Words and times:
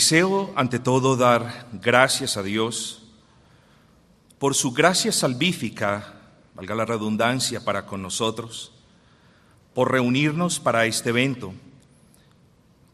Deseo 0.00 0.50
ante 0.56 0.78
todo 0.78 1.14
dar 1.14 1.66
gracias 1.74 2.38
a 2.38 2.42
Dios 2.42 3.02
por 4.38 4.54
su 4.54 4.72
gracia 4.72 5.12
salvífica, 5.12 6.14
valga 6.54 6.74
la 6.74 6.86
redundancia, 6.86 7.62
para 7.66 7.84
con 7.84 8.00
nosotros, 8.00 8.72
por 9.74 9.92
reunirnos 9.92 10.58
para 10.58 10.86
este 10.86 11.10
evento 11.10 11.52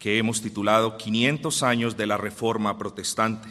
que 0.00 0.18
hemos 0.18 0.42
titulado 0.42 0.96
500 0.96 1.62
años 1.62 1.96
de 1.96 2.08
la 2.08 2.16
Reforma 2.16 2.76
Protestante. 2.76 3.50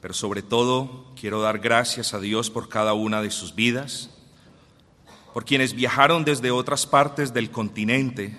Pero 0.00 0.14
sobre 0.14 0.42
todo 0.42 1.06
quiero 1.20 1.40
dar 1.40 1.58
gracias 1.58 2.14
a 2.14 2.20
Dios 2.20 2.50
por 2.50 2.68
cada 2.68 2.94
una 2.94 3.20
de 3.20 3.32
sus 3.32 3.56
vidas, 3.56 4.10
por 5.34 5.44
quienes 5.44 5.74
viajaron 5.74 6.24
desde 6.24 6.52
otras 6.52 6.86
partes 6.86 7.34
del 7.34 7.50
continente, 7.50 8.38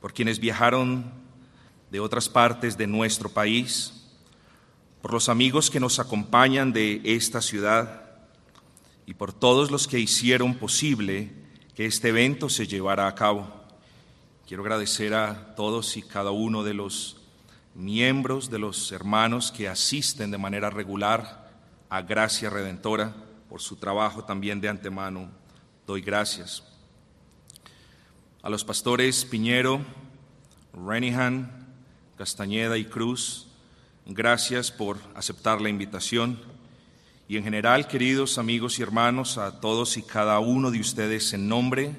por 0.00 0.12
quienes 0.12 0.38
viajaron 0.38 1.17
de 1.90 2.00
otras 2.00 2.28
partes 2.28 2.76
de 2.76 2.86
nuestro 2.86 3.28
país, 3.28 3.94
por 5.00 5.12
los 5.12 5.28
amigos 5.28 5.70
que 5.70 5.80
nos 5.80 5.98
acompañan 5.98 6.72
de 6.72 7.00
esta 7.04 7.40
ciudad 7.40 8.02
y 9.06 9.14
por 9.14 9.32
todos 9.32 9.70
los 9.70 9.88
que 9.88 9.98
hicieron 9.98 10.54
posible 10.54 11.32
que 11.74 11.86
este 11.86 12.08
evento 12.08 12.48
se 12.48 12.66
llevara 12.66 13.06
a 13.06 13.14
cabo. 13.14 13.48
Quiero 14.46 14.62
agradecer 14.62 15.14
a 15.14 15.54
todos 15.54 15.96
y 15.96 16.02
cada 16.02 16.30
uno 16.30 16.64
de 16.64 16.74
los 16.74 17.16
miembros, 17.74 18.50
de 18.50 18.58
los 18.58 18.90
hermanos 18.92 19.52
que 19.52 19.68
asisten 19.68 20.30
de 20.30 20.38
manera 20.38 20.68
regular 20.68 21.48
a 21.88 22.02
Gracia 22.02 22.50
Redentora 22.50 23.14
por 23.48 23.60
su 23.60 23.76
trabajo 23.76 24.24
también 24.24 24.60
de 24.60 24.68
antemano. 24.68 25.30
Doy 25.86 26.02
gracias. 26.02 26.62
A 28.42 28.50
los 28.50 28.64
pastores 28.64 29.24
Piñero, 29.24 29.80
Renihan, 30.74 31.57
Castañeda 32.18 32.76
y 32.76 32.84
Cruz, 32.84 33.46
gracias 34.04 34.72
por 34.72 34.98
aceptar 35.14 35.60
la 35.60 35.68
invitación. 35.68 36.36
Y 37.28 37.36
en 37.36 37.44
general, 37.44 37.86
queridos 37.86 38.38
amigos 38.38 38.80
y 38.80 38.82
hermanos, 38.82 39.38
a 39.38 39.60
todos 39.60 39.96
y 39.96 40.02
cada 40.02 40.40
uno 40.40 40.72
de 40.72 40.80
ustedes 40.80 41.32
en 41.32 41.46
nombre 41.46 41.92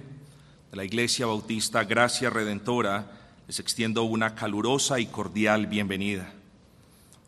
de 0.72 0.76
la 0.76 0.84
Iglesia 0.84 1.26
Bautista 1.26 1.86
Gracia 1.86 2.30
Redentora, 2.30 3.10
les 3.48 3.62
extiendo 3.62 4.04
una 4.04 4.36
calurosa 4.36 5.00
y 5.00 5.06
cordial 5.06 5.68
bienvenida. 5.68 6.34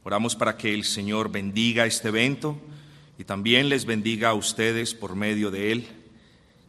Oramos 0.03 0.35
para 0.35 0.57
que 0.57 0.73
el 0.73 0.83
Señor 0.83 1.31
bendiga 1.31 1.85
este 1.85 2.09
evento 2.09 2.59
y 3.17 3.23
también 3.23 3.69
les 3.69 3.85
bendiga 3.85 4.31
a 4.31 4.33
ustedes 4.33 4.93
por 4.93 5.15
medio 5.15 5.49
de 5.49 5.71
él. 5.71 5.87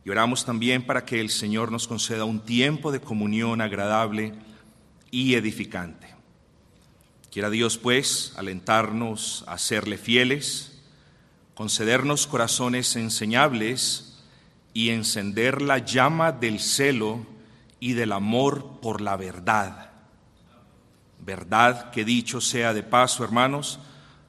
Y 0.05 0.11
oramos 0.11 0.45
también 0.45 0.87
para 0.87 1.05
que 1.05 1.19
el 1.19 1.31
Señor 1.31 1.73
nos 1.73 1.89
conceda 1.89 2.25
un 2.25 2.45
tiempo 2.45 2.93
de 2.93 3.00
comunión 3.00 3.61
agradable 3.61 4.34
y 5.13 5.37
edificante. 5.37 6.09
Quiera 7.31 7.51
Dios, 7.51 7.79
pues, 7.79 8.33
alentarnos 8.37 9.45
a 9.47 9.59
serle 9.59 9.99
fieles, 9.99 10.83
concedernos 11.55 12.27
corazones 12.27 12.97
enseñables 12.97 14.19
y 14.75 14.91
encender 14.91 15.63
la 15.63 15.79
llama 15.79 16.33
del 16.33 16.59
celo 16.59 17.25
y 17.79 17.93
del 17.93 18.13
amor 18.13 18.81
por 18.81 19.01
la 19.01 19.17
verdad. 19.17 19.91
Verdad 21.21 21.91
que 21.91 22.05
dicho 22.05 22.41
sea 22.41 22.75
de 22.75 22.83
paso, 22.83 23.22
hermanos, 23.22 23.78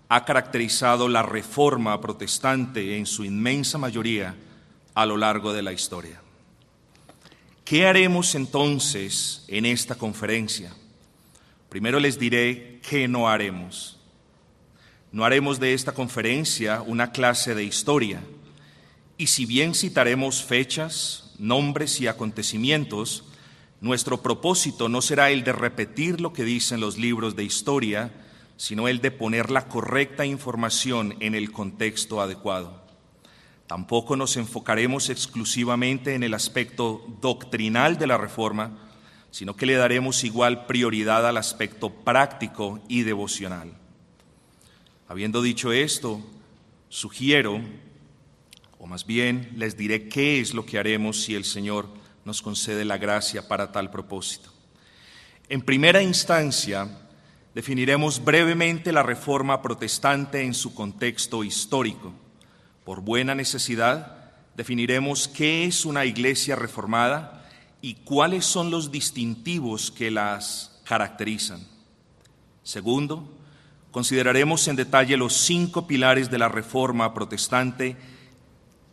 ha 0.10 0.26
caracterizado 0.26 1.08
la 1.08 1.24
reforma 1.24 2.00
protestante 2.00 2.98
en 2.98 3.06
su 3.06 3.26
inmensa 3.26 3.78
mayoría 3.78 4.36
a 4.94 5.06
lo 5.06 5.18
largo 5.18 5.54
de 5.54 5.62
la 5.62 5.74
historia. 5.74 6.23
¿Qué 7.66 7.88
haremos 7.88 8.36
entonces 8.36 9.46
en 9.48 9.66
esta 9.66 9.96
conferencia? 9.96 10.74
Primero 11.70 11.98
les 12.02 12.20
diré 12.20 12.82
qué 12.88 13.08
no 13.08 13.30
haremos. 13.30 13.98
No 15.14 15.24
haremos 15.24 15.62
de 15.62 15.74
esta 15.74 15.94
conferencia 15.94 16.82
una 16.82 17.14
clase 17.14 17.56
de 17.56 17.64
historia, 17.64 18.22
y 19.18 19.28
si 19.28 19.46
bien 19.46 19.76
citaremos 19.76 20.44
fechas, 20.44 21.32
nombres 21.40 22.02
y 22.02 22.08
acontecimientos, 22.08 23.24
nuestro 23.80 24.22
propósito 24.22 24.90
no 24.90 25.02
será 25.02 25.32
el 25.32 25.46
de 25.46 25.54
repetir 25.54 26.20
lo 26.20 26.34
que 26.34 26.44
dicen 26.44 26.82
los 26.82 26.98
libros 26.98 27.38
de 27.38 27.46
historia, 27.46 28.12
sino 28.58 28.90
el 28.90 29.00
de 29.00 29.12
poner 29.12 29.50
la 29.52 29.70
correcta 29.70 30.26
información 30.26 31.16
en 31.22 31.34
el 31.34 31.54
contexto 31.54 32.20
adecuado. 32.20 32.83
Tampoco 33.74 34.16
nos 34.16 34.38
enfocaremos 34.38 35.10
exclusivamente 35.10 36.14
en 36.14 36.22
el 36.22 36.36
aspecto 36.36 37.04
doctrinal 37.22 37.98
de 37.98 38.06
la 38.06 38.20
reforma, 38.20 38.78
sino 39.32 39.56
que 39.56 39.66
le 39.66 39.74
daremos 39.74 40.24
igual 40.24 40.68
prioridad 40.68 41.28
al 41.28 41.38
aspecto 41.38 41.90
práctico 41.90 42.84
y 42.88 43.02
devocional. 43.02 43.74
Habiendo 45.08 45.42
dicho 45.42 45.72
esto, 45.72 46.22
sugiero, 46.88 47.62
o 48.78 48.86
más 48.86 49.08
bien 49.08 49.52
les 49.56 49.76
diré 49.76 50.08
qué 50.08 50.40
es 50.40 50.54
lo 50.54 50.68
que 50.68 50.78
haremos 50.78 51.24
si 51.24 51.34
el 51.34 51.44
Señor 51.44 51.90
nos 52.26 52.44
concede 52.44 52.86
la 52.86 53.00
gracia 53.00 53.48
para 53.48 53.72
tal 53.72 53.90
propósito. 53.90 54.52
En 55.50 55.62
primera 55.62 56.04
instancia, 56.04 57.08
definiremos 57.56 58.24
brevemente 58.24 58.92
la 58.92 59.02
reforma 59.02 59.64
protestante 59.64 60.44
en 60.44 60.54
su 60.54 60.76
contexto 60.76 61.44
histórico. 61.44 62.14
Por 62.84 63.02
buena 63.02 63.34
necesidad, 63.34 64.32
definiremos 64.56 65.28
qué 65.28 65.66
es 65.66 65.86
una 65.86 66.06
iglesia 66.06 66.56
reformada 66.56 67.46
y 67.82 67.96
cuáles 67.96 68.46
son 68.46 68.72
los 68.72 68.92
distintivos 68.92 69.90
que 69.90 70.12
las 70.12 70.82
caracterizan. 70.84 71.66
Segundo, 72.64 73.30
consideraremos 73.92 74.68
en 74.68 74.76
detalle 74.76 75.18
los 75.18 75.34
cinco 75.34 75.88
pilares 75.88 76.30
de 76.30 76.38
la 76.38 76.50
Reforma 76.50 77.14
protestante, 77.14 77.96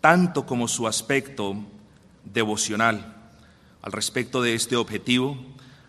tanto 0.00 0.47
como 0.47 0.69
su 0.69 0.87
aspecto 0.87 1.56
devocional. 2.25 3.17
Al 3.83 3.93
respecto 3.93 4.43
de 4.43 4.55
este 4.55 4.77
objetivo, 4.77 5.37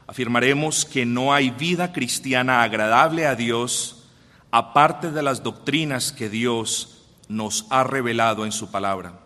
afirmaremos 0.08 0.86
que 0.86 1.06
no 1.06 1.34
hay 1.34 1.52
vida 1.52 1.94
cristiana 1.94 2.64
agradable 2.64 3.28
a 3.28 3.36
Dios 3.36 4.06
aparte 4.50 5.12
de 5.12 5.24
las 5.24 5.44
doctrinas 5.44 6.12
que 6.12 6.30
Dios 6.30 7.01
nos 7.32 7.66
ha 7.70 7.84
revelado 7.84 8.46
en 8.46 8.52
su 8.52 8.70
palabra. 8.72 9.20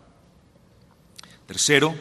Tercero, 1.46 1.94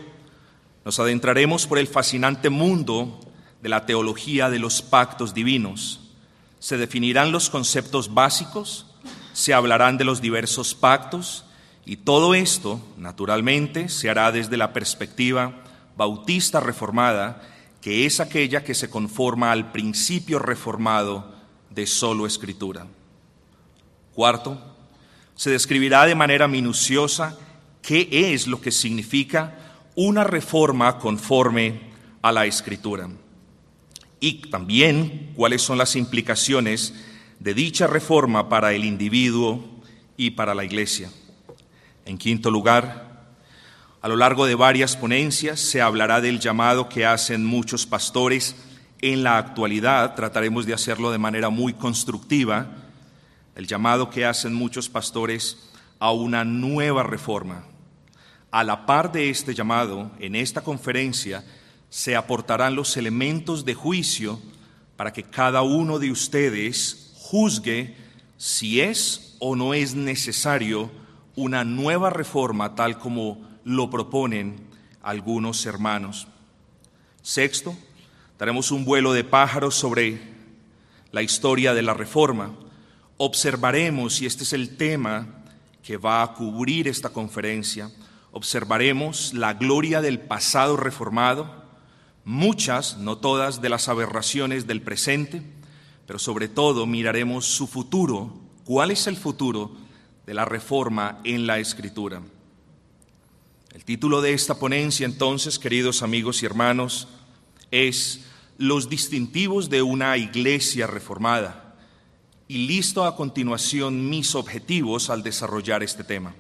nos 0.86 1.00
adentraremos 1.00 1.66
por 1.66 1.80
el 1.80 1.88
fascinante 1.88 2.50
mundo 2.52 3.20
de 3.62 3.70
la 3.70 3.88
teología 3.88 4.52
de 4.52 4.60
los 4.60 4.84
pactos 4.84 5.34
divinos. 5.34 6.12
Se 6.60 6.78
definirán 6.78 7.32
los 7.32 7.50
conceptos 7.50 8.14
básicos, 8.14 8.86
se 9.34 9.54
hablarán 9.54 9.98
de 9.98 10.06
los 10.06 10.22
diversos 10.22 10.76
pactos 10.76 11.46
y 11.86 11.98
todo 11.98 12.36
esto, 12.36 12.80
naturalmente, 12.98 13.90
se 13.90 14.10
hará 14.10 14.32
desde 14.32 14.58
la 14.58 14.74
perspectiva 14.74 15.64
bautista 15.98 16.60
reformada, 16.60 17.42
que 17.82 18.06
es 18.06 18.20
aquella 18.20 18.64
que 18.64 18.76
se 18.76 18.90
conforma 18.90 19.52
al 19.52 19.72
principio 19.72 20.38
reformado 20.38 21.34
de 21.72 21.88
solo 21.88 22.28
escritura. 22.28 22.86
Cuarto, 24.14 24.75
se 25.36 25.52
describirá 25.52 26.06
de 26.06 26.16
manera 26.16 26.48
minuciosa 26.48 27.38
qué 27.82 28.08
es 28.34 28.48
lo 28.48 28.62
que 28.62 28.72
significa 28.72 29.56
una 29.96 30.24
reforma 30.24 30.98
conforme 30.98 31.82
a 32.22 32.32
la 32.32 32.46
escritura. 32.46 33.10
Y 34.20 34.50
también 34.50 35.32
cuáles 35.36 35.62
son 35.62 35.78
las 35.78 35.96
implicaciones 35.96 36.94
de 37.40 37.54
dicha 37.54 37.86
reforma 37.86 38.50
para 38.50 38.74
el 38.74 38.86
individuo 38.86 39.64
y 40.18 40.32
para 40.32 40.56
la 40.56 40.64
iglesia. 40.64 41.12
En 42.06 42.18
quinto 42.18 42.50
lugar, 42.50 43.36
a 44.02 44.08
lo 44.08 44.16
largo 44.16 44.46
de 44.46 44.56
varias 44.56 44.96
ponencias 44.96 45.60
se 45.60 45.82
hablará 45.82 46.22
del 46.22 46.40
llamado 46.40 46.88
que 46.90 47.06
hacen 47.06 47.46
muchos 47.46 47.86
pastores 47.86 48.56
en 49.02 49.24
la 49.24 49.38
actualidad, 49.38 50.16
trataremos 50.16 50.66
de 50.66 50.74
hacerlo 50.74 51.12
de 51.12 51.18
manera 51.18 51.50
muy 51.50 51.74
constructiva, 51.74 52.85
el 53.56 53.68
llamado 53.68 54.10
que 54.10 54.26
hacen 54.26 54.54
muchos 54.54 54.90
pastores 54.90 55.58
a 56.00 56.12
una 56.12 56.44
nueva 56.44 57.04
reforma 57.04 57.66
a 58.56 58.64
la 58.64 58.86
par 58.86 59.12
de 59.12 59.30
este 59.30 59.54
llamado, 59.54 60.12
en 60.18 60.34
esta 60.34 60.62
conferencia 60.62 61.44
se 61.90 62.16
aportarán 62.16 62.74
los 62.74 62.96
elementos 62.96 63.66
de 63.66 63.74
juicio 63.74 64.40
para 64.96 65.12
que 65.12 65.24
cada 65.24 65.62
uno 65.62 66.00
de 66.00 66.10
ustedes 66.10 67.12
juzgue 67.16 67.98
si 68.38 68.80
es 68.80 69.36
o 69.40 69.58
no 69.58 69.74
es 69.74 69.94
necesario 69.94 70.90
una 71.36 71.66
nueva 71.66 72.10
reforma 72.10 72.76
tal 72.76 72.98
como 72.98 73.46
lo 73.66 73.90
proponen 73.90 74.56
algunos 75.04 75.66
hermanos. 75.66 76.26
Sexto, 77.22 77.76
daremos 78.40 78.72
un 78.72 78.86
vuelo 78.86 79.12
de 79.12 79.26
pájaros 79.26 79.76
sobre 79.76 80.18
la 81.12 81.24
historia 81.24 81.74
de 81.74 81.82
la 81.82 81.94
reforma. 81.94 82.54
Observaremos, 83.18 84.22
y 84.22 84.26
este 84.26 84.44
es 84.44 84.54
el 84.54 84.76
tema 84.76 85.28
que 85.82 85.98
va 85.98 86.22
a 86.22 86.34
cubrir 86.34 86.88
esta 86.88 87.10
conferencia, 87.10 87.92
observaremos 88.32 89.34
la 89.34 89.54
gloria 89.54 90.02
del 90.02 90.20
pasado 90.20 90.76
reformado, 90.76 91.64
muchas, 92.26 92.98
no 92.98 93.18
todas, 93.18 93.62
de 93.62 93.70
las 93.70 93.88
aberraciones 93.88 94.68
del 94.68 94.82
presente, 94.82 95.44
pero 96.06 96.20
sobre 96.20 96.50
todo 96.50 96.86
miraremos 96.86 97.46
su 97.46 97.68
futuro, 97.68 98.34
cuál 98.66 98.92
es 98.92 99.08
el 99.08 99.16
futuro 99.16 99.72
de 100.26 100.34
la 100.34 100.44
reforma 100.44 101.20
en 101.24 101.48
la 101.48 101.60
escritura. 101.60 102.22
El 103.74 103.86
título 103.86 104.22
de 104.22 104.34
esta 104.34 104.56
ponencia 104.56 105.06
entonces, 105.06 105.60
queridos 105.60 106.02
amigos 106.02 106.42
y 106.42 106.46
hermanos, 106.46 107.08
es 107.72 108.26
Los 108.58 108.90
distintivos 108.90 109.70
de 109.70 109.82
una 109.82 110.18
iglesia 110.18 110.88
reformada. 110.88 111.65
Y 112.48 112.68
listo 112.68 113.06
a 113.06 113.16
continuación 113.16 114.08
mis 114.10 114.36
objetivos 114.36 115.10
al 115.10 115.24
desarrollar 115.24 115.82
este 115.82 116.04
tema. 116.04 116.36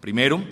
Primero, 0.00 0.42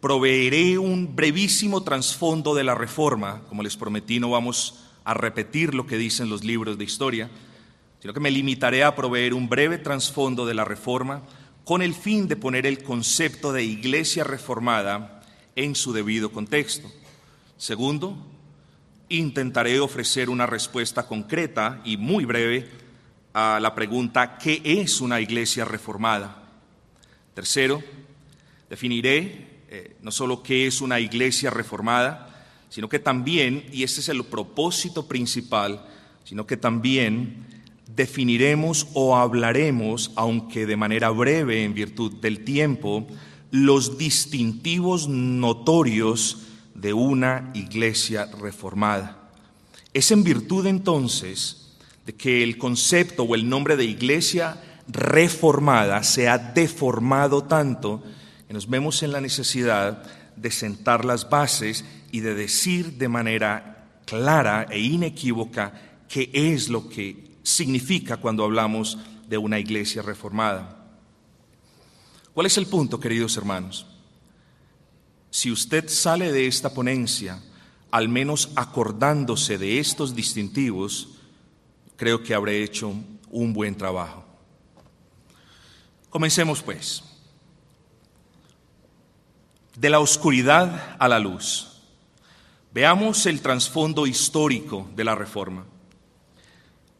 proveeré 0.00 0.76
un 0.76 1.16
brevísimo 1.16 1.82
trasfondo 1.82 2.54
de 2.54 2.64
la 2.64 2.74
reforma. 2.74 3.42
Como 3.48 3.62
les 3.62 3.76
prometí, 3.76 4.20
no 4.20 4.30
vamos 4.30 4.84
a 5.04 5.14
repetir 5.14 5.74
lo 5.74 5.86
que 5.86 5.96
dicen 5.96 6.28
los 6.28 6.44
libros 6.44 6.76
de 6.76 6.84
historia, 6.84 7.30
sino 8.00 8.12
que 8.12 8.20
me 8.20 8.30
limitaré 8.30 8.84
a 8.84 8.94
proveer 8.94 9.32
un 9.32 9.48
breve 9.48 9.78
trasfondo 9.78 10.44
de 10.44 10.54
la 10.54 10.64
reforma 10.64 11.22
con 11.64 11.80
el 11.80 11.94
fin 11.94 12.28
de 12.28 12.36
poner 12.36 12.66
el 12.66 12.82
concepto 12.82 13.52
de 13.52 13.64
iglesia 13.64 14.24
reformada 14.24 15.22
en 15.56 15.74
su 15.74 15.92
debido 15.92 16.30
contexto. 16.30 16.88
Segundo, 17.56 18.16
intentaré 19.08 19.80
ofrecer 19.80 20.28
una 20.28 20.46
respuesta 20.46 21.06
concreta 21.06 21.80
y 21.84 21.96
muy 21.96 22.24
breve 22.26 22.68
a 23.38 23.60
la 23.60 23.74
pregunta 23.74 24.38
¿qué 24.38 24.62
es 24.64 25.02
una 25.02 25.20
iglesia 25.20 25.66
reformada? 25.66 26.42
Tercero, 27.34 27.82
definiré 28.70 29.64
eh, 29.68 29.96
no 30.00 30.10
solo 30.10 30.42
qué 30.42 30.66
es 30.66 30.80
una 30.80 30.98
iglesia 31.00 31.50
reformada, 31.50 32.46
sino 32.70 32.88
que 32.88 32.98
también, 32.98 33.66
y 33.70 33.82
ese 33.82 34.00
es 34.00 34.08
el 34.08 34.24
propósito 34.24 35.06
principal, 35.06 35.84
sino 36.24 36.46
que 36.46 36.56
también 36.56 37.44
definiremos 37.94 38.86
o 38.94 39.18
hablaremos, 39.18 40.12
aunque 40.16 40.64
de 40.64 40.76
manera 40.78 41.10
breve 41.10 41.62
en 41.62 41.74
virtud 41.74 42.14
del 42.14 42.42
tiempo, 42.42 43.06
los 43.50 43.98
distintivos 43.98 45.08
notorios 45.08 46.46
de 46.74 46.94
una 46.94 47.50
iglesia 47.52 48.30
reformada. 48.40 49.28
Es 49.92 50.10
en 50.10 50.24
virtud 50.24 50.64
entonces 50.64 51.65
de 52.06 52.14
que 52.14 52.44
el 52.44 52.56
concepto 52.56 53.24
o 53.24 53.34
el 53.34 53.48
nombre 53.48 53.76
de 53.76 53.84
iglesia 53.84 54.62
reformada 54.86 56.04
se 56.04 56.28
ha 56.28 56.38
deformado 56.38 57.42
tanto 57.44 58.02
que 58.46 58.54
nos 58.54 58.70
vemos 58.70 59.02
en 59.02 59.10
la 59.10 59.20
necesidad 59.20 60.04
de 60.36 60.50
sentar 60.52 61.04
las 61.04 61.28
bases 61.28 61.84
y 62.12 62.20
de 62.20 62.34
decir 62.34 62.92
de 62.92 63.08
manera 63.08 63.88
clara 64.04 64.68
e 64.70 64.78
inequívoca 64.78 66.04
qué 66.08 66.30
es 66.32 66.68
lo 66.68 66.88
que 66.88 67.38
significa 67.42 68.18
cuando 68.18 68.44
hablamos 68.44 68.98
de 69.28 69.38
una 69.38 69.58
iglesia 69.58 70.02
reformada. 70.02 70.86
¿Cuál 72.32 72.46
es 72.46 72.56
el 72.56 72.66
punto, 72.66 73.00
queridos 73.00 73.36
hermanos? 73.36 73.86
Si 75.30 75.50
usted 75.50 75.88
sale 75.88 76.30
de 76.30 76.46
esta 76.46 76.72
ponencia, 76.72 77.42
al 77.90 78.08
menos 78.08 78.50
acordándose 78.54 79.58
de 79.58 79.80
estos 79.80 80.14
distintivos, 80.14 81.15
creo 81.96 82.22
que 82.22 82.34
habré 82.34 82.62
hecho 82.62 82.92
un 83.30 83.52
buen 83.52 83.74
trabajo. 83.74 84.24
Comencemos 86.10 86.62
pues. 86.62 87.02
De 89.74 89.90
la 89.90 90.00
oscuridad 90.00 90.96
a 90.98 91.08
la 91.08 91.18
luz. 91.18 91.82
Veamos 92.72 93.26
el 93.26 93.40
trasfondo 93.40 94.06
histórico 94.06 94.88
de 94.94 95.04
la 95.04 95.14
reforma. 95.14 95.66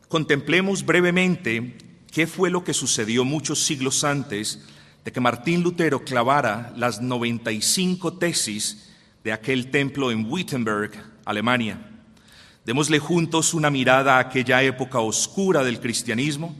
Contemplemos 0.08 0.84
brevemente 0.84 1.78
qué 2.12 2.26
fue 2.26 2.50
lo 2.50 2.64
que 2.64 2.74
sucedió 2.74 3.24
muchos 3.24 3.62
siglos 3.64 4.04
antes 4.04 4.66
de 5.04 5.12
que 5.12 5.20
Martín 5.20 5.62
Lutero 5.62 6.04
clavara 6.04 6.72
las 6.76 7.00
95 7.00 8.18
tesis 8.18 8.90
de 9.22 9.32
aquel 9.32 9.70
templo 9.70 10.10
en 10.10 10.30
Wittenberg, 10.30 10.92
Alemania. 11.24 11.95
Démosle 12.66 12.98
juntos 12.98 13.54
una 13.54 13.70
mirada 13.70 14.16
a 14.16 14.18
aquella 14.18 14.60
época 14.60 14.98
oscura 14.98 15.62
del 15.62 15.78
cristianismo 15.78 16.52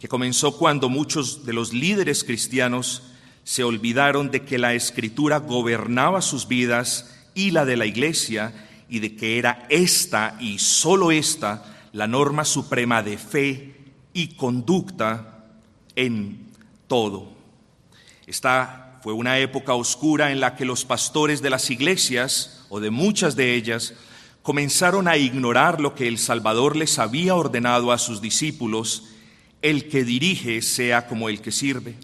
que 0.00 0.08
comenzó 0.08 0.56
cuando 0.56 0.88
muchos 0.88 1.44
de 1.44 1.52
los 1.52 1.74
líderes 1.74 2.24
cristianos 2.24 3.02
se 3.44 3.62
olvidaron 3.62 4.30
de 4.30 4.40
que 4.40 4.56
la 4.56 4.72
escritura 4.72 5.36
gobernaba 5.36 6.22
sus 6.22 6.48
vidas 6.48 7.14
y 7.34 7.50
la 7.50 7.66
de 7.66 7.76
la 7.76 7.84
iglesia 7.84 8.54
y 8.88 9.00
de 9.00 9.14
que 9.16 9.36
era 9.36 9.66
esta 9.68 10.38
y 10.40 10.58
sólo 10.58 11.12
esta 11.12 11.62
la 11.92 12.06
norma 12.06 12.46
suprema 12.46 13.02
de 13.02 13.18
fe 13.18 13.74
y 14.14 14.28
conducta 14.36 15.44
en 15.94 16.52
todo. 16.88 17.34
Esta 18.26 18.98
fue 19.02 19.12
una 19.12 19.38
época 19.38 19.74
oscura 19.74 20.32
en 20.32 20.40
la 20.40 20.56
que 20.56 20.64
los 20.64 20.86
pastores 20.86 21.42
de 21.42 21.50
las 21.50 21.68
iglesias, 21.68 22.64
o 22.70 22.80
de 22.80 22.90
muchas 22.90 23.36
de 23.36 23.54
ellas, 23.54 23.92
comenzaron 24.42 25.08
a 25.08 25.16
ignorar 25.16 25.80
lo 25.80 25.94
que 25.94 26.08
el 26.08 26.18
Salvador 26.18 26.76
les 26.76 26.98
había 26.98 27.34
ordenado 27.34 27.92
a 27.92 27.98
sus 27.98 28.20
discípulos, 28.20 29.04
el 29.62 29.88
que 29.88 30.04
dirige 30.04 30.62
sea 30.62 31.06
como 31.06 31.28
el 31.28 31.40
que 31.40 31.52
sirve. 31.52 31.96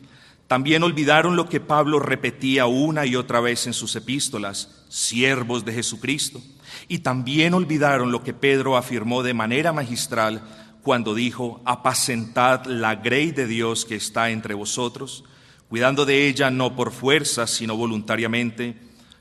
También 0.47 0.85
olvidaron 0.85 1.35
lo 1.35 1.49
que 1.49 1.61
Pablo 1.61 1.99
repetía 1.99 2.67
una 2.67 3.05
y 3.05 3.17
otra 3.17 3.41
vez 3.41 3.67
en 3.67 3.73
sus 3.73 3.97
epístolas, 3.97 4.85
siervos 4.89 5.65
de 5.65 5.73
Jesucristo. 5.73 6.41
Y 6.87 6.99
también 6.99 7.55
olvidaron 7.55 8.13
lo 8.13 8.23
que 8.23 8.33
Pedro 8.33 8.77
afirmó 8.77 9.23
de 9.23 9.35
manera 9.35 9.73
magistral 9.73 10.43
cuando 10.83 11.15
dijo, 11.15 11.61
apacentad 11.65 12.65
la 12.67 12.95
grey 12.95 13.33
de 13.33 13.49
Dios 13.49 13.85
que 13.85 13.97
está 13.97 14.31
entre 14.31 14.55
vosotros, 14.55 15.25
cuidando 15.69 16.05
de 16.05 16.29
ella 16.29 16.49
no 16.53 16.77
por 16.77 16.93
fuerza, 16.93 17.49
sino 17.49 17.77
voluntariamente, 17.77 18.77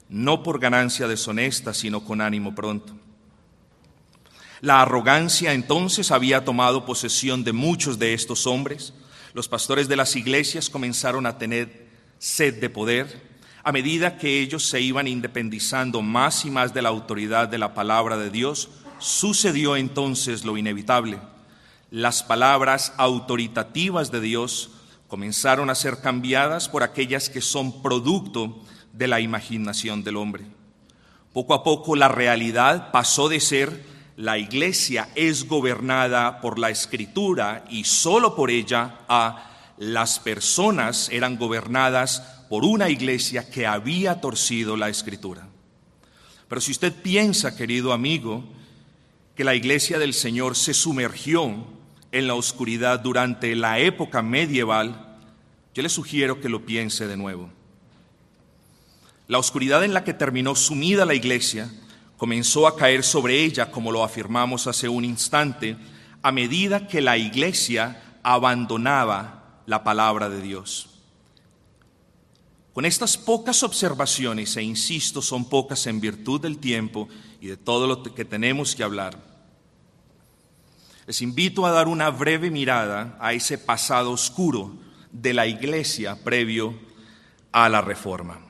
no 0.10 0.44
por 0.44 0.60
ganancia 0.60 1.08
deshonesta, 1.08 1.74
sino 1.74 2.04
con 2.04 2.22
ánimo 2.22 2.54
pronto. 2.54 2.94
La 4.62 4.82
arrogancia 4.82 5.54
entonces 5.54 6.12
había 6.12 6.46
tomado 6.46 6.86
posesión 6.86 7.44
de 7.44 7.54
muchos 7.54 8.00
de 8.00 8.14
estos 8.14 8.48
hombres. 8.48 8.94
Los 9.34 9.48
pastores 9.48 9.88
de 9.88 9.96
las 9.96 10.16
iglesias 10.16 10.70
comenzaron 10.70 11.26
a 11.26 11.38
tener 11.38 11.88
sed 12.20 12.60
de 12.60 12.70
poder, 12.70 13.36
a 13.68 13.72
medida 13.72 14.20
que 14.20 14.42
ellos 14.42 14.64
se 14.70 14.80
iban 14.80 15.08
independizando 15.08 16.04
más 16.04 16.46
y 16.46 16.52
más 16.52 16.76
de 16.76 16.84
la 16.84 16.90
autoridad 16.90 17.48
de 17.48 17.58
la 17.58 17.74
palabra 17.74 18.16
de 18.16 18.30
Dios, 18.30 18.70
sucedió 19.00 19.76
entonces 19.76 20.46
lo 20.46 20.56
inevitable. 20.56 21.20
Las 21.90 22.22
palabras 22.22 22.94
autoritativas 22.98 24.12
de 24.12 24.22
Dios 24.22 24.70
comenzaron 25.08 25.72
a 25.72 25.76
ser 25.76 26.00
cambiadas 26.00 26.70
por 26.70 26.84
aquellas 26.84 27.28
que 27.28 27.42
son 27.42 27.82
producto 27.82 28.62
de 28.94 29.08
la 29.08 29.20
imaginación 29.20 30.04
del 30.04 30.18
hombre. 30.18 30.46
Poco 31.34 31.56
a 31.56 31.64
poco 31.64 31.96
la 31.96 32.08
realidad 32.08 32.92
pasó 32.92 33.30
de 33.30 33.40
ser 33.40 33.84
la 34.18 34.38
iglesia 34.38 35.10
es 35.16 35.48
gobernada 35.48 36.40
por 36.40 36.58
la 36.58 36.70
escritura 36.70 37.66
y 37.70 37.84
solo 37.84 38.36
por 38.36 38.50
ella 38.50 39.00
a 39.10 39.52
las 39.78 40.20
personas 40.20 41.10
eran 41.12 41.38
gobernadas 41.38 42.22
por 42.50 42.64
una 42.64 42.90
iglesia 42.90 43.50
que 43.50 43.68
había 43.68 44.22
torcido 44.22 44.78
la 44.78 44.90
escritura. 44.90 45.48
Pero 46.48 46.62
si 46.62 46.72
usted 46.72 46.94
piensa, 46.94 47.58
querido 47.58 47.92
amigo, 47.92 48.44
que 49.36 49.44
la 49.44 49.56
iglesia 49.56 50.00
del 50.00 50.14
Señor 50.14 50.56
se 50.56 50.74
sumergió 50.74 51.66
en 52.12 52.28
la 52.28 52.36
oscuridad 52.36 53.02
durante 53.02 53.54
la 53.56 53.80
época 53.80 54.22
medieval, 54.22 55.18
yo 55.74 55.84
le 55.84 55.90
sugiero 55.90 56.40
que 56.40 56.48
lo 56.48 56.66
piense 56.66 57.08
de 57.08 57.18
nuevo. 57.18 57.50
La 59.28 59.40
oscuridad 59.40 59.84
en 59.84 59.94
la 59.94 60.06
que 60.06 60.14
terminó 60.14 60.56
sumida 60.56 61.04
la 61.04 61.16
iglesia 61.16 61.70
comenzó 62.18 62.68
a 62.68 62.76
caer 62.76 63.04
sobre 63.04 63.44
ella, 63.44 63.72
como 63.72 63.92
lo 63.92 64.04
afirmamos 64.04 64.68
hace 64.68 64.90
un 64.90 65.06
instante, 65.06 65.78
a 66.22 66.32
medida 66.32 66.88
que 66.88 67.02
la 67.02 67.18
iglesia 67.18 68.20
abandonaba 68.24 69.62
la 69.66 69.84
palabra 69.84 70.30
de 70.30 70.42
Dios. 70.42 70.90
Con 72.74 72.86
estas 72.86 73.18
pocas 73.18 73.64
observaciones, 73.64 74.58
e 74.58 74.64
insisto, 74.64 75.22
son 75.22 75.46
pocas 75.46 75.88
en 75.88 76.02
virtud 76.02 76.42
del 76.42 76.58
tiempo 76.58 77.08
y 77.40 77.48
de 77.48 77.58
todo 77.58 77.88
lo 77.88 78.04
que 78.04 78.26
tenemos 78.26 78.76
que 78.76 78.84
hablar, 78.84 79.18
les 81.08 81.22
invito 81.22 81.66
a 81.66 81.72
dar 81.72 81.88
una 81.88 82.10
breve 82.10 82.50
mirada 82.50 83.16
a 83.22 83.34
ese 83.34 83.58
pasado 83.58 84.12
oscuro 84.12 84.76
de 85.12 85.34
la 85.34 85.46
iglesia 85.46 86.24
previo 86.24 86.74
a 87.52 87.70
la 87.70 87.82
reforma. 87.82 88.45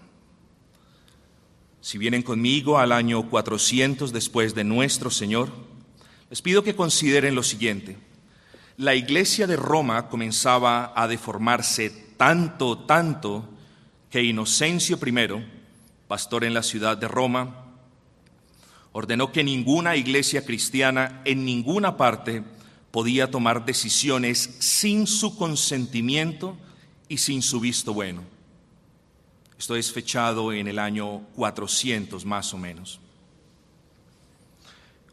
Si 1.85 1.99
vienen 1.99 2.23
conmigo 2.23 2.79
al 2.79 2.91
año 2.91 3.29
400 3.29 4.11
después 4.11 4.55
de 4.55 4.63
nuestro 4.63 5.11
Señor, 5.11 5.51
les 6.31 6.41
pido 6.41 6.63
que 6.63 6.75
consideren 6.75 7.35
lo 7.35 7.43
siguiente. 7.43 7.95
La 8.77 8.95
iglesia 8.95 9.45
de 9.45 9.55
Roma 9.55 10.09
comenzaba 10.09 10.93
a 10.95 11.07
deformarse 11.07 11.91
tanto, 12.17 12.79
tanto, 12.87 13.47
que 14.09 14.23
Inocencio 14.23 14.97
I, 14.97 15.45
pastor 16.07 16.43
en 16.43 16.55
la 16.55 16.63
ciudad 16.63 16.97
de 16.97 17.07
Roma, 17.07 17.67
ordenó 18.91 19.31
que 19.31 19.43
ninguna 19.43 19.95
iglesia 19.95 20.43
cristiana 20.43 21.21
en 21.23 21.45
ninguna 21.45 21.97
parte 21.97 22.43
podía 22.89 23.29
tomar 23.29 23.63
decisiones 23.63 24.55
sin 24.57 25.05
su 25.05 25.37
consentimiento 25.37 26.57
y 27.07 27.19
sin 27.19 27.43
su 27.43 27.59
visto 27.59 27.93
bueno. 27.93 28.34
Esto 29.65 29.75
es 29.75 29.91
fechado 29.91 30.53
en 30.53 30.67
el 30.67 30.77
año 30.77 31.21
400 31.33 32.23
más 32.23 32.53
o 32.53 32.57
menos. 32.59 32.99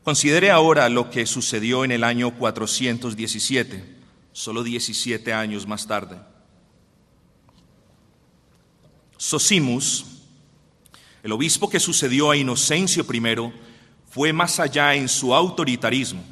Considere 0.04 0.50
ahora 0.50 0.90
lo 0.90 1.08
que 1.08 1.24
sucedió 1.24 1.86
en 1.86 1.90
el 1.90 2.04
año 2.04 2.36
417, 2.36 3.82
solo 4.30 4.62
17 4.62 5.32
años 5.32 5.66
más 5.66 5.86
tarde. 5.86 6.18
Sosimus, 9.16 10.04
el 11.22 11.32
obispo 11.32 11.70
que 11.70 11.80
sucedió 11.80 12.30
a 12.30 12.36
Inocencio 12.36 13.06
I, 13.10 13.52
fue 14.10 14.34
más 14.34 14.60
allá 14.60 14.94
en 14.94 15.08
su 15.08 15.34
autoritarismo. 15.34 16.22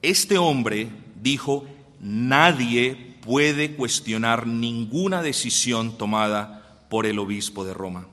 Este 0.00 0.38
hombre 0.38 0.88
dijo, 1.20 1.66
nadie 1.98 3.16
puede 3.20 3.74
cuestionar 3.74 4.46
ninguna 4.46 5.22
decisión 5.22 5.98
tomada 5.98 6.57
por 6.88 7.06
el 7.06 7.18
obispo 7.18 7.64
de 7.64 7.74
Roma. 7.74 8.06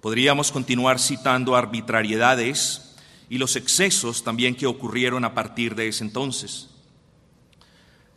Podríamos 0.00 0.52
continuar 0.52 0.98
citando 0.98 1.56
arbitrariedades, 1.56 2.90
y 3.30 3.38
los 3.38 3.54
excesos 3.54 4.24
también 4.24 4.56
que 4.56 4.66
ocurrieron 4.66 5.24
a 5.24 5.34
partir 5.34 5.76
de 5.76 5.88
ese 5.88 6.02
entonces. 6.02 6.68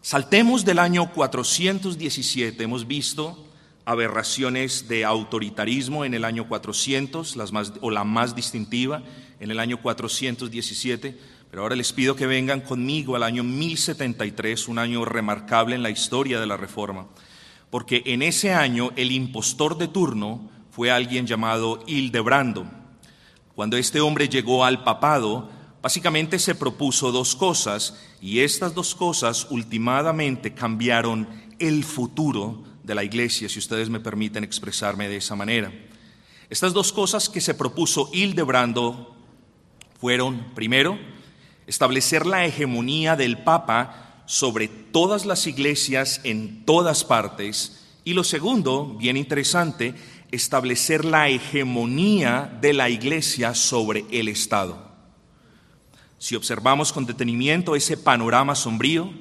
Saltemos 0.02 0.66
del 0.66 0.80
año 0.80 1.14
417, 1.14 2.62
hemos 2.64 2.88
visto 2.88 3.48
aberraciones 3.86 4.88
de 4.88 5.06
autoritarismo 5.06 6.04
en 6.04 6.16
el 6.16 6.26
año 6.26 6.48
400, 6.48 7.36
las 7.36 7.52
más, 7.52 7.74
o 7.82 7.92
la 7.92 8.04
más 8.04 8.36
distintiva 8.36 9.04
en 9.40 9.52
el 9.52 9.60
año 9.60 9.82
417, 9.82 11.18
pero 11.52 11.62
ahora 11.62 11.76
les 11.76 11.94
pido 11.94 12.16
que 12.16 12.26
vengan 12.26 12.62
conmigo 12.62 13.16
al 13.16 13.24
año 13.24 13.44
1073, 13.44 14.68
un 14.68 14.80
año 14.80 15.06
remarcable 15.06 15.76
en 15.76 15.84
la 15.84 15.92
historia 15.92 16.40
de 16.40 16.48
la 16.48 16.58
Reforma, 16.58 17.08
porque 17.74 18.04
en 18.06 18.22
ese 18.22 18.54
año 18.54 18.92
el 18.96 19.12
impostor 19.12 19.80
de 19.80 19.88
turno 19.88 20.48
fue 20.70 20.92
alguien 20.92 21.26
llamado 21.26 21.84
Hildebrando 21.88 22.68
cuando 23.56 23.78
este 23.78 24.00
hombre 24.00 24.30
llegó 24.30 24.64
al 24.64 24.84
papado, 24.84 25.50
básicamente 25.82 26.38
se 26.38 26.54
propuso 26.54 27.12
dos 27.12 27.36
cosas 27.36 28.00
y 28.22 28.42
estas 28.42 28.76
dos 28.76 28.94
cosas 28.94 29.48
últimamente 29.50 30.54
cambiaron 30.54 31.28
el 31.58 31.84
futuro 31.84 32.64
de 32.84 32.96
la 32.96 33.04
iglesia, 33.04 33.48
si 33.48 33.60
ustedes 33.60 33.90
me 33.90 34.00
permiten 34.00 34.44
expresarme 34.44 35.08
de 35.08 35.18
esa 35.18 35.36
manera. 35.36 35.72
Estas 36.50 36.74
dos 36.74 36.92
cosas 36.92 37.30
que 37.30 37.42
se 37.42 37.54
propuso 37.54 38.10
Hildebrando 38.12 39.16
fueron, 40.00 40.54
primero, 40.56 40.98
establecer 41.68 42.26
la 42.26 42.46
hegemonía 42.46 43.16
del 43.16 43.38
Papa 43.40 44.03
sobre 44.26 44.68
todas 44.68 45.26
las 45.26 45.48
iglesias 45.48 46.22
en 46.24 46.66
todas 46.66 47.04
partes, 47.04 47.80
y 48.06 48.14
lo 48.14 48.24
segundo, 48.24 48.96
bien 49.00 49.18
interesante, 49.18 49.96
establecer 50.32 51.06
la 51.06 51.30
hegemonía 51.30 52.58
de 52.60 52.74
la 52.74 52.90
iglesia 52.90 53.54
sobre 53.54 54.06
el 54.12 54.28
Estado. 54.28 54.92
Si 56.18 56.36
observamos 56.36 56.92
con 56.92 57.06
detenimiento 57.06 57.76
ese 57.76 57.98
panorama 57.98 58.56
sombrío, 58.56 59.12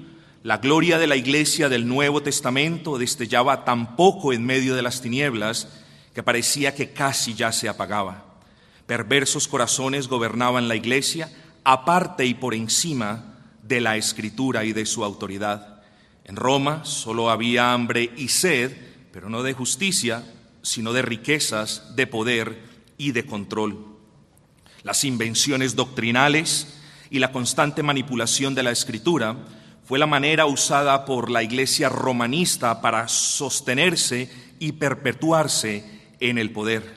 la 0.43 0.59
gloria 0.59 0.99
de 0.99 1.07
la 1.07 1.17
iglesia 1.17 1.69
del 1.69 1.87
Nuevo 1.87 2.23
Testamento 2.23 2.99
destellaba 2.99 3.65
tan 3.65 3.95
poco 3.95 4.33
en 4.33 4.45
medio 4.45 4.75
de 4.75 4.83
las 4.83 5.01
tinieblas 5.01 5.69
que 6.15 6.23
parecía 6.23 6.75
que 6.75 6.93
casi 6.93 7.35
ya 7.35 7.53
se 7.53 7.69
apagaba. 7.69 8.25
Perversos 8.87 9.47
corazones 9.47 10.09
gobernaban 10.09 10.67
la 10.67 10.75
iglesia 10.75 11.31
aparte 11.65 12.27
y 12.27 12.35
por 12.35 12.55
encima 12.55 13.32
de 13.73 13.81
la 13.81 13.97
escritura 13.97 14.67
y 14.67 14.75
de 14.75 14.85
su 14.85 15.03
autoridad. 15.03 15.81
En 16.27 16.37
Roma 16.37 16.85
solo 16.85 17.31
había 17.31 17.73
hambre 17.73 18.13
y 18.19 18.29
sed, 18.29 18.77
pero 19.13 19.31
no 19.31 19.43
de 19.43 19.55
justicia, 19.55 20.31
sino 20.61 20.93
de 20.93 21.01
riquezas, 21.01 21.97
de 21.97 22.07
poder 22.07 22.61
y 22.99 23.13
de 23.13 23.25
control. 23.25 23.87
Las 24.83 25.05
invenciones 25.05 25.75
doctrinales 25.75 26.83
y 27.09 27.19
la 27.19 27.33
constante 27.33 27.83
manipulación 27.83 28.55
de 28.55 28.63
la 28.63 28.73
escritura 28.73 29.39
fue 29.87 29.99
la 29.99 30.07
manera 30.07 30.45
usada 30.45 31.07
por 31.07 31.31
la 31.31 31.43
iglesia 31.43 31.89
romanista 31.89 32.83
para 32.83 33.09
sostenerse 33.09 34.31
y 34.59 34.73
perpetuarse 34.73 35.83
en 36.21 36.37
el 36.37 36.51
poder. 36.51 36.95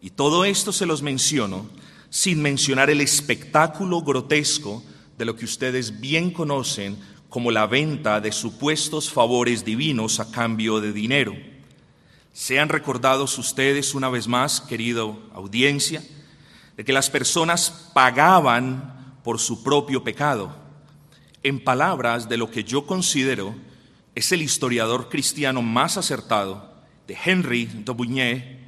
Y 0.00 0.10
todo 0.10 0.44
esto 0.44 0.72
se 0.72 0.86
los 0.86 1.02
menciono 1.02 1.68
sin 2.08 2.40
mencionar 2.40 2.88
el 2.88 3.00
espectáculo 3.00 4.02
grotesco 4.02 4.84
de 5.18 5.24
lo 5.24 5.36
que 5.36 5.44
ustedes 5.44 6.00
bien 6.00 6.30
conocen 6.30 6.96
como 7.28 7.50
la 7.50 7.66
venta 7.66 8.20
de 8.20 8.32
supuestos 8.32 9.10
favores 9.10 9.64
divinos 9.64 10.20
a 10.20 10.30
cambio 10.30 10.80
de 10.80 10.92
dinero. 10.92 11.34
Sean 12.32 12.68
recordados 12.68 13.36
ustedes 13.36 13.94
una 13.94 14.08
vez 14.08 14.28
más, 14.28 14.60
querido 14.60 15.20
audiencia, 15.34 16.02
de 16.76 16.84
que 16.84 16.92
las 16.92 17.10
personas 17.10 17.90
pagaban 17.92 19.18
por 19.24 19.40
su 19.40 19.62
propio 19.62 20.04
pecado. 20.04 20.56
En 21.42 21.62
palabras 21.62 22.28
de 22.28 22.36
lo 22.36 22.50
que 22.50 22.64
yo 22.64 22.86
considero 22.86 23.54
es 24.14 24.32
el 24.32 24.40
historiador 24.40 25.08
cristiano 25.08 25.60
más 25.60 25.96
acertado, 25.96 26.72
de 27.06 27.16
Henry 27.24 27.66
de 27.66 28.58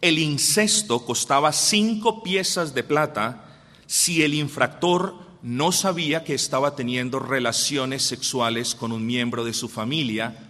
el 0.00 0.18
incesto 0.18 1.04
costaba 1.04 1.52
cinco 1.52 2.22
piezas 2.22 2.72
de 2.74 2.84
plata 2.84 3.44
si 3.86 4.22
el 4.22 4.34
infractor 4.34 5.27
no 5.42 5.72
sabía 5.72 6.24
que 6.24 6.34
estaba 6.34 6.74
teniendo 6.74 7.18
relaciones 7.18 8.02
sexuales 8.02 8.74
con 8.74 8.92
un 8.92 9.06
miembro 9.06 9.44
de 9.44 9.52
su 9.52 9.68
familia 9.68 10.48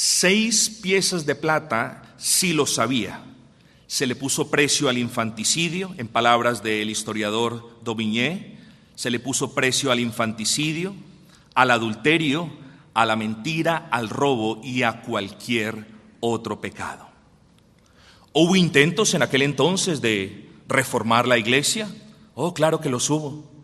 seis 0.00 0.78
piezas 0.80 1.26
de 1.26 1.34
plata 1.34 2.14
si 2.18 2.52
lo 2.52 2.66
sabía. 2.66 3.20
Se 3.86 4.06
le 4.06 4.14
puso 4.14 4.50
precio 4.50 4.88
al 4.88 4.98
infanticidio, 4.98 5.94
en 5.98 6.08
palabras 6.08 6.62
del 6.62 6.90
historiador 6.90 7.68
Daubigné, 7.82 8.58
se 8.94 9.10
le 9.10 9.18
puso 9.18 9.54
precio 9.54 9.90
al 9.90 10.00
infanticidio, 10.00 10.94
al 11.54 11.70
adulterio, 11.70 12.50
a 12.94 13.06
la 13.06 13.16
mentira, 13.16 13.88
al 13.90 14.08
robo 14.08 14.60
y 14.62 14.82
a 14.82 15.02
cualquier 15.02 15.86
otro 16.20 16.60
pecado. 16.60 17.08
¿Hubo 18.32 18.56
intentos 18.56 19.14
en 19.14 19.22
aquel 19.22 19.42
entonces 19.42 20.00
de 20.00 20.48
reformar 20.68 21.26
la 21.26 21.38
iglesia? 21.38 21.88
Oh, 22.34 22.54
claro 22.54 22.80
que 22.80 22.90
los 22.90 23.08
hubo. 23.10 23.57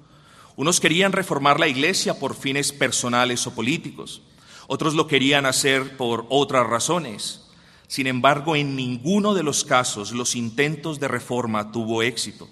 Unos 0.57 0.81
querían 0.81 1.13
reformar 1.13 1.59
la 1.59 1.69
iglesia 1.69 2.19
por 2.19 2.37
fines 2.37 2.73
personales 2.73 3.47
o 3.47 3.55
políticos. 3.55 4.23
Otros 4.67 4.95
lo 4.95 5.07
querían 5.07 5.47
hacer 5.47 5.97
por 5.97 6.27
otras 6.29 6.67
razones. 6.67 7.43
Sin 7.89 8.07
embargo, 8.07 8.57
en 8.57 8.77
ninguno 8.77 9.35
de 9.35 9.43
los 9.43 9.65
casos 9.65 10.13
los 10.13 10.37
intentos 10.37 11.01
de 11.01 11.09
reforma 11.09 11.73
tuvo 11.73 12.03
éxito. 12.03 12.49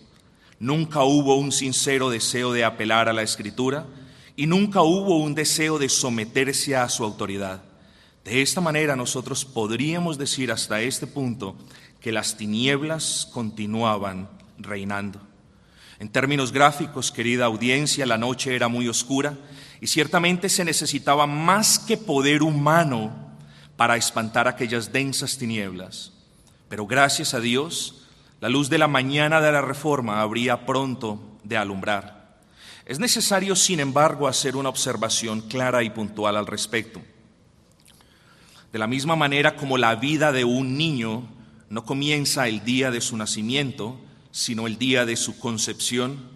Nunca 0.58 1.02
hubo 1.02 1.36
un 1.36 1.52
sincero 1.52 2.10
deseo 2.10 2.52
de 2.52 2.64
apelar 2.64 3.08
a 3.08 3.12
la 3.12 3.22
escritura 3.22 3.86
y 4.36 4.46
nunca 4.46 4.82
hubo 4.82 5.18
un 5.18 5.34
deseo 5.34 5.78
de 5.78 5.88
someterse 5.88 6.76
a 6.76 6.88
su 6.88 7.04
autoridad. 7.04 7.62
De 8.24 8.42
esta 8.42 8.60
manera 8.60 8.94
nosotros 8.94 9.44
podríamos 9.44 10.18
decir 10.18 10.52
hasta 10.52 10.80
este 10.80 11.06
punto 11.06 11.56
que 12.00 12.12
las 12.12 12.36
tinieblas 12.36 13.28
continuaban 13.32 14.28
reinando. 14.58 15.31
En 16.02 16.08
términos 16.08 16.50
gráficos, 16.50 17.12
querida 17.12 17.44
audiencia, 17.44 18.04
la 18.06 18.18
noche 18.18 18.56
era 18.56 18.66
muy 18.66 18.88
oscura 18.88 19.38
y 19.80 19.86
ciertamente 19.86 20.48
se 20.48 20.64
necesitaba 20.64 21.28
más 21.28 21.78
que 21.78 21.96
poder 21.96 22.42
humano 22.42 23.12
para 23.76 23.96
espantar 23.96 24.48
aquellas 24.48 24.92
densas 24.92 25.38
tinieblas. 25.38 26.10
Pero 26.68 26.88
gracias 26.88 27.34
a 27.34 27.40
Dios, 27.40 28.08
la 28.40 28.48
luz 28.48 28.68
de 28.68 28.78
la 28.78 28.88
mañana 28.88 29.40
de 29.40 29.52
la 29.52 29.62
reforma 29.62 30.22
habría 30.22 30.66
pronto 30.66 31.38
de 31.44 31.56
alumbrar. 31.56 32.40
Es 32.84 32.98
necesario, 32.98 33.54
sin 33.54 33.78
embargo, 33.78 34.26
hacer 34.26 34.56
una 34.56 34.70
observación 34.70 35.42
clara 35.42 35.84
y 35.84 35.90
puntual 35.90 36.36
al 36.36 36.48
respecto. 36.48 37.00
De 38.72 38.78
la 38.80 38.88
misma 38.88 39.14
manera 39.14 39.54
como 39.54 39.78
la 39.78 39.94
vida 39.94 40.32
de 40.32 40.42
un 40.42 40.76
niño 40.76 41.28
no 41.70 41.84
comienza 41.84 42.48
el 42.48 42.64
día 42.64 42.90
de 42.90 43.00
su 43.00 43.16
nacimiento, 43.16 44.00
sino 44.32 44.66
el 44.66 44.78
día 44.78 45.06
de 45.06 45.14
su 45.14 45.38
concepción, 45.38 46.32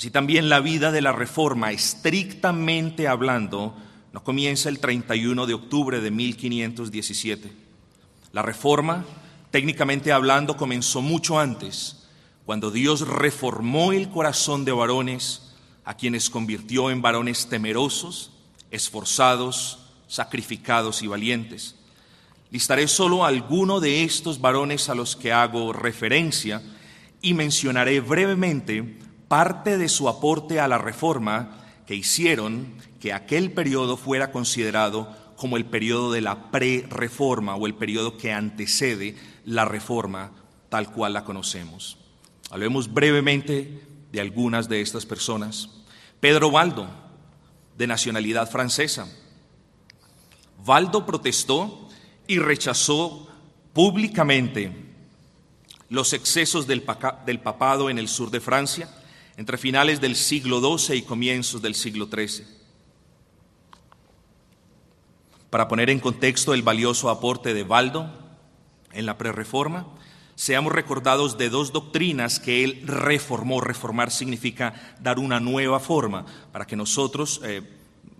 Así 0.00 0.10
también 0.10 0.48
la 0.48 0.60
vida 0.60 0.92
de 0.92 1.02
la 1.02 1.12
Reforma, 1.12 1.72
estrictamente 1.72 3.06
hablando, 3.06 3.76
no 4.14 4.24
comienza 4.24 4.70
el 4.70 4.78
31 4.78 5.44
de 5.44 5.52
octubre 5.52 6.00
de 6.00 6.10
1517. 6.10 7.52
La 8.32 8.40
Reforma, 8.40 9.04
técnicamente 9.50 10.10
hablando, 10.10 10.56
comenzó 10.56 11.02
mucho 11.02 11.38
antes, 11.38 12.08
cuando 12.46 12.70
Dios 12.70 13.06
reformó 13.06 13.92
el 13.92 14.08
corazón 14.08 14.64
de 14.64 14.72
varones, 14.72 15.52
a 15.84 15.92
quienes 15.92 16.30
convirtió 16.30 16.90
en 16.90 17.02
varones 17.02 17.50
temerosos, 17.50 18.30
esforzados, 18.70 19.80
sacrificados 20.08 21.02
y 21.02 21.08
valientes. 21.08 21.74
Listaré 22.50 22.88
solo 22.88 23.26
alguno 23.26 23.80
de 23.80 24.04
estos 24.04 24.40
varones 24.40 24.88
a 24.88 24.94
los 24.94 25.14
que 25.14 25.30
hago 25.30 25.74
referencia 25.74 26.62
y 27.22 27.34
mencionaré 27.34 28.00
brevemente 28.00 28.98
parte 29.28 29.78
de 29.78 29.88
su 29.88 30.08
aporte 30.08 30.60
a 30.60 30.68
la 30.68 30.78
reforma 30.78 31.58
que 31.86 31.94
hicieron 31.94 32.74
que 32.98 33.12
aquel 33.12 33.52
periodo 33.52 33.96
fuera 33.96 34.32
considerado 34.32 35.14
como 35.36 35.56
el 35.56 35.64
periodo 35.64 36.12
de 36.12 36.20
la 36.20 36.50
pre-reforma 36.50 37.56
o 37.56 37.66
el 37.66 37.74
periodo 37.74 38.16
que 38.16 38.32
antecede 38.32 39.16
la 39.44 39.64
reforma 39.64 40.32
tal 40.68 40.92
cual 40.92 41.14
la 41.14 41.24
conocemos. 41.24 41.98
Hablemos 42.50 42.92
brevemente 42.92 43.82
de 44.12 44.20
algunas 44.20 44.68
de 44.68 44.80
estas 44.80 45.06
personas. 45.06 45.70
Pedro 46.20 46.50
Baldo, 46.50 46.88
de 47.78 47.86
nacionalidad 47.86 48.50
francesa. 48.50 49.08
Valdo 50.64 51.06
protestó 51.06 51.88
y 52.26 52.38
rechazó 52.38 53.28
públicamente 53.72 54.89
los 55.90 56.12
excesos 56.12 56.66
del, 56.66 56.82
papado 56.82 57.90
en 57.90 57.98
el 57.98 58.08
sur 58.08 58.30
de 58.30 58.40
Francia 58.40 58.88
entre 59.36 59.58
finales 59.58 60.00
del 60.00 60.16
siglo 60.16 60.60
XII 60.78 60.96
y 60.96 61.02
comienzos 61.02 61.60
del 61.60 61.74
siglo 61.74 62.06
XIII. 62.06 62.46
Para 65.50 65.66
poner 65.66 65.90
en 65.90 65.98
contexto 65.98 66.54
el 66.54 66.62
valioso 66.62 67.10
aporte 67.10 67.52
de 67.52 67.64
Valdo 67.64 68.08
en 68.92 69.04
la 69.04 69.18
prerreforma, 69.18 69.88
seamos 70.36 70.72
recordados 70.72 71.36
de 71.36 71.50
dos 71.50 71.72
doctrinas 71.72 72.38
que 72.38 72.62
él 72.62 72.82
reformó. 72.86 73.60
Reformar 73.60 74.12
significa 74.12 74.96
dar 75.00 75.18
una 75.18 75.40
nueva 75.40 75.80
forma 75.80 76.24
para 76.52 76.66
que 76.66 76.76
nosotros 76.76 77.40
eh, 77.42 77.62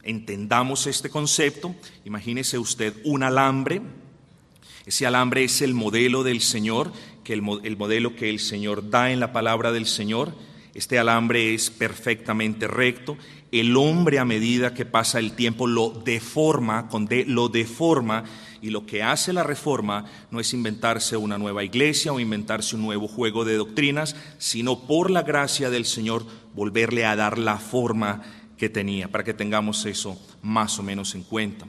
entendamos 0.03 0.89
este 0.89 1.09
concepto. 1.09 1.75
Imagínese 2.05 2.59
usted 2.59 2.95
un 3.05 3.23
alambre. 3.23 3.81
Ese 4.87 5.07
alambre 5.07 5.45
es 5.45 5.63
el 5.63 5.75
modelo 5.75 6.25
del 6.25 6.41
Señor, 6.41 6.93
que 7.25 7.33
el 7.33 7.43
modelo 7.43 8.17
que 8.17 8.31
el 8.31 8.39
Señor 8.39 8.91
da 8.91 9.11
en 9.11 9.21
la 9.21 9.33
palabra 9.33 9.73
del 9.73 9.87
Señor 9.87 10.35
este 10.75 10.99
alambre 10.99 11.53
es 11.55 11.71
perfectamente 11.71 12.69
recto. 12.69 13.17
El 13.51 13.77
hombre 13.77 14.19
a 14.19 14.25
medida 14.25 14.75
que 14.75 14.85
pasa 14.85 15.19
el 15.19 15.33
tiempo 15.33 15.67
lo 15.67 15.91
deforma, 15.91 16.89
lo 17.27 17.49
deforma 17.49 18.25
y 18.63 18.71
lo 18.71 18.87
que 18.87 19.03
hace 19.03 19.33
la 19.33 19.43
reforma 19.43 20.05
no 20.31 20.39
es 20.39 20.55
inventarse 20.55 21.17
una 21.17 21.39
nueva 21.39 21.65
iglesia 21.65 22.13
o 22.13 22.21
inventarse 22.21 22.77
un 22.77 22.83
nuevo 22.83 23.09
juego 23.09 23.45
de 23.45 23.57
doctrinas, 23.57 24.15
sino 24.39 24.87
por 24.87 25.11
la 25.11 25.23
gracia 25.23 25.71
del 25.71 25.85
Señor 25.85 26.25
volverle 26.55 27.05
a 27.05 27.17
dar 27.17 27.39
la 27.39 27.59
forma 27.59 28.23
que 28.57 28.69
tenía, 28.69 29.09
para 29.09 29.25
que 29.25 29.35
tengamos 29.35 29.87
eso 29.87 30.21
más 30.43 30.79
o 30.79 30.83
menos 30.83 31.15
en 31.15 31.25
cuenta. 31.25 31.67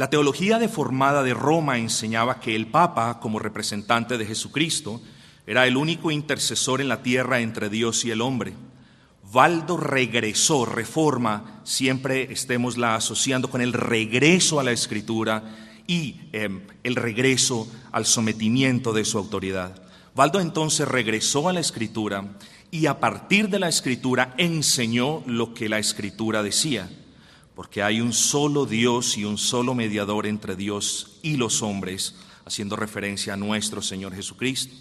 La 0.00 0.08
teología 0.08 0.58
deformada 0.58 1.22
de 1.22 1.34
Roma 1.34 1.76
enseñaba 1.76 2.40
que 2.40 2.56
el 2.56 2.68
Papa, 2.68 3.20
como 3.20 3.38
representante 3.38 4.16
de 4.16 4.24
Jesucristo, 4.24 5.02
era 5.46 5.66
el 5.66 5.76
único 5.76 6.10
intercesor 6.10 6.80
en 6.80 6.88
la 6.88 7.02
tierra 7.02 7.40
entre 7.40 7.68
Dios 7.68 8.06
y 8.06 8.10
el 8.10 8.22
hombre. 8.22 8.54
Valdo 9.30 9.76
regresó, 9.76 10.64
reforma, 10.64 11.60
siempre 11.64 12.32
estemos 12.32 12.78
la 12.78 12.94
asociando 12.94 13.50
con 13.50 13.60
el 13.60 13.74
regreso 13.74 14.58
a 14.58 14.64
la 14.64 14.72
escritura 14.72 15.42
y 15.86 16.18
em, 16.32 16.62
el 16.82 16.96
regreso 16.96 17.68
al 17.92 18.06
sometimiento 18.06 18.94
de 18.94 19.04
su 19.04 19.18
autoridad. 19.18 19.82
Valdo 20.14 20.40
entonces 20.40 20.88
regresó 20.88 21.46
a 21.46 21.52
la 21.52 21.60
escritura 21.60 22.38
y 22.70 22.86
a 22.86 23.00
partir 23.00 23.50
de 23.50 23.58
la 23.58 23.68
escritura 23.68 24.32
enseñó 24.38 25.22
lo 25.26 25.52
que 25.52 25.68
la 25.68 25.78
escritura 25.78 26.42
decía, 26.42 26.88
porque 27.60 27.82
hay 27.82 28.00
un 28.00 28.14
solo 28.14 28.64
Dios 28.64 29.18
y 29.18 29.26
un 29.26 29.36
solo 29.36 29.74
mediador 29.74 30.26
entre 30.26 30.56
Dios 30.56 31.18
y 31.22 31.36
los 31.36 31.60
hombres, 31.60 32.14
haciendo 32.46 32.74
referencia 32.74 33.34
a 33.34 33.36
nuestro 33.36 33.82
Señor 33.82 34.14
Jesucristo. 34.14 34.74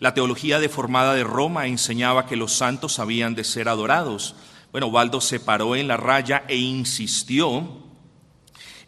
La 0.00 0.14
teología 0.14 0.58
deformada 0.58 1.14
de 1.14 1.22
Roma 1.22 1.68
enseñaba 1.68 2.26
que 2.26 2.34
los 2.34 2.52
santos 2.52 2.98
habían 2.98 3.36
de 3.36 3.44
ser 3.44 3.68
adorados. 3.68 4.34
Bueno, 4.72 4.90
Baldo 4.90 5.20
se 5.20 5.38
paró 5.38 5.76
en 5.76 5.86
la 5.86 5.96
raya 5.96 6.42
e 6.48 6.56
insistió 6.56 7.84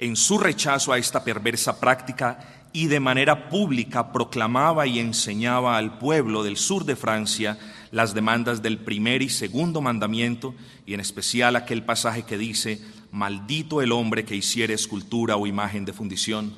en 0.00 0.16
su 0.16 0.36
rechazo 0.36 0.92
a 0.92 0.98
esta 0.98 1.22
perversa 1.22 1.78
práctica 1.78 2.64
y 2.72 2.88
de 2.88 2.98
manera 2.98 3.48
pública 3.48 4.10
proclamaba 4.10 4.88
y 4.88 4.98
enseñaba 4.98 5.76
al 5.76 5.98
pueblo 5.98 6.42
del 6.42 6.56
sur 6.56 6.84
de 6.84 6.96
Francia 6.96 7.58
las 7.92 8.12
demandas 8.12 8.60
del 8.60 8.78
primer 8.78 9.22
y 9.22 9.28
segundo 9.28 9.80
mandamiento 9.80 10.52
y 10.84 10.94
en 10.94 11.00
especial 11.00 11.54
aquel 11.54 11.84
pasaje 11.84 12.24
que 12.24 12.38
dice, 12.38 12.80
maldito 13.10 13.82
el 13.82 13.92
hombre 13.92 14.24
que 14.24 14.36
hiciere 14.36 14.74
escultura 14.74 15.36
o 15.36 15.46
imagen 15.46 15.84
de 15.84 15.92
fundición. 15.92 16.54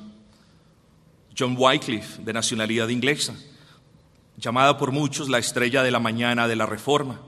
John 1.37 1.55
Wycliffe, 1.57 2.21
de 2.21 2.33
nacionalidad 2.33 2.89
inglesa, 2.89 3.35
llamada 4.37 4.77
por 4.77 4.91
muchos 4.91 5.29
la 5.29 5.39
estrella 5.39 5.83
de 5.83 5.91
la 5.91 5.99
mañana 5.99 6.47
de 6.47 6.55
la 6.55 6.65
Reforma. 6.65 7.19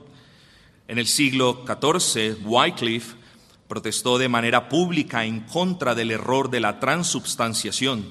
En 0.88 0.98
el 0.98 1.06
siglo 1.06 1.64
XIV, 1.66 2.38
Wycliffe 2.44 3.16
protestó 3.68 4.18
de 4.18 4.28
manera 4.28 4.68
pública 4.68 5.24
en 5.24 5.40
contra 5.40 5.94
del 5.94 6.12
error 6.12 6.50
de 6.50 6.60
la 6.60 6.78
transubstanciación, 6.78 8.06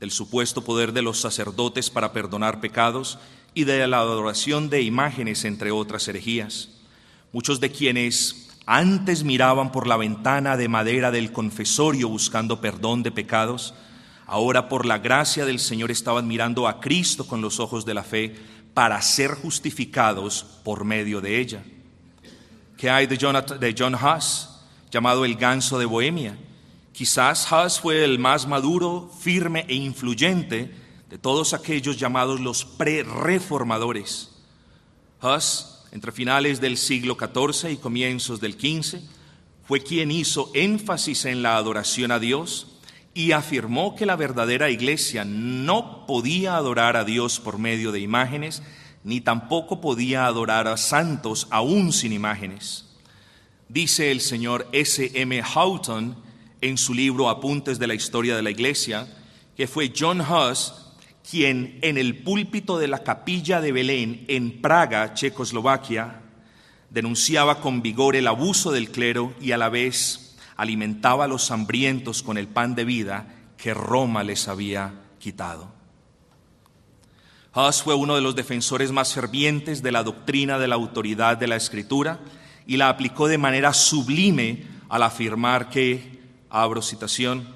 del 0.00 0.10
supuesto 0.10 0.64
poder 0.64 0.92
de 0.92 1.02
los 1.02 1.20
sacerdotes 1.20 1.90
para 1.90 2.12
perdonar 2.12 2.60
pecados 2.60 3.18
y 3.52 3.64
de 3.64 3.86
la 3.86 3.98
adoración 3.98 4.70
de 4.70 4.82
imágenes, 4.82 5.44
entre 5.44 5.70
otras 5.70 6.08
herejías. 6.08 6.70
Muchos 7.32 7.60
de 7.60 7.70
quienes 7.70 8.43
antes 8.66 9.24
miraban 9.24 9.72
por 9.72 9.86
la 9.86 9.96
ventana 9.96 10.56
de 10.56 10.68
madera 10.68 11.10
del 11.10 11.32
confesorio 11.32 12.08
buscando 12.08 12.60
perdón 12.60 13.02
de 13.02 13.10
pecados, 13.10 13.74
ahora 14.26 14.68
por 14.68 14.86
la 14.86 14.98
gracia 14.98 15.44
del 15.44 15.58
Señor 15.58 15.90
estaban 15.90 16.26
mirando 16.26 16.66
a 16.66 16.80
Cristo 16.80 17.26
con 17.26 17.40
los 17.42 17.60
ojos 17.60 17.84
de 17.84 17.94
la 17.94 18.02
fe 18.02 18.34
para 18.72 19.00
ser 19.02 19.32
justificados 19.32 20.44
por 20.64 20.84
medio 20.84 21.20
de 21.20 21.38
ella. 21.40 21.62
¿Qué 22.76 22.90
hay 22.90 23.06
de, 23.06 23.16
de 23.16 23.74
John 23.78 23.94
Huss, 23.94 24.48
llamado 24.90 25.24
el 25.24 25.36
ganso 25.36 25.78
de 25.78 25.84
Bohemia? 25.84 26.36
Quizás 26.92 27.46
Huss 27.50 27.80
fue 27.80 28.04
el 28.04 28.18
más 28.18 28.46
maduro, 28.46 29.10
firme 29.20 29.64
e 29.68 29.74
influyente 29.74 30.74
de 31.10 31.18
todos 31.18 31.52
aquellos 31.52 31.98
llamados 31.98 32.40
los 32.40 32.64
pre-reformadores. 32.64 34.30
Huss, 35.20 35.73
entre 35.94 36.12
finales 36.12 36.60
del 36.60 36.76
siglo 36.76 37.16
XIV 37.16 37.70
y 37.70 37.76
comienzos 37.76 38.40
del 38.40 38.54
XV, 38.54 38.98
fue 39.66 39.80
quien 39.80 40.10
hizo 40.10 40.50
énfasis 40.52 41.24
en 41.24 41.40
la 41.42 41.56
adoración 41.56 42.10
a 42.10 42.18
Dios, 42.18 42.66
y 43.14 43.30
afirmó 43.30 43.94
que 43.94 44.04
la 44.04 44.16
verdadera 44.16 44.70
iglesia 44.70 45.24
no 45.24 46.04
podía 46.04 46.56
adorar 46.56 46.96
a 46.96 47.04
Dios 47.04 47.38
por 47.38 47.58
medio 47.58 47.92
de 47.92 48.00
imágenes, 48.00 48.60
ni 49.04 49.20
tampoco 49.20 49.80
podía 49.80 50.26
adorar 50.26 50.66
a 50.66 50.76
santos 50.76 51.46
aún 51.50 51.92
sin 51.92 52.12
imágenes. 52.12 52.86
Dice 53.68 54.10
el 54.10 54.20
señor 54.20 54.68
S. 54.72 55.12
M. 55.14 55.40
Houghton 55.44 56.16
en 56.60 56.76
su 56.76 56.92
libro 56.92 57.28
Apuntes 57.28 57.78
de 57.78 57.86
la 57.86 57.94
Historia 57.94 58.34
de 58.34 58.42
la 58.42 58.50
Iglesia, 58.50 59.06
que 59.56 59.68
fue 59.68 59.92
John 59.96 60.20
Huss 60.20 60.83
quien 61.28 61.78
en 61.82 61.96
el 61.96 62.22
púlpito 62.22 62.78
de 62.78 62.88
la 62.88 63.02
capilla 63.02 63.60
de 63.60 63.72
Belén 63.72 64.24
en 64.28 64.60
Praga, 64.60 65.14
Checoslovaquia, 65.14 66.20
denunciaba 66.90 67.60
con 67.60 67.82
vigor 67.82 68.14
el 68.14 68.26
abuso 68.26 68.70
del 68.70 68.90
clero 68.90 69.34
y 69.40 69.52
a 69.52 69.58
la 69.58 69.68
vez 69.68 70.36
alimentaba 70.56 71.24
a 71.24 71.28
los 71.28 71.50
hambrientos 71.50 72.22
con 72.22 72.38
el 72.38 72.46
pan 72.46 72.74
de 72.74 72.84
vida 72.84 73.26
que 73.56 73.74
Roma 73.74 74.22
les 74.22 74.48
había 74.48 74.94
quitado. 75.18 75.72
Huss 77.54 77.82
fue 77.82 77.94
uno 77.94 78.16
de 78.16 78.20
los 78.20 78.34
defensores 78.34 78.92
más 78.92 79.14
fervientes 79.14 79.82
de 79.82 79.92
la 79.92 80.02
doctrina 80.02 80.58
de 80.58 80.68
la 80.68 80.74
autoridad 80.74 81.36
de 81.36 81.46
la 81.46 81.56
escritura 81.56 82.20
y 82.66 82.76
la 82.76 82.88
aplicó 82.88 83.28
de 83.28 83.38
manera 83.38 83.72
sublime 83.72 84.66
al 84.88 85.02
afirmar 85.02 85.70
que, 85.70 86.20
abro 86.50 86.82
citación, 86.82 87.53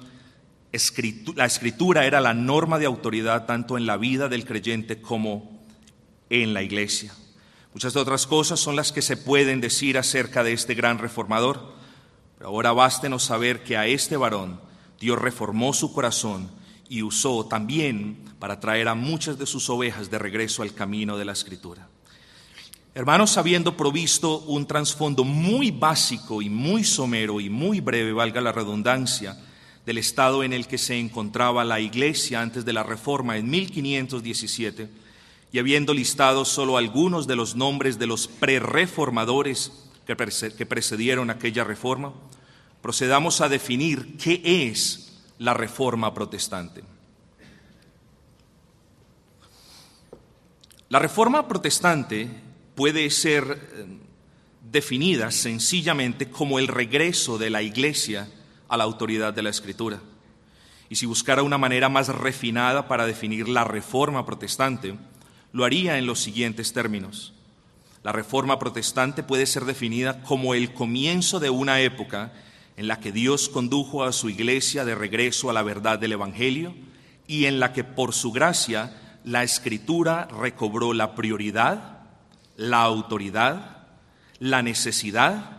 la 1.35 1.45
escritura 1.45 2.05
era 2.05 2.21
la 2.21 2.33
norma 2.33 2.77
de 2.79 2.85
autoridad 2.85 3.45
tanto 3.45 3.77
en 3.77 3.85
la 3.85 3.97
vida 3.97 4.29
del 4.29 4.45
creyente 4.45 5.01
como 5.01 5.59
en 6.29 6.53
la 6.53 6.61
iglesia. 6.61 7.13
Muchas 7.73 7.95
otras 7.95 8.27
cosas 8.27 8.59
son 8.59 8.75
las 8.75 8.91
que 8.91 9.01
se 9.01 9.17
pueden 9.17 9.61
decir 9.61 9.97
acerca 9.97 10.43
de 10.43 10.53
este 10.53 10.73
gran 10.73 10.97
reformador. 10.97 11.73
Pero 12.37 12.49
ahora 12.49 12.71
bástenos 12.71 13.23
saber 13.23 13.63
que 13.63 13.77
a 13.77 13.85
este 13.85 14.17
varón 14.17 14.61
Dios 14.99 15.19
reformó 15.19 15.73
su 15.73 15.93
corazón 15.93 16.49
y 16.87 17.03
usó 17.03 17.45
también 17.45 18.17
para 18.39 18.59
traer 18.59 18.87
a 18.87 18.95
muchas 18.95 19.37
de 19.37 19.45
sus 19.45 19.69
ovejas 19.69 20.09
de 20.09 20.17
regreso 20.17 20.63
al 20.63 20.73
camino 20.73 21.17
de 21.17 21.25
la 21.25 21.33
escritura. 21.33 21.87
Hermanos, 22.95 23.37
habiendo 23.37 23.77
provisto 23.77 24.39
un 24.39 24.65
trasfondo 24.65 25.23
muy 25.23 25.69
básico 25.69 26.41
y 26.41 26.49
muy 26.49 26.83
somero 26.83 27.39
y 27.39 27.49
muy 27.49 27.81
breve, 27.81 28.13
valga 28.13 28.41
la 28.41 28.51
redundancia, 28.51 29.37
del 29.89 29.97
estado 29.97 30.43
en 30.43 30.53
el 30.53 30.67
que 30.67 30.77
se 30.77 30.99
encontraba 30.99 31.63
la 31.63 31.79
iglesia 31.79 32.41
antes 32.41 32.63
de 32.63 32.73
la 32.73 32.83
reforma 32.83 33.37
en 33.37 33.49
1517, 33.49 34.87
y 35.51 35.57
habiendo 35.57 35.95
listado 35.95 36.45
solo 36.45 36.77
algunos 36.77 37.25
de 37.25 37.35
los 37.35 37.55
nombres 37.55 37.97
de 37.97 38.05
los 38.05 38.27
prereformadores 38.27 39.71
que 40.05 40.65
precedieron 40.67 41.31
aquella 41.31 41.63
reforma, 41.63 42.13
procedamos 42.83 43.41
a 43.41 43.49
definir 43.49 44.15
qué 44.17 44.43
es 44.43 45.23
la 45.39 45.55
reforma 45.55 46.13
protestante. 46.13 46.83
La 50.89 50.99
reforma 50.99 51.47
protestante 51.47 52.29
puede 52.75 53.09
ser 53.09 53.71
eh, 53.73 53.85
definida 54.71 55.31
sencillamente 55.31 56.29
como 56.29 56.59
el 56.59 56.67
regreso 56.67 57.39
de 57.39 57.49
la 57.49 57.63
Iglesia 57.63 58.29
a 58.69 58.77
la 58.77 58.85
autoridad 58.85 59.33
de 59.33 59.43
la 59.43 59.49
Escritura. 59.49 59.99
Y 60.89 60.95
si 60.95 61.05
buscara 61.05 61.43
una 61.43 61.57
manera 61.57 61.89
más 61.89 62.07
refinada 62.07 62.87
para 62.87 63.05
definir 63.05 63.49
la 63.49 63.63
reforma 63.63 64.25
protestante, 64.25 64.95
lo 65.51 65.65
haría 65.65 65.97
en 65.97 66.05
los 66.05 66.19
siguientes 66.19 66.73
términos. 66.73 67.33
La 68.03 68.11
reforma 68.11 68.57
protestante 68.59 69.23
puede 69.23 69.45
ser 69.45 69.65
definida 69.65 70.21
como 70.23 70.53
el 70.53 70.73
comienzo 70.73 71.39
de 71.39 71.49
una 71.49 71.81
época 71.81 72.31
en 72.77 72.87
la 72.87 72.99
que 72.99 73.11
Dios 73.11 73.49
condujo 73.49 74.03
a 74.03 74.13
su 74.13 74.29
iglesia 74.29 74.85
de 74.85 74.95
regreso 74.95 75.49
a 75.49 75.53
la 75.53 75.63
verdad 75.63 75.99
del 75.99 76.13
Evangelio 76.13 76.73
y 77.27 77.45
en 77.45 77.59
la 77.59 77.73
que 77.73 77.83
por 77.83 78.13
su 78.13 78.31
gracia 78.31 78.95
la 79.25 79.43
escritura 79.43 80.27
recobró 80.31 80.93
la 80.93 81.13
prioridad, 81.13 81.99
la 82.55 82.81
autoridad, 82.83 83.85
la 84.39 84.61
necesidad 84.61 85.58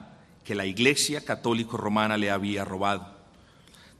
que 0.51 0.57
la 0.57 0.67
Iglesia 0.67 1.25
católico 1.25 1.77
romana 1.77 2.19
le 2.19 2.29
había 2.29 2.65
robado. 2.65 3.07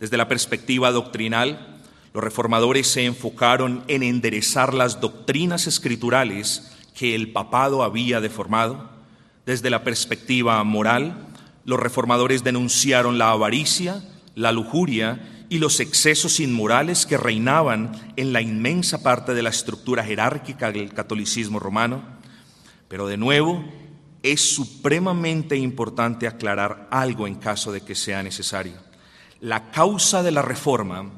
Desde 0.01 0.17
la 0.17 0.27
perspectiva 0.27 0.91
doctrinal, 0.91 1.79
los 2.13 2.25
reformadores 2.25 2.89
se 2.89 3.05
enfocaron 3.05 3.85
en 3.87 4.03
enderezar 4.03 4.75
las 4.75 5.01
doctrinas 5.01 5.69
escriturales 5.69 6.77
que 6.93 7.15
el 7.15 7.31
papado 7.31 7.85
había 7.85 8.21
deformado. 8.21 8.91
Desde 9.47 9.71
la 9.71 9.85
perspectiva 9.85 10.65
moral, 10.65 11.29
los 11.65 11.79
reformadores 11.79 12.43
denunciaron 12.43 13.17
la 13.17 13.31
avaricia, 13.31 14.03
la 14.35 14.51
lujuria 14.51 15.45
y 15.49 15.61
los 15.61 15.79
excesos 15.79 16.41
inmorales 16.41 17.07
que 17.07 17.17
reinaban 17.17 17.93
en 18.17 18.33
la 18.33 18.41
inmensa 18.41 19.05
parte 19.05 19.35
de 19.35 19.43
la 19.45 19.51
estructura 19.51 20.03
jerárquica 20.03 20.73
del 20.73 20.93
catolicismo 20.93 21.61
romano. 21.61 22.03
Pero 22.89 23.07
de 23.07 23.19
nuevo, 23.19 23.65
es 24.23 24.55
supremamente 24.55 25.57
importante 25.57 26.27
aclarar 26.27 26.89
algo 26.91 27.27
en 27.27 27.37
caso 27.37 27.73
de 27.73 27.81
que 27.81 27.95
sea 27.95 28.23
necesario. 28.23 28.75
La 29.41 29.71
causa 29.71 30.23
de 30.23 30.31
la 30.31 30.43
reforma 30.43 31.11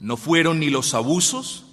no 0.00 0.16
fueron 0.16 0.58
ni 0.58 0.70
los 0.70 0.94
abusos, 0.94 1.66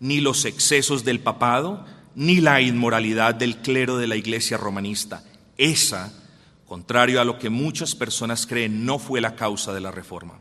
ni 0.00 0.20
los 0.20 0.44
excesos 0.44 1.04
del 1.04 1.20
papado, 1.20 1.84
ni 2.14 2.40
la 2.40 2.60
inmoralidad 2.60 3.34
del 3.34 3.58
clero 3.58 3.96
de 3.96 4.08
la 4.08 4.16
iglesia 4.16 4.56
romanista. 4.56 5.22
Esa, 5.56 6.12
contrario 6.66 7.20
a 7.20 7.24
lo 7.24 7.38
que 7.38 7.50
muchas 7.50 7.94
personas 7.94 8.46
creen, 8.46 8.84
no 8.84 8.98
fue 8.98 9.20
la 9.20 9.36
causa 9.36 9.72
de 9.72 9.80
la 9.80 9.92
reforma. 9.92 10.34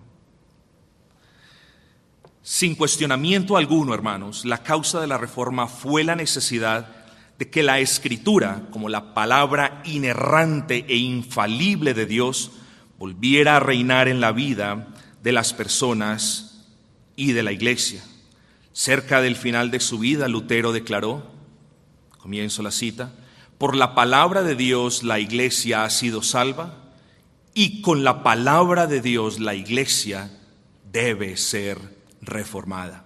Sin 2.42 2.76
cuestionamiento 2.76 3.58
alguno, 3.58 3.94
hermanos, 3.94 4.46
la 4.46 4.64
causa 4.64 5.02
de 5.02 5.08
la 5.08 5.18
reforma 5.18 5.68
fue 5.68 6.04
la 6.04 6.16
necesidad 6.16 7.07
de 7.38 7.50
que 7.50 7.64
la 7.64 7.80
escritura, 7.80 8.64
como 8.72 8.90
la 8.90 9.14
palabra 9.14 9.82
inerrante 9.86 10.86
e 10.88 10.98
infalible 10.98 11.94
de 11.94 12.06
Dios, 12.06 12.52
volviera 12.98 13.58
a 13.58 13.60
reinar 13.60 14.08
en 14.08 14.20
la 14.20 14.32
vida 14.32 14.88
de 15.22 15.32
las 15.32 15.54
personas 15.54 16.66
y 17.16 17.34
de 17.34 17.44
la 17.44 17.52
iglesia. 17.52 18.04
Cerca 18.74 19.22
del 19.22 19.36
final 19.36 19.72
de 19.72 19.80
su 19.80 20.00
vida, 20.00 20.28
Lutero 20.28 20.72
declaró, 20.72 21.32
comienzo 22.18 22.64
la 22.64 22.72
cita, 22.72 23.12
por 23.58 23.76
la 23.76 23.96
palabra 23.96 24.44
de 24.44 24.56
Dios 24.56 25.04
la 25.04 25.20
iglesia 25.20 25.84
ha 25.84 25.90
sido 25.90 26.22
salva 26.22 26.76
y 27.54 27.82
con 27.82 28.04
la 28.04 28.22
palabra 28.22 28.86
de 28.86 29.02
Dios 29.02 29.40
la 29.40 29.56
iglesia 29.56 30.30
debe 30.92 31.38
ser 31.38 31.80
reformada. 32.22 33.04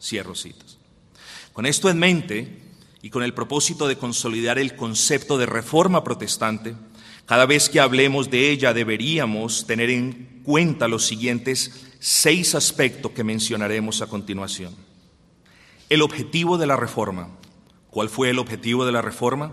Cierro 0.00 0.34
citas. 0.34 0.76
Con 1.54 1.64
esto 1.64 1.88
en 1.88 1.98
mente, 1.98 2.65
y 3.02 3.10
con 3.10 3.22
el 3.22 3.34
propósito 3.34 3.88
de 3.88 3.96
consolidar 3.96 4.58
el 4.58 4.76
concepto 4.76 5.38
de 5.38 5.46
reforma 5.46 6.02
protestante, 6.02 6.74
cada 7.26 7.46
vez 7.46 7.68
que 7.68 7.80
hablemos 7.80 8.30
de 8.30 8.50
ella 8.50 8.72
deberíamos 8.72 9.66
tener 9.66 9.90
en 9.90 10.42
cuenta 10.44 10.86
los 10.88 11.06
siguientes 11.06 11.86
seis 11.98 12.54
aspectos 12.54 13.12
que 13.12 13.24
mencionaremos 13.24 14.00
a 14.00 14.06
continuación. 14.06 14.74
El 15.88 16.02
objetivo 16.02 16.58
de 16.58 16.66
la 16.66 16.76
reforma. 16.76 17.30
¿Cuál 17.90 18.08
fue 18.08 18.30
el 18.30 18.38
objetivo 18.38 18.84
de 18.86 18.92
la 18.92 19.02
reforma? 19.02 19.52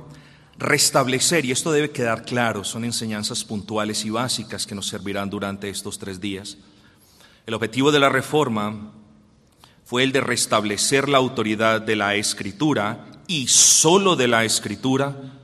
Restablecer, 0.58 1.46
y 1.46 1.52
esto 1.52 1.72
debe 1.72 1.92
quedar 1.92 2.26
claro, 2.26 2.64
son 2.64 2.86
enseñanzas 2.86 3.44
puntuales 3.44 4.06
y 4.06 4.10
básicas 4.10 4.68
que 4.68 4.76
nos 4.76 4.88
servirán 4.88 5.30
durante 5.30 5.70
estos 5.70 5.98
tres 5.98 6.22
días. 6.22 6.58
El 7.46 7.56
objetivo 7.56 7.92
de 7.92 8.00
la 8.00 8.10
reforma 8.10 8.94
fue 9.84 10.04
el 10.04 10.12
de 10.12 10.22
restablecer 10.22 11.10
la 11.10 11.18
autoridad 11.18 11.82
de 11.82 11.96
la 11.96 12.16
escritura 12.16 13.13
y 13.28 13.48
solo 13.48 14.16
de 14.16 14.28
la 14.28 14.46
escritura 14.46 15.40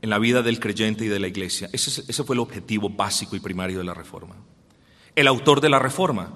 en 0.00 0.10
la 0.10 0.18
vida 0.18 0.42
del 0.42 0.60
creyente 0.60 1.04
y 1.04 1.08
de 1.08 1.20
la 1.20 1.28
iglesia. 1.28 1.68
Ese, 1.72 2.02
ese, 2.08 2.24
fue 2.24 2.34
el 2.34 2.40
objetivo 2.40 2.88
básico 2.88 3.36
y 3.36 3.40
primario 3.40 3.78
de 3.78 3.84
la 3.84 3.94
reforma. 3.94 4.36
El 5.14 5.28
autor 5.28 5.60
de 5.60 5.68
la 5.68 5.78
reforma. 5.78 6.32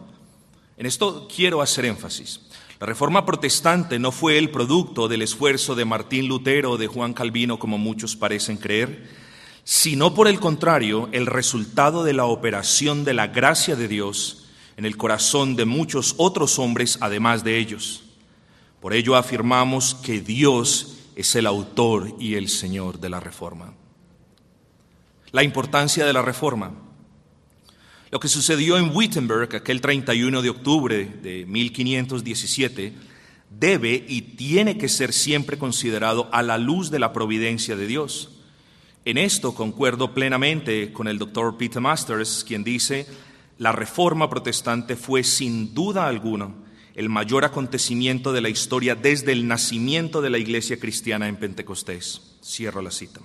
En 0.77 0.87
esto 0.87 1.27
quiero 1.35 1.62
hacer 1.62 1.85
énfasis. 1.87 2.40
La 2.79 2.87
reforma 2.87 3.25
protestante 3.25 3.99
no 3.99 4.12
fue 4.12 4.37
el 4.37 4.51
producto 4.51 5.09
del 5.09 5.22
esfuerzo 5.22 5.75
de 5.75 5.87
Martín 5.87 6.29
Lutero 6.29 6.72
o 6.72 6.77
de 6.77 6.87
Juan 6.87 7.14
Calvino, 7.14 7.59
como 7.59 7.79
muchos 7.79 8.16
parecen 8.16 8.59
creer, 8.59 9.09
sino 9.64 10.14
por 10.14 10.29
el 10.29 10.38
contrario, 10.38 11.09
el 11.12 11.27
resultado 11.27 12.05
de 12.05 12.12
la 12.12 12.27
operación 12.27 13.05
de 13.05 13.14
la 13.14 13.29
gracia 13.29 13.77
de 13.77 13.88
Dios 13.88 14.46
en 14.77 14.85
el 14.85 14.96
corazón 14.96 15.57
de 15.57 15.64
muchos 15.64 16.14
otros 16.18 16.59
hombres 16.59 16.99
además 17.01 17.42
de 17.42 17.59
ellos. 17.59 18.06
Por 18.81 18.95
ello 18.95 19.17
afirmamos 19.17 19.95
que 19.95 20.21
Dios 20.21 20.99
es 21.17 21.35
el 21.35 21.47
autor 21.47 22.15
y 22.21 22.35
el 22.35 22.49
Señor 22.49 23.01
de 23.01 23.09
la 23.09 23.21
reforma. 23.21 23.73
La 25.33 25.43
importancia 25.43 26.05
de 26.05 26.12
la 26.12 26.23
reforma. 26.23 26.73
Lo 28.11 28.21
que 28.21 28.29
sucedió 28.29 28.79
en 28.79 28.95
Wittenberg 28.95 29.57
aquel 29.57 29.81
31 29.81 30.43
de 30.43 30.51
octubre 30.51 31.05
de 31.23 31.47
1517 31.47 32.93
debe 33.51 34.05
y 34.07 34.23
tiene 34.23 34.79
que 34.79 34.89
ser 34.89 35.12
siempre 35.12 35.59
considerado 35.59 36.29
a 36.33 36.43
la 36.43 36.59
luz 36.59 36.91
de 36.91 36.99
la 36.99 37.12
providencia 37.12 37.77
de 37.77 37.87
Dios. 37.87 38.31
En 39.05 39.19
esto 39.19 39.55
concuerdo 39.55 40.12
plenamente 40.12 40.93
con 40.93 41.09
el 41.09 41.19
doctor 41.19 41.57
Peter 41.57 41.81
Masters, 41.81 42.45
quien 42.47 42.62
dice, 42.62 43.07
la 43.59 43.73
reforma 43.73 44.29
protestante 44.29 44.97
fue 44.97 45.25
sin 45.25 45.75
duda 45.75 46.07
alguna 46.07 46.65
el 46.96 47.11
mayor 47.11 47.44
acontecimiento 47.44 48.32
de 48.32 48.40
la 48.40 48.48
historia 48.48 48.94
desde 48.94 49.32
el 49.32 49.46
nacimiento 49.46 50.22
de 50.22 50.30
la 50.30 50.38
iglesia 50.38 50.80
cristiana 50.80 51.28
en 51.28 51.37
Pentecostés. 51.37 52.38
Cierro 52.42 52.80
la 52.80 52.90
cita. 52.90 53.20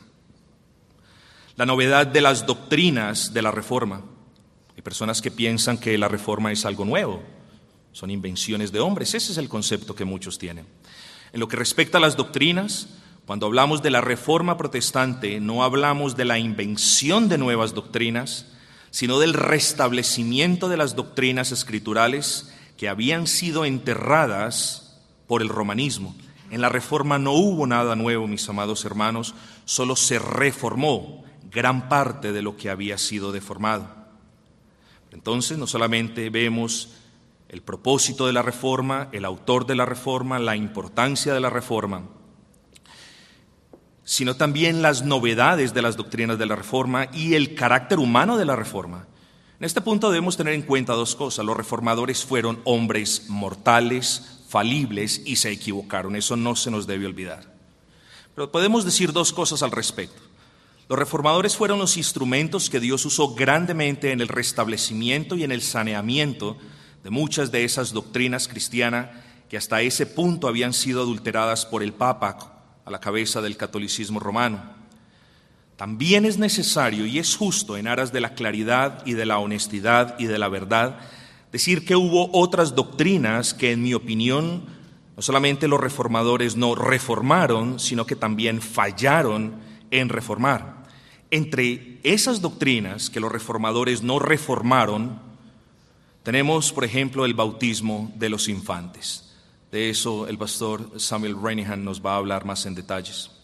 La 1.56 1.66
novedad 1.66 2.06
de 2.06 2.20
las 2.20 2.46
doctrinas 2.46 3.34
de 3.34 3.42
la 3.42 3.50
reforma. 3.50 4.04
Hay 4.76 4.82
personas 4.82 5.22
que 5.22 5.32
piensan 5.32 5.78
que 5.78 5.98
la 5.98 6.10
reforma 6.10 6.52
es 6.52 6.66
algo 6.66 6.84
nuevo, 6.84 7.24
son 7.94 8.12
invenciones 8.12 8.74
de 8.74 8.82
hombres, 8.82 9.14
ese 9.14 9.32
es 9.32 9.38
el 9.38 9.48
concepto 9.48 9.96
que 9.96 10.04
muchos 10.04 10.38
tienen. 10.38 10.66
En 11.32 11.40
lo 11.40 11.48
que 11.48 11.56
respecta 11.56 11.98
a 11.98 12.02
las 12.02 12.18
doctrinas, 12.18 12.90
cuando 13.26 13.46
hablamos 13.46 13.82
de 13.82 13.92
la 13.92 14.02
reforma 14.02 14.58
protestante, 14.58 15.40
no 15.40 15.64
hablamos 15.64 16.18
de 16.18 16.26
la 16.26 16.40
invención 16.40 17.30
de 17.30 17.38
nuevas 17.38 17.74
doctrinas, 17.74 18.48
sino 18.90 19.20
del 19.20 19.34
restablecimiento 19.34 20.68
de 20.68 20.76
las 20.76 20.98
doctrinas 20.98 21.54
escriturales 21.54 22.52
que 22.82 22.90
habían 22.90 23.28
sido 23.28 23.64
enterradas 23.64 25.00
por 25.28 25.44
el 25.44 25.50
romanismo. 25.50 26.16
En 26.50 26.62
la 26.62 26.70
reforma 26.70 27.20
no 27.20 27.32
hubo 27.32 27.68
nada 27.68 27.96
nuevo, 27.96 28.26
mis 28.26 28.50
amados 28.50 28.86
hermanos, 28.86 29.36
solo 29.66 29.96
se 29.96 30.18
reformó 30.18 31.24
gran 31.52 31.90
parte 31.90 32.32
de 32.32 32.42
lo 32.42 32.58
que 32.58 32.72
había 32.72 32.98
sido 32.98 33.32
deformado. 33.32 33.88
Entonces 35.12 35.60
no 35.60 35.68
solamente 35.68 36.32
vemos 36.32 36.94
el 37.50 37.62
propósito 37.62 38.26
de 38.26 38.34
la 38.34 38.42
reforma, 38.42 39.10
el 39.12 39.26
autor 39.26 39.68
de 39.68 39.76
la 39.76 39.86
reforma, 39.86 40.40
la 40.40 40.56
importancia 40.56 41.36
de 41.36 41.40
la 41.40 41.52
reforma, 41.52 42.06
sino 44.04 44.38
también 44.38 44.82
las 44.82 45.04
novedades 45.04 45.76
de 45.76 45.84
las 45.84 45.98
doctrinas 45.98 46.40
de 46.40 46.48
la 46.48 46.56
Reforma 46.56 47.10
y 47.14 47.36
el 47.36 47.54
carácter 47.54 48.00
humano 48.00 48.38
de 48.38 48.46
la 48.46 48.56
Reforma. 48.56 49.06
En 49.62 49.66
este 49.66 49.82
punto 49.82 50.10
debemos 50.10 50.38
tener 50.38 50.56
en 50.56 50.64
cuenta 50.64 50.94
dos 50.94 51.16
cosas. 51.16 51.46
Los 51.46 51.56
reformadores 51.56 52.26
fueron 52.26 52.60
hombres 52.64 53.26
mortales, 53.30 54.40
falibles 54.50 55.22
y 55.24 55.36
se 55.36 55.52
equivocaron. 55.52 56.16
Eso 56.16 56.36
no 56.36 56.56
se 56.56 56.72
nos 56.72 56.88
debe 56.88 57.06
olvidar. 57.06 57.54
Pero 58.34 58.52
podemos 58.52 58.86
decir 58.86 59.14
dos 59.14 59.32
cosas 59.32 59.62
al 59.62 59.70
respecto. 59.70 60.20
Los 60.90 60.98
reformadores 60.98 61.56
fueron 61.56 61.78
los 61.78 61.96
instrumentos 61.96 62.72
que 62.72 62.80
Dios 62.80 63.06
usó 63.06 63.36
grandemente 63.36 64.12
en 64.12 64.22
el 64.22 64.30
restablecimiento 64.30 65.36
y 65.36 65.44
en 65.44 65.52
el 65.52 65.62
saneamiento 65.62 66.58
de 67.04 67.12
muchas 67.12 67.52
de 67.52 67.64
esas 67.64 67.94
doctrinas 67.94 68.48
cristianas 68.48 69.12
que 69.48 69.58
hasta 69.58 69.84
ese 69.84 70.08
punto 70.08 70.48
habían 70.48 70.74
sido 70.74 71.04
adulteradas 71.04 71.68
por 71.68 71.84
el 71.84 71.94
Papa 71.94 72.64
a 72.84 72.90
la 72.90 73.00
cabeza 73.00 73.44
del 73.44 73.58
catolicismo 73.58 74.20
romano. 74.20 74.81
También 75.82 76.26
es 76.26 76.38
necesario 76.38 77.08
y 77.08 77.18
es 77.18 77.36
justo 77.36 77.76
en 77.76 77.88
aras 77.88 78.14
de 78.14 78.22
la 78.22 78.36
claridad 78.36 79.02
y 79.04 79.14
de 79.14 79.26
la 79.26 79.40
honestidad 79.40 80.14
y 80.20 80.26
de 80.26 80.38
la 80.38 80.48
verdad 80.48 81.00
decir 81.52 81.86
que 81.86 81.96
hubo 81.96 82.30
otras 82.34 82.76
doctrinas 82.76 83.56
que 83.56 83.72
en 83.72 83.82
mi 83.82 83.96
opinión 83.96 84.66
no 85.16 85.24
solamente 85.24 85.68
los 85.68 85.80
reformadores 85.80 86.56
no 86.56 86.76
reformaron, 86.76 87.80
sino 87.80 88.06
que 88.06 88.16
también 88.16 88.62
fallaron 88.62 89.56
en 89.90 90.10
reformar. 90.10 90.86
Entre 91.32 92.00
esas 92.04 92.42
doctrinas 92.42 93.10
que 93.10 93.20
los 93.20 93.32
reformadores 93.32 94.04
no 94.04 94.20
reformaron, 94.20 95.18
tenemos, 96.22 96.72
por 96.72 96.86
ejemplo, 96.86 97.26
el 97.26 97.34
bautismo 97.34 98.14
de 98.18 98.30
los 98.30 98.50
infantes. 98.50 99.34
De 99.72 99.90
eso 99.90 100.28
el 100.28 100.38
pastor 100.38 100.92
Samuel 100.98 101.42
Renihan 101.42 101.84
nos 101.84 102.06
va 102.06 102.14
a 102.14 102.18
hablar 102.18 102.46
más 102.46 102.68
en 102.68 102.76
detalles. 102.76 103.41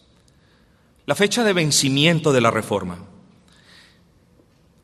La 1.07 1.15
fecha 1.15 1.45
de 1.45 1.53
vencimiento 1.53 2.33
de 2.33 2.41
la 2.41 2.51
reforma. 2.51 2.97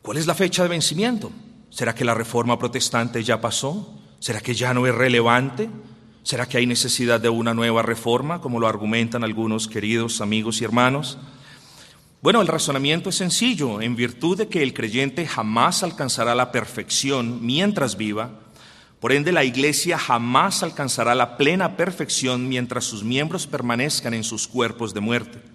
¿Cuál 0.00 0.16
es 0.16 0.26
la 0.26 0.34
fecha 0.34 0.62
de 0.62 0.70
vencimiento? 0.70 1.30
¿Será 1.68 1.94
que 1.94 2.06
la 2.06 2.14
reforma 2.14 2.58
protestante 2.58 3.22
ya 3.22 3.42
pasó? 3.42 4.00
¿Será 4.20 4.40
que 4.40 4.54
ya 4.54 4.72
no 4.72 4.86
es 4.86 4.94
relevante? 4.94 5.68
¿Será 6.22 6.46
que 6.46 6.56
hay 6.56 6.66
necesidad 6.66 7.20
de 7.20 7.28
una 7.28 7.52
nueva 7.52 7.82
reforma, 7.82 8.40
como 8.40 8.58
lo 8.58 8.66
argumentan 8.66 9.22
algunos 9.22 9.68
queridos 9.68 10.22
amigos 10.22 10.62
y 10.62 10.64
hermanos? 10.64 11.18
Bueno, 12.22 12.40
el 12.40 12.48
razonamiento 12.48 13.10
es 13.10 13.16
sencillo. 13.16 13.82
En 13.82 13.94
virtud 13.94 14.38
de 14.38 14.48
que 14.48 14.62
el 14.62 14.72
creyente 14.72 15.26
jamás 15.26 15.82
alcanzará 15.82 16.34
la 16.34 16.50
perfección 16.50 17.44
mientras 17.44 17.98
viva, 17.98 18.30
por 18.98 19.12
ende 19.12 19.30
la 19.30 19.44
iglesia 19.44 19.98
jamás 19.98 20.62
alcanzará 20.62 21.14
la 21.14 21.36
plena 21.36 21.76
perfección 21.76 22.48
mientras 22.48 22.84
sus 22.86 23.04
miembros 23.04 23.46
permanezcan 23.46 24.14
en 24.14 24.24
sus 24.24 24.48
cuerpos 24.48 24.94
de 24.94 25.00
muerte. 25.00 25.53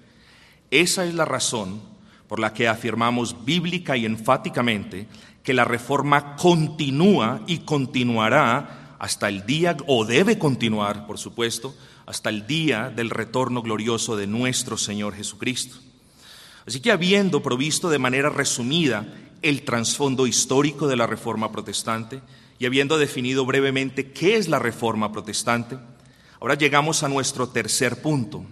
Esa 0.72 1.06
es 1.06 1.14
la 1.14 1.26
razón 1.26 1.82
por 2.28 2.40
la 2.40 2.54
que 2.54 2.68
afirmamos 2.68 3.44
bíblica 3.44 3.98
y 3.98 4.06
enfáticamente 4.06 5.08
que 5.44 5.54
la 5.54 5.66
reforma 5.66 6.36
continúa 6.36 7.42
y 7.48 7.60
continuará 7.60 8.96
hasta 9.00 9.30
el 9.30 9.46
día, 9.46 9.78
o 9.88 10.06
debe 10.06 10.38
continuar, 10.38 11.08
por 11.08 11.18
supuesto, 11.18 11.74
hasta 12.06 12.30
el 12.30 12.46
día 12.46 12.90
del 12.90 13.10
retorno 13.10 13.62
glorioso 13.62 14.18
de 14.18 14.28
nuestro 14.28 14.78
Señor 14.78 15.16
Jesucristo. 15.16 15.78
Así 16.68 16.82
que 16.82 16.92
habiendo 16.92 17.42
provisto 17.42 17.90
de 17.90 17.98
manera 17.98 18.30
resumida 18.30 19.08
el 19.42 19.64
trasfondo 19.64 20.28
histórico 20.28 20.88
de 20.88 20.98
la 20.98 21.08
Reforma 21.08 21.52
Protestante 21.52 22.22
y 22.60 22.66
habiendo 22.66 22.98
definido 22.98 23.46
brevemente 23.46 24.12
qué 24.12 24.36
es 24.36 24.50
la 24.50 24.60
Reforma 24.60 25.12
Protestante, 25.12 25.78
ahora 26.42 26.56
llegamos 26.56 27.02
a 27.02 27.10
nuestro 27.10 27.48
tercer 27.50 28.02
punto. 28.02 28.44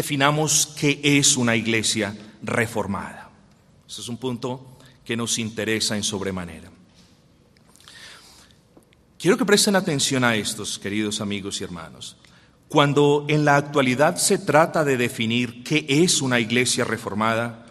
Definamos 0.00 0.74
qué 0.80 0.98
es 1.02 1.36
una 1.36 1.54
iglesia 1.54 2.16
reformada. 2.42 3.28
Ese 3.86 4.00
es 4.00 4.08
un 4.08 4.16
punto 4.16 4.78
que 5.04 5.14
nos 5.14 5.38
interesa 5.38 5.94
en 5.94 6.02
sobremanera. 6.02 6.70
Quiero 9.18 9.36
que 9.36 9.44
presten 9.44 9.76
atención 9.76 10.24
a 10.24 10.36
estos, 10.36 10.78
queridos 10.78 11.20
amigos 11.20 11.60
y 11.60 11.64
hermanos. 11.64 12.16
Cuando 12.66 13.26
en 13.28 13.44
la 13.44 13.56
actualidad 13.56 14.16
se 14.16 14.38
trata 14.38 14.84
de 14.84 14.96
definir 14.96 15.62
qué 15.64 15.84
es 15.86 16.22
una 16.22 16.40
iglesia 16.40 16.86
reformada, 16.86 17.66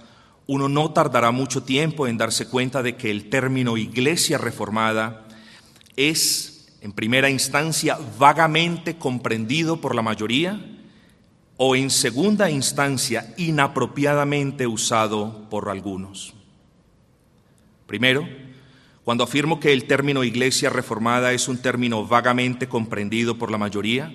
uno 0.45 0.69
no 0.69 0.91
tardará 0.91 1.31
mucho 1.31 1.63
tiempo 1.63 2.05
en 2.05 2.19
darse 2.19 2.47
cuenta 2.47 2.83
de 2.83 2.95
que 2.95 3.09
el 3.09 3.31
término 3.31 3.75
iglesia 3.75 4.37
reformada 4.37 5.25
es, 5.95 6.67
en 6.81 6.91
primera 6.91 7.31
instancia, 7.31 7.97
vagamente 8.19 8.99
comprendido 8.99 9.81
por 9.81 9.95
la 9.95 10.03
mayoría 10.03 10.75
o, 11.61 11.75
en 11.75 11.89
segunda 11.89 12.49
instancia, 12.49 13.33
inapropiadamente 13.37 14.65
usado 14.65 15.47
por 15.49 15.69
algunos. 15.69 16.33
Primero, 17.85 18.27
cuando 19.03 19.23
afirmo 19.23 19.59
que 19.59 19.73
el 19.73 19.85
término 19.85 20.23
iglesia 20.23 20.69
reformada 20.69 21.33
es 21.33 21.47
un 21.47 21.57
término 21.57 22.05
vagamente 22.07 22.67
comprendido 22.67 23.37
por 23.37 23.51
la 23.51 23.57
mayoría, 23.57 24.11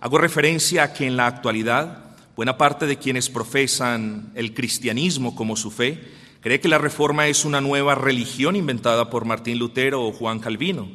Hago 0.00 0.18
referencia 0.18 0.84
a 0.84 0.92
que 0.92 1.06
en 1.06 1.16
la 1.16 1.26
actualidad 1.26 2.04
buena 2.36 2.56
parte 2.56 2.86
de 2.86 2.98
quienes 2.98 3.28
profesan 3.28 4.30
el 4.36 4.54
cristianismo 4.54 5.34
como 5.34 5.56
su 5.56 5.72
fe 5.72 6.00
cree 6.40 6.60
que 6.60 6.68
la 6.68 6.78
reforma 6.78 7.26
es 7.26 7.44
una 7.44 7.60
nueva 7.60 7.96
religión 7.96 8.54
inventada 8.54 9.10
por 9.10 9.24
Martín 9.24 9.58
Lutero 9.58 10.04
o 10.04 10.12
Juan 10.12 10.38
Calvino. 10.38 10.88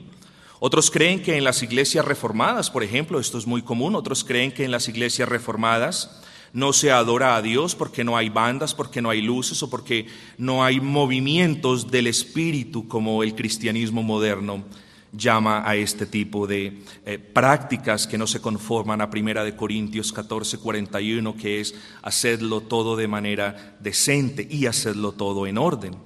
Otros 0.65 0.89
creen 0.89 1.21
que 1.21 1.35
en 1.35 1.43
las 1.43 1.61
iglesias 1.61 2.05
reformadas, 2.05 2.71
por 2.71 2.85
ejemplo, 2.85 3.19
esto 3.19 3.37
es 3.37 3.45
muy 3.45 3.63
común, 3.63 3.95
otros 3.95 4.23
creen 4.23 4.53
que 4.53 4.63
en 4.63 4.71
las 4.71 4.87
iglesias 4.87 5.27
reformadas 5.27 6.21
no 6.53 6.71
se 6.71 6.89
adora 6.89 7.35
a 7.35 7.41
Dios 7.41 7.75
porque 7.75 8.05
no 8.05 8.15
hay 8.15 8.29
bandas, 8.29 8.73
porque 8.73 9.01
no 9.01 9.09
hay 9.09 9.21
luces 9.21 9.61
o 9.61 9.69
porque 9.69 10.05
no 10.37 10.63
hay 10.63 10.79
movimientos 10.79 11.91
del 11.91 12.07
espíritu 12.07 12.87
como 12.87 13.23
el 13.23 13.35
cristianismo 13.35 14.03
moderno 14.03 14.63
llama 15.11 15.69
a 15.69 15.75
este 15.75 16.05
tipo 16.05 16.47
de 16.47 16.79
eh, 17.05 17.19
prácticas 17.19 18.07
que 18.07 18.17
no 18.17 18.25
se 18.25 18.39
conforman 18.39 19.01
a 19.01 19.09
Primera 19.09 19.43
de 19.43 19.57
Corintios 19.57 20.13
14, 20.13 20.59
41, 20.59 21.35
que 21.35 21.59
es 21.59 21.75
hacerlo 22.01 22.61
todo 22.61 22.95
de 22.95 23.09
manera 23.09 23.75
decente 23.81 24.47
y 24.49 24.67
hacerlo 24.67 25.11
todo 25.11 25.45
en 25.45 25.57
orden. 25.57 25.97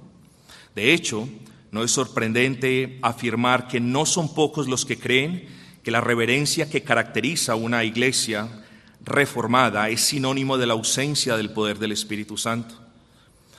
De 0.74 0.96
hecho, 0.96 1.30
no 1.72 1.84
es 1.84 1.92
sorprendente 1.92 3.00
afirmar 3.02 3.68
que 3.68 3.80
no 3.80 4.06
son 4.06 4.34
pocos 4.34 4.68
los 4.68 4.86
que 4.86 4.98
creen 4.98 5.48
que 5.84 5.92
la 5.92 6.02
reverencia 6.02 6.70
que 6.70 6.84
caracteriza 6.84 7.54
a 7.54 7.56
una 7.56 7.84
iglesia 7.84 8.64
reformada 9.04 9.90
es 9.90 10.02
sinónimo 10.02 10.58
de 10.58 10.68
la 10.68 10.74
ausencia 10.74 11.38
del 11.38 11.52
poder 11.52 11.80
del 11.80 11.92
Espíritu 11.92 12.38
Santo. 12.38 12.76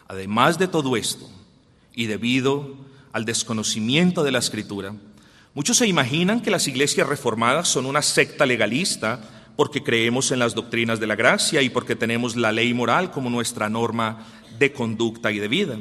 Además 0.08 0.58
de 0.58 0.68
todo 0.68 0.96
esto, 0.96 1.28
y 1.94 2.06
debido 2.06 2.76
al 3.12 3.24
desconocimiento 3.24 4.24
de 4.24 4.32
la 4.32 4.38
Escritura, 4.38 4.94
Muchos 5.58 5.78
se 5.78 5.88
imaginan 5.88 6.40
que 6.40 6.52
las 6.52 6.68
iglesias 6.68 7.08
reformadas 7.08 7.66
son 7.66 7.84
una 7.86 8.00
secta 8.00 8.46
legalista 8.46 9.20
porque 9.56 9.82
creemos 9.82 10.30
en 10.30 10.38
las 10.38 10.54
doctrinas 10.54 11.00
de 11.00 11.08
la 11.08 11.16
gracia 11.16 11.62
y 11.62 11.68
porque 11.68 11.96
tenemos 11.96 12.36
la 12.36 12.52
ley 12.52 12.72
moral 12.74 13.10
como 13.10 13.28
nuestra 13.28 13.68
norma 13.68 14.24
de 14.56 14.72
conducta 14.72 15.32
y 15.32 15.40
de 15.40 15.48
vida. 15.48 15.76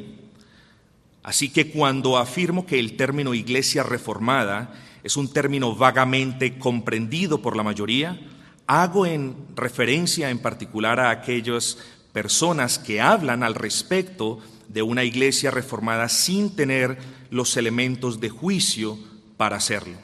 Así 1.28 1.50
que 1.50 1.70
cuando 1.70 2.16
afirmo 2.16 2.64
que 2.64 2.78
el 2.78 2.96
término 2.96 3.34
iglesia 3.34 3.82
reformada 3.82 4.72
es 5.04 5.14
un 5.18 5.30
término 5.30 5.76
vagamente 5.76 6.58
comprendido 6.58 7.42
por 7.42 7.54
la 7.54 7.62
mayoría, 7.62 8.18
hago 8.66 9.04
en 9.04 9.36
referencia 9.54 10.30
en 10.30 10.38
particular 10.38 10.98
a 10.98 11.10
aquellas 11.10 11.76
personas 12.14 12.78
que 12.78 13.02
hablan 13.02 13.42
al 13.42 13.54
respecto 13.54 14.38
de 14.68 14.80
una 14.80 15.04
iglesia 15.04 15.50
reformada 15.50 16.08
sin 16.08 16.56
tener 16.56 16.96
los 17.28 17.58
elementos 17.58 18.20
de 18.20 18.30
juicio 18.30 18.98
para 19.36 19.56
hacerlo. 19.56 19.98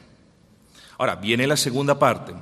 Ahora, 0.99 1.15
viene 1.15 1.47
la 1.47 1.57
segunda 1.57 1.97
parte. 1.97 2.35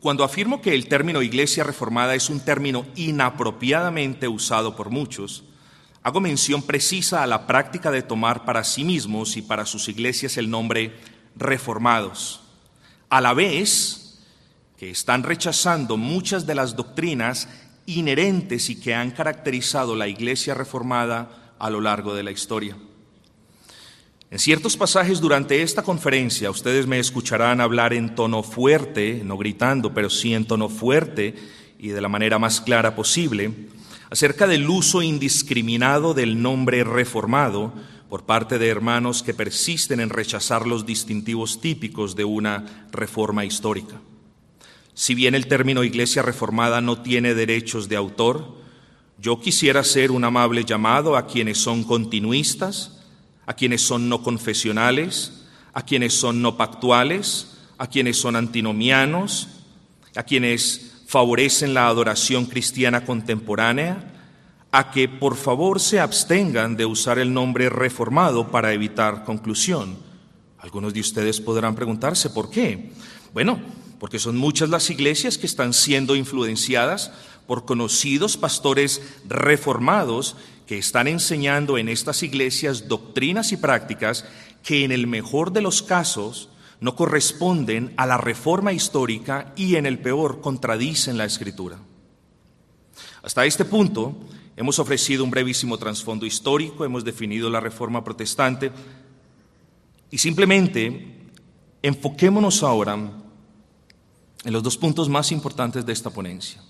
Cuando 0.00 0.22
afirmo 0.22 0.60
que 0.60 0.74
el 0.74 0.86
término 0.88 1.22
iglesia 1.22 1.64
reformada 1.64 2.14
es 2.14 2.28
un 2.28 2.40
término 2.40 2.84
inapropiadamente 2.94 4.28
usado 4.28 4.76
por 4.76 4.90
muchos, 4.90 5.44
hago 6.04 6.20
mención 6.20 6.62
precisa 6.62 7.22
a 7.22 7.26
la 7.26 7.46
práctica 7.46 7.90
de 7.90 8.02
tomar 8.02 8.44
para 8.44 8.62
sí 8.62 8.84
mismos 8.84 9.38
y 9.38 9.42
para 9.42 9.64
sus 9.64 9.88
iglesias 9.88 10.36
el 10.36 10.50
nombre 10.50 10.92
reformados, 11.34 12.42
a 13.08 13.22
la 13.22 13.32
vez 13.32 14.20
que 14.76 14.90
están 14.90 15.22
rechazando 15.22 15.96
muchas 15.96 16.46
de 16.46 16.54
las 16.54 16.76
doctrinas 16.76 17.48
inherentes 17.86 18.68
y 18.68 18.78
que 18.78 18.94
han 18.94 19.12
caracterizado 19.12 19.96
la 19.96 20.06
iglesia 20.06 20.52
reformada 20.52 21.54
a 21.58 21.70
lo 21.70 21.80
largo 21.80 22.14
de 22.14 22.22
la 22.22 22.30
historia. 22.30 22.76
En 24.30 24.38
ciertos 24.38 24.76
pasajes 24.76 25.20
durante 25.20 25.62
esta 25.62 25.82
conferencia 25.82 26.50
ustedes 26.50 26.86
me 26.86 26.98
escucharán 26.98 27.62
hablar 27.62 27.94
en 27.94 28.14
tono 28.14 28.42
fuerte, 28.42 29.22
no 29.24 29.38
gritando, 29.38 29.94
pero 29.94 30.10
sí 30.10 30.34
en 30.34 30.44
tono 30.44 30.68
fuerte 30.68 31.34
y 31.78 31.88
de 31.88 32.00
la 32.02 32.08
manera 32.08 32.38
más 32.38 32.60
clara 32.60 32.94
posible, 32.94 33.68
acerca 34.10 34.46
del 34.46 34.68
uso 34.68 35.02
indiscriminado 35.02 36.14
del 36.14 36.40
nombre 36.40 36.84
reformado 36.84 37.72
por 38.08 38.24
parte 38.24 38.58
de 38.58 38.68
hermanos 38.68 39.22
que 39.22 39.34
persisten 39.34 40.00
en 40.00 40.10
rechazar 40.10 40.66
los 40.66 40.86
distintivos 40.86 41.60
típicos 41.60 42.14
de 42.14 42.24
una 42.24 42.86
reforma 42.92 43.44
histórica. 43.44 44.00
Si 44.94 45.14
bien 45.14 45.34
el 45.34 45.48
término 45.48 45.82
Iglesia 45.82 46.22
Reformada 46.22 46.80
no 46.80 47.02
tiene 47.02 47.34
derechos 47.34 47.88
de 47.88 47.96
autor, 47.96 48.56
yo 49.18 49.40
quisiera 49.40 49.80
hacer 49.80 50.10
un 50.12 50.22
amable 50.22 50.64
llamado 50.64 51.16
a 51.16 51.26
quienes 51.26 51.58
son 51.58 51.82
continuistas, 51.82 53.00
a 53.46 53.54
quienes 53.54 53.82
son 53.82 54.08
no 54.08 54.22
confesionales, 54.22 55.44
a 55.72 55.84
quienes 55.84 56.14
son 56.14 56.40
no 56.40 56.56
pactuales, 56.56 57.58
a 57.78 57.88
quienes 57.88 58.16
son 58.16 58.36
antinomianos, 58.36 59.48
a 60.14 60.22
quienes 60.22 60.93
favorecen 61.14 61.74
la 61.74 61.86
adoración 61.86 62.44
cristiana 62.44 63.04
contemporánea, 63.04 64.10
a 64.72 64.90
que 64.90 65.08
por 65.08 65.36
favor 65.36 65.78
se 65.78 66.00
abstengan 66.00 66.74
de 66.74 66.86
usar 66.86 67.20
el 67.20 67.32
nombre 67.32 67.68
reformado 67.68 68.50
para 68.50 68.72
evitar 68.72 69.22
conclusión. 69.22 69.96
Algunos 70.58 70.92
de 70.92 70.98
ustedes 70.98 71.40
podrán 71.40 71.76
preguntarse 71.76 72.30
por 72.30 72.50
qué. 72.50 72.90
Bueno, 73.32 73.60
porque 74.00 74.18
son 74.18 74.36
muchas 74.36 74.70
las 74.70 74.90
iglesias 74.90 75.38
que 75.38 75.46
están 75.46 75.72
siendo 75.72 76.16
influenciadas 76.16 77.12
por 77.46 77.64
conocidos 77.64 78.36
pastores 78.36 79.00
reformados 79.28 80.34
que 80.66 80.78
están 80.78 81.06
enseñando 81.06 81.78
en 81.78 81.88
estas 81.88 82.24
iglesias 82.24 82.88
doctrinas 82.88 83.52
y 83.52 83.56
prácticas 83.56 84.24
que 84.64 84.82
en 84.82 84.90
el 84.90 85.06
mejor 85.06 85.52
de 85.52 85.62
los 85.62 85.80
casos 85.80 86.48
no 86.84 86.94
corresponden 86.94 87.94
a 87.96 88.04
la 88.04 88.18
reforma 88.18 88.70
histórica 88.70 89.54
y 89.56 89.76
en 89.76 89.86
el 89.86 90.00
peor 90.00 90.42
contradicen 90.42 91.16
la 91.16 91.24
escritura. 91.24 91.78
Hasta 93.22 93.46
este 93.46 93.64
punto 93.64 94.14
hemos 94.54 94.78
ofrecido 94.78 95.24
un 95.24 95.30
brevísimo 95.30 95.78
trasfondo 95.78 96.26
histórico, 96.26 96.84
hemos 96.84 97.02
definido 97.02 97.48
la 97.48 97.58
reforma 97.58 98.04
protestante 98.04 98.70
y 100.10 100.18
simplemente 100.18 101.30
enfoquémonos 101.80 102.62
ahora 102.62 102.92
en 104.44 104.52
los 104.52 104.62
dos 104.62 104.76
puntos 104.76 105.08
más 105.08 105.32
importantes 105.32 105.86
de 105.86 105.92
esta 105.94 106.10
ponencia. 106.10 106.60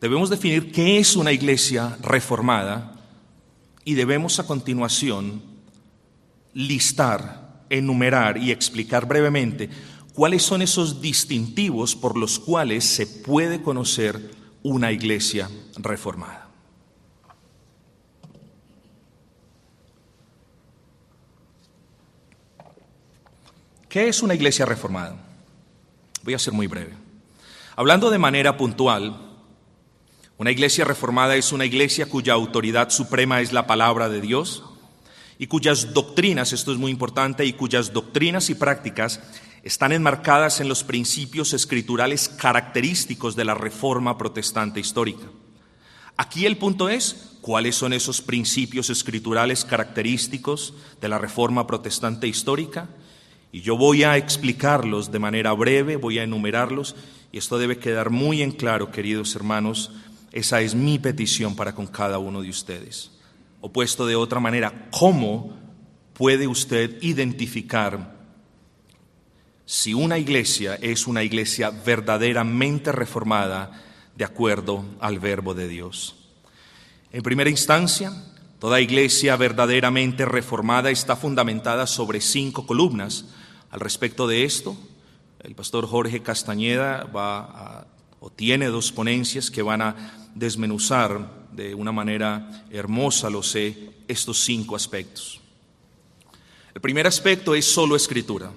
Debemos 0.00 0.30
definir 0.30 0.72
qué 0.72 0.96
es 0.98 1.16
una 1.16 1.32
iglesia 1.32 1.98
reformada 2.00 2.94
y 3.84 3.92
debemos 3.92 4.40
a 4.40 4.46
continuación 4.46 5.42
listar, 6.54 7.45
enumerar 7.70 8.38
y 8.38 8.50
explicar 8.50 9.06
brevemente 9.06 9.68
cuáles 10.14 10.42
son 10.42 10.62
esos 10.62 11.00
distintivos 11.00 11.94
por 11.94 12.16
los 12.16 12.38
cuales 12.38 12.84
se 12.84 13.06
puede 13.06 13.62
conocer 13.62 14.30
una 14.62 14.90
iglesia 14.92 15.50
reformada. 15.76 16.48
¿Qué 23.88 24.08
es 24.08 24.22
una 24.22 24.34
iglesia 24.34 24.66
reformada? 24.66 25.16
Voy 26.22 26.34
a 26.34 26.38
ser 26.38 26.52
muy 26.52 26.66
breve. 26.66 26.92
Hablando 27.76 28.10
de 28.10 28.18
manera 28.18 28.56
puntual, 28.56 29.16
una 30.38 30.50
iglesia 30.50 30.84
reformada 30.84 31.36
es 31.36 31.52
una 31.52 31.64
iglesia 31.64 32.06
cuya 32.06 32.34
autoridad 32.34 32.90
suprema 32.90 33.40
es 33.40 33.52
la 33.52 33.66
palabra 33.66 34.08
de 34.08 34.20
Dios 34.20 34.64
y 35.38 35.46
cuyas 35.46 35.92
doctrinas, 35.92 36.52
esto 36.52 36.72
es 36.72 36.78
muy 36.78 36.90
importante, 36.90 37.44
y 37.44 37.52
cuyas 37.52 37.92
doctrinas 37.92 38.50
y 38.50 38.54
prácticas 38.54 39.20
están 39.62 39.92
enmarcadas 39.92 40.60
en 40.60 40.68
los 40.68 40.84
principios 40.84 41.52
escriturales 41.52 42.28
característicos 42.28 43.34
de 43.34 43.44
la 43.44 43.54
reforma 43.54 44.16
protestante 44.16 44.80
histórica. 44.80 45.26
Aquí 46.16 46.46
el 46.46 46.56
punto 46.56 46.88
es, 46.88 47.36
¿cuáles 47.40 47.76
son 47.76 47.92
esos 47.92 48.22
principios 48.22 48.88
escriturales 48.88 49.64
característicos 49.64 50.72
de 51.00 51.08
la 51.08 51.18
reforma 51.18 51.66
protestante 51.66 52.26
histórica? 52.26 52.88
Y 53.52 53.60
yo 53.60 53.76
voy 53.76 54.04
a 54.04 54.16
explicarlos 54.16 55.12
de 55.12 55.18
manera 55.18 55.52
breve, 55.52 55.96
voy 55.96 56.18
a 56.18 56.22
enumerarlos, 56.22 56.96
y 57.32 57.38
esto 57.38 57.58
debe 57.58 57.78
quedar 57.78 58.10
muy 58.10 58.42
en 58.42 58.52
claro, 58.52 58.90
queridos 58.90 59.34
hermanos, 59.34 59.90
esa 60.32 60.60
es 60.60 60.74
mi 60.74 60.98
petición 60.98 61.56
para 61.56 61.74
con 61.74 61.86
cada 61.86 62.18
uno 62.18 62.40
de 62.40 62.50
ustedes. 62.50 63.10
O 63.66 63.72
puesto 63.72 64.06
de 64.06 64.14
otra 64.14 64.38
manera, 64.38 64.86
¿cómo 64.92 65.58
puede 66.12 66.46
usted 66.46 67.02
identificar 67.02 68.14
si 69.64 69.92
una 69.92 70.18
iglesia 70.18 70.76
es 70.76 71.08
una 71.08 71.24
iglesia 71.24 71.70
verdaderamente 71.70 72.92
reformada 72.92 73.82
de 74.14 74.24
acuerdo 74.24 74.84
al 75.00 75.18
verbo 75.18 75.52
de 75.52 75.66
Dios. 75.66 76.14
En 77.10 77.24
primera 77.24 77.50
instancia, 77.50 78.12
toda 78.60 78.80
iglesia 78.80 79.34
verdaderamente 79.34 80.24
reformada 80.24 80.92
está 80.92 81.16
fundamentada 81.16 81.88
sobre 81.88 82.20
cinco 82.20 82.68
columnas. 82.68 83.24
Al 83.72 83.80
respecto 83.80 84.28
de 84.28 84.44
esto, 84.44 84.76
el 85.40 85.56
pastor 85.56 85.88
Jorge 85.88 86.22
Castañeda 86.22 87.04
tiene 88.36 88.66
dos 88.66 88.92
ponencias 88.92 89.50
que 89.50 89.62
van 89.62 89.82
a 89.82 90.30
desmenuzar 90.36 91.45
de 91.56 91.74
una 91.74 91.90
manera 91.90 92.66
hermosa, 92.70 93.30
lo 93.30 93.42
sé, 93.42 93.90
estos 94.06 94.44
cinco 94.44 94.76
aspectos. 94.76 95.40
El 96.74 96.80
primer 96.80 97.06
aspecto 97.06 97.54
es 97.54 97.64
solo 97.64 97.96
escritura. 97.96 98.52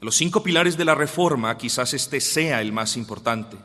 Los 0.00 0.16
cinco 0.16 0.42
pilares 0.42 0.76
de 0.76 0.84
la 0.84 0.94
reforma, 0.94 1.56
quizás 1.58 1.94
este 1.94 2.20
sea 2.20 2.60
el 2.60 2.72
más 2.72 2.96
importante. 2.96 3.56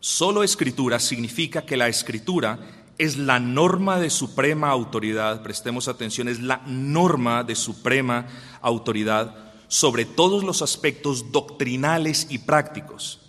Solo 0.00 0.44
escritura 0.44 1.00
significa 1.00 1.62
que 1.62 1.76
la 1.76 1.88
escritura 1.88 2.58
es 2.98 3.16
la 3.16 3.40
norma 3.40 3.98
de 3.98 4.10
suprema 4.10 4.68
autoridad, 4.68 5.42
prestemos 5.42 5.88
atención, 5.88 6.28
es 6.28 6.40
la 6.40 6.62
norma 6.66 7.44
de 7.44 7.54
suprema 7.54 8.26
autoridad 8.60 9.34
sobre 9.68 10.04
todos 10.04 10.44
los 10.44 10.62
aspectos 10.62 11.30
doctrinales 11.30 12.26
y 12.30 12.38
prácticos. 12.38 13.20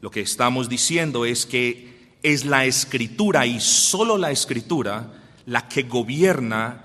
Lo 0.00 0.10
que 0.10 0.20
estamos 0.20 0.68
diciendo 0.68 1.24
es 1.24 1.46
que 1.46 1.91
es 2.22 2.44
la 2.44 2.64
escritura 2.64 3.46
y 3.46 3.60
solo 3.60 4.16
la 4.16 4.30
escritura 4.30 5.12
la 5.46 5.68
que 5.68 5.82
gobierna 5.82 6.84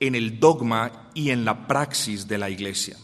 en 0.00 0.14
el 0.14 0.38
dogma 0.38 1.10
y 1.14 1.30
en 1.30 1.44
la 1.44 1.66
praxis 1.66 2.28
de 2.28 2.38
la 2.38 2.50
iglesia. 2.50 2.96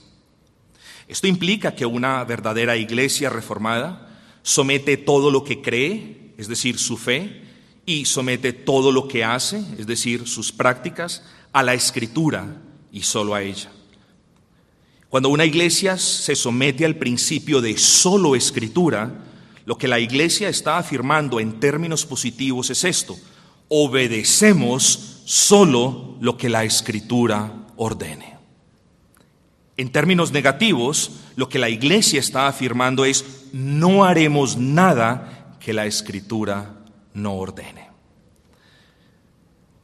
Esto 1.09 1.27
implica 1.27 1.75
que 1.75 1.87
una 1.87 2.23
verdadera 2.25 2.77
iglesia 2.77 3.31
reformada 3.31 4.09
somete 4.42 4.97
todo 4.97 5.31
lo 5.31 5.45
que 5.45 5.61
cree, 5.61 6.35
es 6.38 6.49
decir, 6.49 6.79
su 6.79 6.97
fe, 6.97 7.42
y 7.85 8.05
somete 8.05 8.53
todo 8.53 8.92
lo 8.92 9.09
que 9.09 9.25
hace, 9.25 9.62
es 9.79 9.87
decir, 9.87 10.29
sus 10.29 10.53
prácticas, 10.53 11.25
a 11.53 11.62
la 11.62 11.75
escritura 11.75 12.62
y 12.92 13.03
solo 13.03 13.35
a 13.35 13.42
ella. 13.42 13.71
Cuando 15.09 15.29
una 15.29 15.45
iglesia 15.45 15.99
se 15.99 16.35
somete 16.35 16.85
al 16.85 16.97
principio 16.97 17.61
de 17.61 17.77
solo 17.77 18.35
escritura, 18.35 19.12
lo 19.64 19.79
que 19.79 19.88
la 19.88 19.98
iglesia 19.98 20.48
está 20.48 20.79
afirmando 20.79 21.40
en 21.40 21.61
términos 21.61 22.05
positivos 22.05 22.70
es 22.70 22.85
esto, 22.85 23.16
obedecemos 23.68 25.22
solo 25.25 26.16
lo 26.20 26.37
que 26.37 26.48
la 26.48 26.64
escritura 26.64 27.53
ordene. 27.77 28.37
En 29.77 29.90
términos 29.90 30.33
negativos, 30.33 31.12
lo 31.37 31.48
que 31.48 31.59
la 31.59 31.70
iglesia 31.70 32.20
está 32.20 32.46
afirmando 32.46 33.05
es, 33.05 33.48
no 33.53 34.05
haremos 34.05 34.57
nada 34.57 35.57
que 35.61 35.72
la 35.72 35.87
escritura 35.87 36.75
no 37.14 37.35
ordene. 37.35 37.90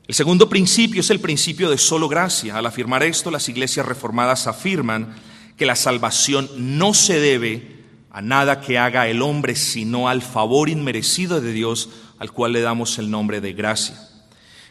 El 0.07 0.15
segundo 0.15 0.49
principio 0.49 1.01
es 1.01 1.11
el 1.11 1.21
principio 1.21 1.71
de 1.71 1.79
solo 1.79 2.09
gracia. 2.09 2.57
Al 2.57 2.67
afirmar 2.67 3.03
esto, 3.03 3.31
las 3.31 3.49
iglesias 3.49 3.87
reformadas 3.87 4.47
afirman 4.47 5.15
que 5.57 5.67
la 5.67 5.77
salvación 5.77 6.49
no 6.57 6.95
se 6.95 7.21
debe 7.21 7.78
a 8.19 8.21
nada 8.21 8.61
que 8.61 8.79
haga 8.79 9.07
el 9.07 9.23
hombre, 9.23 9.55
sino 9.55 10.09
al 10.09 10.23
favor 10.23 10.69
inmerecido 10.69 11.41
de 11.41 11.53
Dios, 11.53 11.89
al 12.19 12.33
cual 12.33 12.53
le 12.53 12.61
damos 12.61 12.99
el 12.99 13.13
nombre 13.13 13.41
de 13.41 13.53
gracia. 13.53 13.97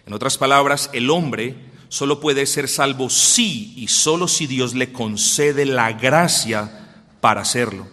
En 0.05 0.11
otras 0.11 0.37
palabras, 0.37 0.89
el 0.91 1.09
hombre 1.09 1.55
solo 1.87 2.19
puede 2.19 2.45
ser 2.45 2.67
salvo 2.67 3.09
si 3.09 3.73
y 3.77 3.87
solo 3.87 4.27
si 4.27 4.47
Dios 4.47 4.75
le 4.75 4.91
concede 4.91 5.65
la 5.65 5.93
gracia 5.93 6.89
para 7.21 7.39
hacerlo. 7.39 7.87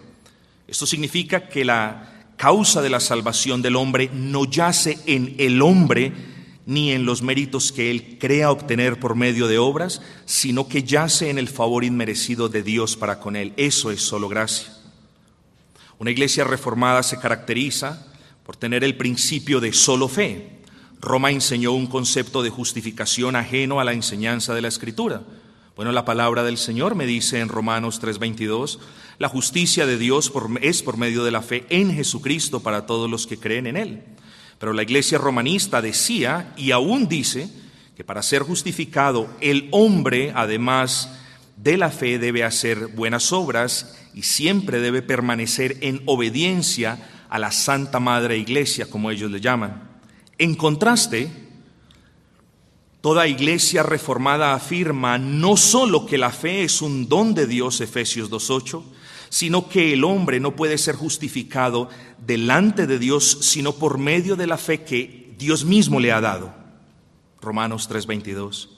Esto 0.67 0.85
significa 0.85 1.47
que 1.47 1.63
la 1.63 2.33
causa 2.35 2.81
de 2.81 2.89
la 2.89 2.99
salvación 2.99 3.61
del 3.61 3.77
hombre 3.77 4.09
no 4.13 4.43
yace 4.43 4.99
en 5.05 5.35
el 5.37 5.61
hombre 5.61 6.11
ni 6.65 6.91
en 6.91 7.05
los 7.05 7.21
méritos 7.21 7.71
que 7.71 7.91
él 7.91 8.17
crea 8.19 8.51
obtener 8.51 8.99
por 8.99 9.15
medio 9.15 9.47
de 9.47 9.57
obras, 9.57 10.01
sino 10.25 10.67
que 10.67 10.83
yace 10.83 11.29
en 11.29 11.37
el 11.37 11.47
favor 11.47 11.85
inmerecido 11.85 12.49
de 12.49 12.61
Dios 12.61 12.97
para 12.97 13.21
con 13.21 13.37
él. 13.37 13.53
Eso 13.55 13.89
es 13.89 14.01
solo 14.01 14.27
gracia. 14.27 14.74
Una 15.97 16.11
iglesia 16.11 16.43
reformada 16.43 17.03
se 17.03 17.19
caracteriza 17.19 18.05
por 18.45 18.57
tener 18.57 18.83
el 18.83 18.97
principio 18.97 19.59
de 19.59 19.73
solo 19.73 20.07
fe. 20.07 20.59
Roma 20.99 21.31
enseñó 21.31 21.71
un 21.71 21.87
concepto 21.87 22.43
de 22.43 22.49
justificación 22.49 23.35
ajeno 23.35 23.79
a 23.79 23.83
la 23.83 23.93
enseñanza 23.93 24.53
de 24.53 24.61
la 24.61 24.67
Escritura. 24.67 25.23
Bueno, 25.75 25.91
la 25.91 26.05
palabra 26.05 26.43
del 26.43 26.57
Señor 26.57 26.95
me 26.95 27.05
dice 27.05 27.39
en 27.39 27.49
Romanos 27.49 27.99
3:22, 28.01 28.79
la 29.17 29.29
justicia 29.29 29.85
de 29.85 29.97
Dios 29.97 30.31
es 30.61 30.83
por 30.83 30.97
medio 30.97 31.23
de 31.23 31.31
la 31.31 31.41
fe 31.41 31.65
en 31.69 31.93
Jesucristo 31.93 32.61
para 32.61 32.85
todos 32.85 33.09
los 33.09 33.27
que 33.27 33.37
creen 33.37 33.67
en 33.67 33.77
Él. 33.77 34.03
Pero 34.59 34.73
la 34.73 34.83
iglesia 34.83 35.17
romanista 35.17 35.81
decía 35.81 36.53
y 36.57 36.71
aún 36.71 37.07
dice 37.07 37.49
que 37.95 38.03
para 38.03 38.23
ser 38.23 38.43
justificado 38.43 39.29
el 39.41 39.69
hombre, 39.71 40.31
además 40.35 41.09
de 41.57 41.77
la 41.77 41.89
fe, 41.89 42.19
debe 42.19 42.43
hacer 42.43 42.87
buenas 42.87 43.31
obras 43.31 43.97
y 44.15 44.23
siempre 44.23 44.79
debe 44.79 45.01
permanecer 45.01 45.77
en 45.81 46.01
obediencia 46.05 47.25
a 47.29 47.37
la 47.37 47.51
Santa 47.51 47.99
Madre 47.99 48.37
Iglesia, 48.37 48.89
como 48.89 49.11
ellos 49.11 49.29
le 49.29 49.41
llaman. 49.41 49.99
En 50.37 50.55
contraste, 50.55 51.29
toda 53.01 53.27
iglesia 53.27 53.83
reformada 53.83 54.53
afirma 54.53 55.17
no 55.17 55.57
solo 55.57 56.05
que 56.05 56.17
la 56.17 56.31
fe 56.31 56.63
es 56.63 56.81
un 56.81 57.09
don 57.09 57.33
de 57.33 57.45
Dios, 57.45 57.81
Efesios 57.81 58.31
2.8, 58.31 58.83
sino 59.27 59.67
que 59.67 59.91
el 59.91 60.05
hombre 60.05 60.39
no 60.39 60.55
puede 60.55 60.77
ser 60.77 60.95
justificado 60.95 61.89
delante 62.25 62.87
de 62.87 62.99
Dios 62.99 63.39
sino 63.41 63.73
por 63.73 63.97
medio 63.97 64.37
de 64.37 64.47
la 64.47 64.57
fe 64.57 64.83
que 64.83 65.35
Dios 65.37 65.65
mismo 65.65 65.99
le 65.99 66.13
ha 66.13 66.21
dado. 66.21 66.53
Romanos 67.41 67.89
3:22. 67.89 68.69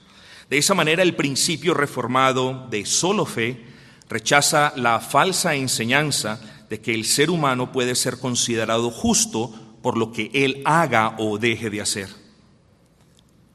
De 0.50 0.58
esa 0.58 0.74
manera 0.74 1.04
el 1.04 1.16
principio 1.16 1.76
reformado 1.76 2.68
de 2.72 2.88
solo 2.88 3.26
fe 3.28 3.67
rechaza 4.10 4.74
la 4.76 5.00
falsa 5.00 5.56
enseñanza 5.56 6.40
de 6.70 6.82
que 6.82 6.94
el 6.94 7.06
ser 7.06 7.30
humano 7.30 7.72
puede 7.72 7.96
ser 7.96 8.20
considerado 8.20 8.92
justo 8.92 9.54
por 9.82 9.98
lo 9.98 10.12
que 10.12 10.30
Él 10.34 10.62
haga 10.66 11.16
o 11.18 11.38
deje 11.38 11.70
de 11.70 11.82
hacer. 11.82 12.10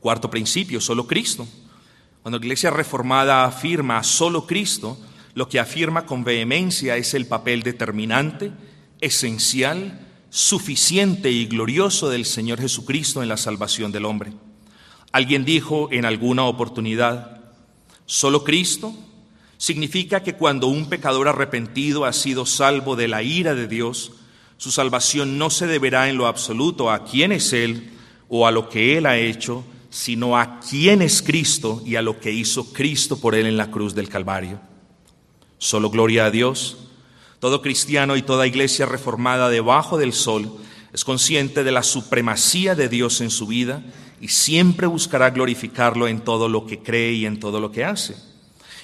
Cuarto 0.00 0.30
principio, 0.30 0.80
solo 0.80 1.07
Cristo. 1.07 1.46
Cuando 2.22 2.38
la 2.38 2.44
iglesia 2.44 2.70
reformada 2.70 3.44
afirma 3.44 4.03
solo 4.03 4.46
Cristo, 4.46 4.98
lo 5.34 5.48
que 5.48 5.59
afirma 5.59 6.07
con 6.07 6.24
vehemencia 6.24 6.96
es 6.96 7.14
el 7.14 7.26
papel 7.26 7.62
determinante, 7.62 8.53
esencial 9.00 10.09
suficiente 10.32 11.30
y 11.30 11.44
glorioso 11.44 12.09
del 12.09 12.24
Señor 12.24 12.59
Jesucristo 12.59 13.22
en 13.22 13.28
la 13.28 13.36
salvación 13.36 13.92
del 13.92 14.07
hombre. 14.07 14.32
Alguien 15.12 15.44
dijo 15.44 15.88
en 15.92 16.07
alguna 16.07 16.44
oportunidad, 16.44 17.42
solo 18.07 18.42
Cristo 18.42 18.94
significa 19.63 20.25
que 20.25 20.35
cuando 20.35 20.67
un 20.67 20.89
pecador 20.89 21.29
arrepentido 21.29 22.05
ha 22.05 22.13
sido 22.13 22.47
salvo 22.47 22.97
de 22.97 23.07
la 23.07 23.23
ira 23.23 23.55
de 23.55 23.69
Dios, 23.69 24.11
su 24.57 24.73
salvación 24.73 25.39
no 25.39 25.51
se 25.51 25.69
deberá 25.69 26.09
en 26.09 26.17
lo 26.17 26.27
absoluto 26.27 26.91
a 26.91 27.05
quién 27.05 27.31
es 27.31 27.53
Él 27.53 27.93
o 28.29 28.45
a 28.45 28.51
lo 28.51 28.69
que 28.69 28.99
Él 28.99 29.07
ha 29.07 29.19
hecho, 29.19 29.63
sino 29.89 30.37
a 30.37 30.59
quién 30.59 31.01
es 31.01 31.23
Cristo 31.23 31.81
y 31.87 31.95
a 31.95 32.03
lo 32.03 32.19
que 32.19 32.33
hizo 32.33 32.73
Cristo 32.73 33.21
por 33.21 33.37
Él 33.37 33.47
en 33.47 33.57
la 33.57 33.71
cruz 33.71 33.95
del 33.95 34.09
Calvario. 34.09 34.59
Solo 35.59 35.91
gloria 35.91 36.25
a 36.25 36.33
Dios. 36.33 36.79
Todo 37.39 37.63
cristiano 37.63 38.17
y 38.17 38.23
toda 38.23 38.49
iglesia 38.49 38.87
reformada 38.87 39.49
debajo 39.49 39.97
del 39.97 40.13
sol 40.13 40.57
es 40.93 41.05
consciente 41.05 41.63
de 41.63 41.71
la 41.71 41.85
supremacía 41.85 42.75
de 42.75 42.89
Dios 42.89 43.21
en 43.21 43.31
su 43.31 43.47
vida 43.47 43.85
y 44.21 44.27
siempre 44.27 44.89
buscará 44.89 45.31
glorificarlo 45.31 46.09
en 46.09 46.21
todo 46.23 46.49
lo 46.49 46.67
que 46.67 46.81
cree 46.81 47.13
y 47.13 47.27
en 47.27 47.39
todo 47.39 47.61
lo 47.61 47.71
que 47.71 47.85
hace. 47.85 48.32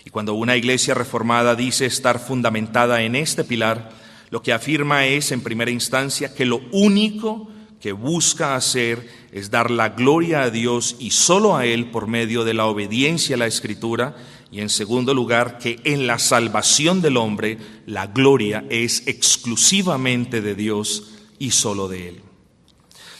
Y 0.09 0.11
cuando 0.11 0.33
una 0.33 0.57
iglesia 0.57 0.95
reformada 0.95 1.55
dice 1.55 1.85
estar 1.85 2.19
fundamentada 2.19 3.03
en 3.03 3.15
este 3.15 3.45
pilar, 3.45 3.91
lo 4.31 4.41
que 4.41 4.55
afirma 4.55 5.05
es, 5.05 5.33
en 5.33 5.43
primera 5.43 5.71
instancia, 5.71 6.35
que 6.35 6.47
lo 6.47 6.63
único 6.73 7.51
que 7.79 7.93
busca 7.93 8.55
hacer 8.55 9.07
es 9.33 9.51
dar 9.51 9.71
la 9.71 9.91
gloria 9.91 10.45
a 10.45 10.51
Dios 10.51 10.97
y 10.99 11.11
solo 11.11 11.59
a 11.59 11.67
Él 11.67 11.91
por 11.91 12.07
medio 12.07 12.45
de 12.45 12.55
la 12.55 12.65
obediencia 12.65 13.37
a 13.37 13.39
la 13.39 13.47
Escritura, 13.49 14.17
y 14.51 14.63
en 14.63 14.71
segundo 14.71 15.13
lugar, 15.13 15.59
que 15.59 15.79
en 15.85 16.07
la 16.07 16.19
salvación 16.19 17.03
del 17.03 17.19
hombre 17.19 17.59
la 17.85 18.07
gloria 18.07 18.65
es 18.71 19.07
exclusivamente 19.07 20.41
de 20.41 20.55
Dios 20.55 21.17
y 21.39 21.51
solo 21.51 21.87
de 21.87 22.09
Él. 22.09 22.23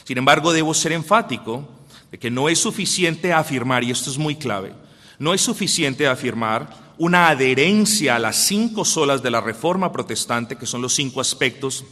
Sin 0.05 0.17
embargo, 0.17 0.53
debo 0.53 0.73
ser 0.73 0.93
enfático 0.93 1.69
de 2.09 2.17
que 2.17 2.31
no 2.31 2.49
es 2.49 2.57
suficiente 2.57 3.31
afirmar, 3.31 3.83
y 3.83 3.91
esto 3.91 4.09
es 4.09 4.17
muy 4.17 4.37
clave, 4.37 4.73
no 5.19 5.33
es 5.33 5.41
suficiente 5.41 6.07
afirmar 6.07 6.69
una 6.97 7.29
adherencia 7.29 8.15
a 8.15 8.19
las 8.19 8.37
cinco 8.37 8.83
solas 8.83 9.21
de 9.21 9.31
la 9.31 9.41
Reforma 9.41 9.91
Protestante, 9.91 10.57
que 10.57 10.65
son 10.65 10.81
los 10.81 10.95
cinco 10.95 11.21
aspectos 11.21 11.85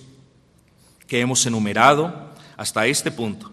que 1.07 1.19
hemos 1.19 1.45
enumerado 1.45 2.33
hasta 2.57 2.87
este 2.87 3.11
punto. 3.11 3.51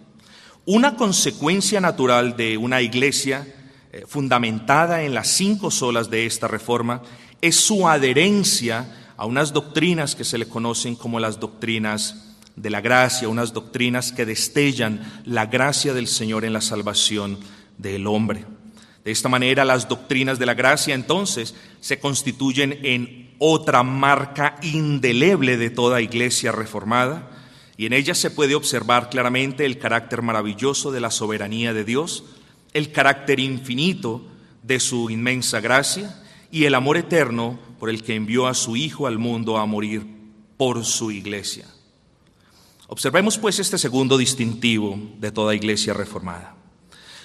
Una 0.65 0.97
consecuencia 0.97 1.81
natural 1.81 2.37
de 2.37 2.57
una 2.57 2.81
iglesia 2.81 3.47
eh, 3.93 4.05
fundamentada 4.09 5.03
en 5.03 5.15
las 5.15 5.29
cinco 5.29 5.71
solas 5.71 6.09
de 6.09 6.27
esta 6.27 6.49
reforma 6.49 7.03
es 7.41 7.57
su 7.57 7.87
adherencia 7.87 9.13
a 9.17 9.27
unas 9.27 9.53
doctrinas 9.53 10.15
que 10.15 10.25
se 10.25 10.39
le 10.39 10.49
conocen 10.49 10.97
como 10.97 11.21
las 11.21 11.39
doctrinas 11.39 12.35
de 12.57 12.71
la 12.71 12.81
gracia, 12.81 13.29
unas 13.29 13.53
doctrinas 13.53 14.13
que 14.13 14.25
destellan 14.25 15.23
la 15.25 15.47
gracia 15.47 15.93
del 15.93 16.07
Señor 16.07 16.45
en 16.45 16.53
la 16.53 16.61
salvación 16.61 17.39
del 17.79 18.07
hombre. 18.07 18.45
De 19.05 19.13
esta 19.13 19.29
manera, 19.29 19.65
las 19.65 19.89
doctrinas 19.89 20.39
de 20.39 20.47
la 20.47 20.55
gracia 20.55 20.95
entonces 20.95 21.55
se 21.81 22.01
constituyen 22.01 22.79
en 22.83 23.35
otra 23.39 23.83
marca 23.83 24.57
indeleble 24.63 25.59
de 25.59 25.71
toda 25.71 26.01
iglesia 26.01 26.53
reformada, 26.53 27.31
y 27.77 27.87
en 27.87 27.93
ellas 27.93 28.19
se 28.19 28.31
puede 28.31 28.55
observar 28.55 29.11
claramente 29.11 29.67
el 29.67 29.79
carácter 29.79 30.23
maravilloso 30.23 30.93
de 30.93 31.01
la 31.01 31.11
soberanía 31.11 31.75
de 31.75 31.85
Dios, 31.85 32.25
el 32.73 32.93
carácter 32.93 33.41
infinito 33.41 34.25
de 34.63 34.81
su 34.81 35.11
inmensa 35.11 35.61
gracia 35.61 36.23
y 36.51 36.65
el 36.65 36.75
amor 36.75 36.97
eterno 36.97 37.59
por 37.79 37.91
el 37.91 38.03
que 38.03 38.15
envió 38.15 38.47
a 38.47 38.55
su 38.55 38.77
Hijo 38.77 39.07
al 39.07 39.19
mundo 39.19 39.59
a 39.59 39.67
morir 39.67 40.07
por 40.57 40.85
su 40.85 41.11
iglesia. 41.11 41.67
Observemos 42.87 43.39
pues 43.39 43.59
este 43.59 43.77
segundo 43.77 44.17
distintivo 44.17 44.99
de 45.19 45.33
toda 45.33 45.55
iglesia 45.55 45.93
reformada. 45.93 46.55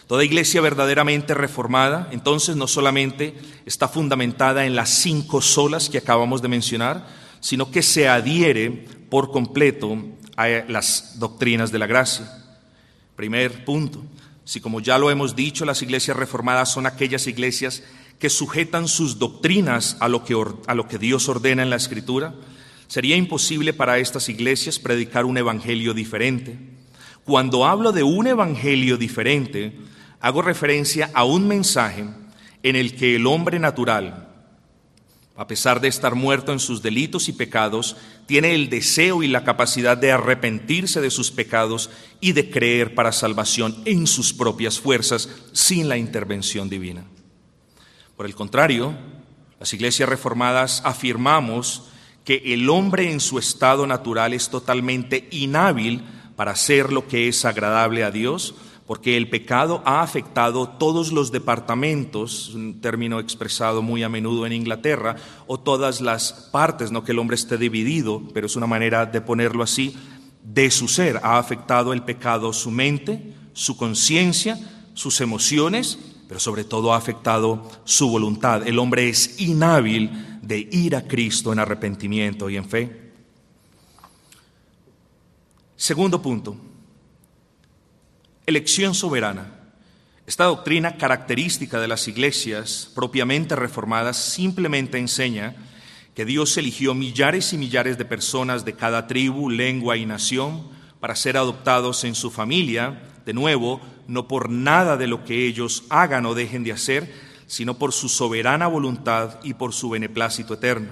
Toda 0.09 0.25
iglesia 0.25 0.59
verdaderamente 0.59 1.35
reformada, 1.35 2.09
entonces, 2.09 2.55
no 2.55 2.65
solamente 2.65 3.35
está 3.67 3.87
fundamentada 3.87 4.65
en 4.65 4.75
las 4.75 4.89
cinco 4.89 5.39
solas 5.39 5.87
que 5.87 5.99
acabamos 5.99 6.41
de 6.41 6.47
mencionar, 6.47 7.05
sino 7.41 7.69
que 7.69 7.83
se 7.83 8.09
adhiere 8.09 8.87
por 9.11 9.29
completo 9.29 9.99
a 10.35 10.47
las 10.67 11.19
doctrinas 11.19 11.71
de 11.71 11.77
la 11.77 11.85
gracia. 11.85 12.27
Primer 13.15 13.63
punto, 13.65 14.01
si 14.45 14.59
como 14.59 14.79
ya 14.79 14.97
lo 14.97 15.11
hemos 15.11 15.35
dicho, 15.35 15.63
las 15.63 15.83
iglesias 15.83 16.17
reformadas 16.17 16.71
son 16.71 16.87
aquellas 16.87 17.27
iglesias 17.27 17.83
que 18.17 18.31
sujetan 18.31 18.87
sus 18.87 19.19
doctrinas 19.19 19.95
a 19.99 20.07
lo 20.07 20.25
que, 20.25 20.35
a 20.65 20.73
lo 20.73 20.87
que 20.87 20.97
Dios 20.97 21.29
ordena 21.29 21.61
en 21.61 21.69
la 21.69 21.75
Escritura, 21.75 22.33
sería 22.87 23.15
imposible 23.15 23.73
para 23.73 23.99
estas 23.99 24.27
iglesias 24.27 24.79
predicar 24.79 25.25
un 25.25 25.37
evangelio 25.37 25.93
diferente. 25.93 26.57
Cuando 27.25 27.67
hablo 27.67 27.91
de 27.91 28.01
un 28.01 28.25
evangelio 28.25 28.97
diferente, 28.97 29.87
hago 30.19 30.41
referencia 30.41 31.09
a 31.13 31.23
un 31.23 31.47
mensaje 31.47 32.05
en 32.63 32.75
el 32.75 32.95
que 32.95 33.15
el 33.15 33.27
hombre 33.27 33.59
natural, 33.59 34.27
a 35.35 35.47
pesar 35.47 35.79
de 35.79 35.87
estar 35.87 36.15
muerto 36.15 36.51
en 36.51 36.59
sus 36.59 36.81
delitos 36.81 37.29
y 37.29 37.33
pecados, 37.33 37.95
tiene 38.25 38.53
el 38.53 38.69
deseo 38.69 39.23
y 39.23 39.27
la 39.27 39.45
capacidad 39.45 39.97
de 39.97 40.11
arrepentirse 40.11 40.99
de 40.99 41.09
sus 41.09 41.31
pecados 41.31 41.89
y 42.19 42.33
de 42.33 42.49
creer 42.49 42.93
para 42.93 43.13
salvación 43.13 43.81
en 43.85 44.05
sus 44.07 44.33
propias 44.33 44.79
fuerzas 44.79 45.29
sin 45.53 45.87
la 45.87 45.97
intervención 45.97 46.69
divina. 46.69 47.05
Por 48.17 48.25
el 48.25 48.35
contrario, 48.35 48.93
las 49.59 49.73
iglesias 49.73 50.09
reformadas 50.09 50.81
afirmamos 50.83 51.83
que 52.25 52.53
el 52.53 52.69
hombre 52.69 53.11
en 53.11 53.21
su 53.21 53.39
estado 53.39 53.87
natural 53.87 54.33
es 54.33 54.49
totalmente 54.49 55.29
inhábil 55.31 56.03
para 56.35 56.51
hacer 56.51 56.91
lo 56.91 57.07
que 57.07 57.27
es 57.27 57.45
agradable 57.45 58.03
a 58.03 58.11
Dios, 58.11 58.55
porque 58.89 59.17
el 59.17 59.29
pecado 59.29 59.83
ha 59.85 60.01
afectado 60.01 60.67
todos 60.67 61.11
los 61.11 61.31
departamentos, 61.31 62.55
un 62.55 62.81
término 62.81 63.19
expresado 63.19 63.83
muy 63.83 64.01
a 64.01 64.09
menudo 64.09 64.47
en 64.47 64.53
Inglaterra, 64.53 65.15
o 65.45 65.59
todas 65.59 66.01
las 66.01 66.49
partes, 66.51 66.91
no 66.91 67.03
que 67.03 67.11
el 67.11 67.19
hombre 67.19 67.35
esté 67.35 67.59
dividido, 67.59 68.23
pero 68.33 68.47
es 68.47 68.55
una 68.55 68.65
manera 68.65 69.05
de 69.05 69.21
ponerlo 69.21 69.61
así, 69.61 69.95
de 70.43 70.71
su 70.71 70.87
ser. 70.87 71.19
Ha 71.21 71.37
afectado 71.37 71.93
el 71.93 72.01
pecado 72.01 72.51
su 72.51 72.71
mente, 72.71 73.31
su 73.53 73.77
conciencia, 73.77 74.59
sus 74.95 75.21
emociones, 75.21 75.99
pero 76.27 76.39
sobre 76.39 76.63
todo 76.63 76.91
ha 76.91 76.97
afectado 76.97 77.69
su 77.83 78.09
voluntad. 78.09 78.67
El 78.67 78.79
hombre 78.79 79.07
es 79.07 79.39
inhábil 79.39 80.39
de 80.41 80.67
ir 80.71 80.95
a 80.95 81.03
Cristo 81.03 81.53
en 81.53 81.59
arrepentimiento 81.59 82.49
y 82.49 82.57
en 82.57 82.67
fe. 82.67 83.11
Segundo 85.75 86.19
punto, 86.19 86.68
Elección 88.49 88.95
soberana. 88.95 89.45
Esta 90.25 90.45
doctrina 90.45 90.97
característica 90.97 91.79
de 91.79 91.87
las 91.87 92.07
iglesias 92.07 92.89
propiamente 92.95 93.55
reformadas 93.55 94.17
simplemente 94.17 94.97
enseña 94.97 95.55
que 96.15 96.25
Dios 96.25 96.57
eligió 96.57 96.95
millares 96.95 97.53
y 97.53 97.59
millares 97.59 97.99
de 97.99 98.05
personas 98.05 98.65
de 98.65 98.73
cada 98.73 99.05
tribu, 99.05 99.51
lengua 99.51 99.97
y 99.97 100.07
nación 100.07 100.67
para 100.99 101.15
ser 101.15 101.37
adoptados 101.37 102.03
en 102.05 102.15
su 102.15 102.31
familia, 102.31 103.03
de 103.23 103.33
nuevo, 103.33 103.81
no 104.07 104.27
por 104.27 104.49
nada 104.49 104.97
de 104.97 105.05
lo 105.05 105.23
que 105.25 105.45
ellos 105.45 105.83
hagan 105.91 106.25
o 106.25 106.33
dejen 106.33 106.63
de 106.63 106.71
hacer, 106.71 107.13
sino 107.45 107.77
por 107.77 107.93
su 107.93 108.09
soberana 108.09 108.65
voluntad 108.65 109.39
y 109.43 109.53
por 109.53 109.73
su 109.73 109.91
beneplácito 109.91 110.55
eterno. 110.55 110.89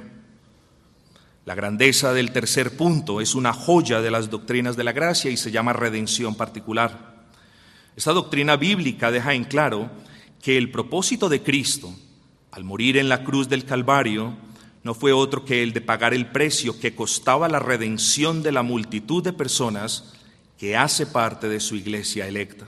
La 1.44 1.56
grandeza 1.56 2.14
del 2.14 2.32
tercer 2.32 2.78
punto 2.78 3.20
es 3.20 3.34
una 3.34 3.52
joya 3.52 4.00
de 4.00 4.12
las 4.12 4.30
doctrinas 4.30 4.78
de 4.78 4.84
la 4.84 4.92
gracia 4.92 5.32
y 5.32 5.38
se 5.38 5.50
llama 5.50 5.74
redención 5.74 6.36
particular. 6.36 7.17
Esta 7.98 8.14
doctrina 8.14 8.58
bíblica 8.58 9.10
deja 9.10 9.34
en 9.34 9.44
claro 9.44 9.90
que 10.44 10.56
el 10.56 10.70
propósito 10.70 11.30
de 11.30 11.42
Cristo 11.42 11.92
al 12.52 12.64
morir 12.64 12.96
en 12.96 13.10
la 13.10 13.24
cruz 13.24 13.50
del 13.50 13.66
Calvario 13.66 14.38
no 14.84 14.94
fue 14.94 15.14
otro 15.14 15.44
que 15.44 15.64
el 15.64 15.74
de 15.74 15.82
pagar 15.82 16.14
el 16.14 16.28
precio 16.28 16.80
que 16.80 16.94
costaba 16.94 17.50
la 17.50 17.58
redención 17.58 18.44
de 18.44 18.52
la 18.52 18.62
multitud 18.62 19.24
de 19.24 19.34
personas 19.34 20.14
que 20.60 20.78
hace 20.78 21.08
parte 21.08 21.50
de 21.50 21.60
su 21.60 21.76
iglesia 21.76 22.28
electa. 22.28 22.68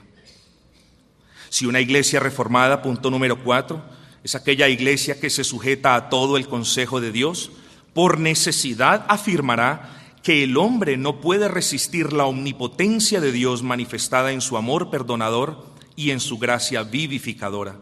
Si 1.48 1.64
una 1.64 1.80
iglesia 1.80 2.18
reformada, 2.18 2.82
punto 2.82 3.08
número 3.08 3.44
cuatro, 3.44 3.84
es 4.24 4.34
aquella 4.34 4.68
iglesia 4.68 5.20
que 5.20 5.30
se 5.30 5.44
sujeta 5.44 5.94
a 5.94 6.08
todo 6.08 6.38
el 6.38 6.48
consejo 6.48 7.00
de 7.00 7.12
Dios, 7.12 7.52
por 7.94 8.18
necesidad 8.18 9.06
afirmará 9.08 9.99
que 10.22 10.42
el 10.42 10.56
hombre 10.56 10.96
no 10.96 11.20
puede 11.20 11.48
resistir 11.48 12.12
la 12.12 12.26
omnipotencia 12.26 13.20
de 13.20 13.32
Dios 13.32 13.62
manifestada 13.62 14.32
en 14.32 14.40
su 14.40 14.56
amor 14.56 14.90
perdonador 14.90 15.66
y 15.96 16.10
en 16.10 16.20
su 16.20 16.38
gracia 16.38 16.82
vivificadora. 16.82 17.76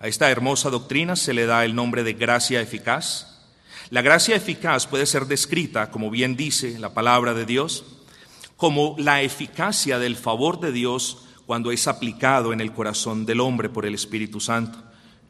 A 0.00 0.08
esta 0.08 0.30
hermosa 0.30 0.70
doctrina 0.70 1.14
se 1.14 1.32
le 1.32 1.46
da 1.46 1.64
el 1.64 1.74
nombre 1.74 2.02
de 2.02 2.14
gracia 2.14 2.60
eficaz. 2.60 3.46
La 3.90 4.02
gracia 4.02 4.34
eficaz 4.34 4.88
puede 4.88 5.06
ser 5.06 5.26
descrita, 5.26 5.90
como 5.90 6.10
bien 6.10 6.36
dice 6.36 6.78
la 6.80 6.94
palabra 6.94 7.34
de 7.34 7.46
Dios, 7.46 7.84
como 8.56 8.96
la 8.98 9.22
eficacia 9.22 10.00
del 10.00 10.16
favor 10.16 10.58
de 10.58 10.72
Dios 10.72 11.26
cuando 11.46 11.70
es 11.70 11.86
aplicado 11.86 12.52
en 12.52 12.60
el 12.60 12.72
corazón 12.72 13.26
del 13.26 13.40
hombre 13.40 13.68
por 13.68 13.86
el 13.86 13.94
Espíritu 13.94 14.40
Santo. 14.40 14.78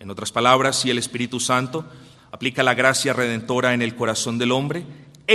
En 0.00 0.10
otras 0.10 0.32
palabras, 0.32 0.76
si 0.80 0.90
el 0.90 0.98
Espíritu 0.98 1.40
Santo 1.40 1.84
aplica 2.30 2.62
la 2.62 2.74
gracia 2.74 3.12
redentora 3.12 3.74
en 3.74 3.82
el 3.82 3.94
corazón 3.94 4.38
del 4.38 4.52
hombre, 4.52 4.84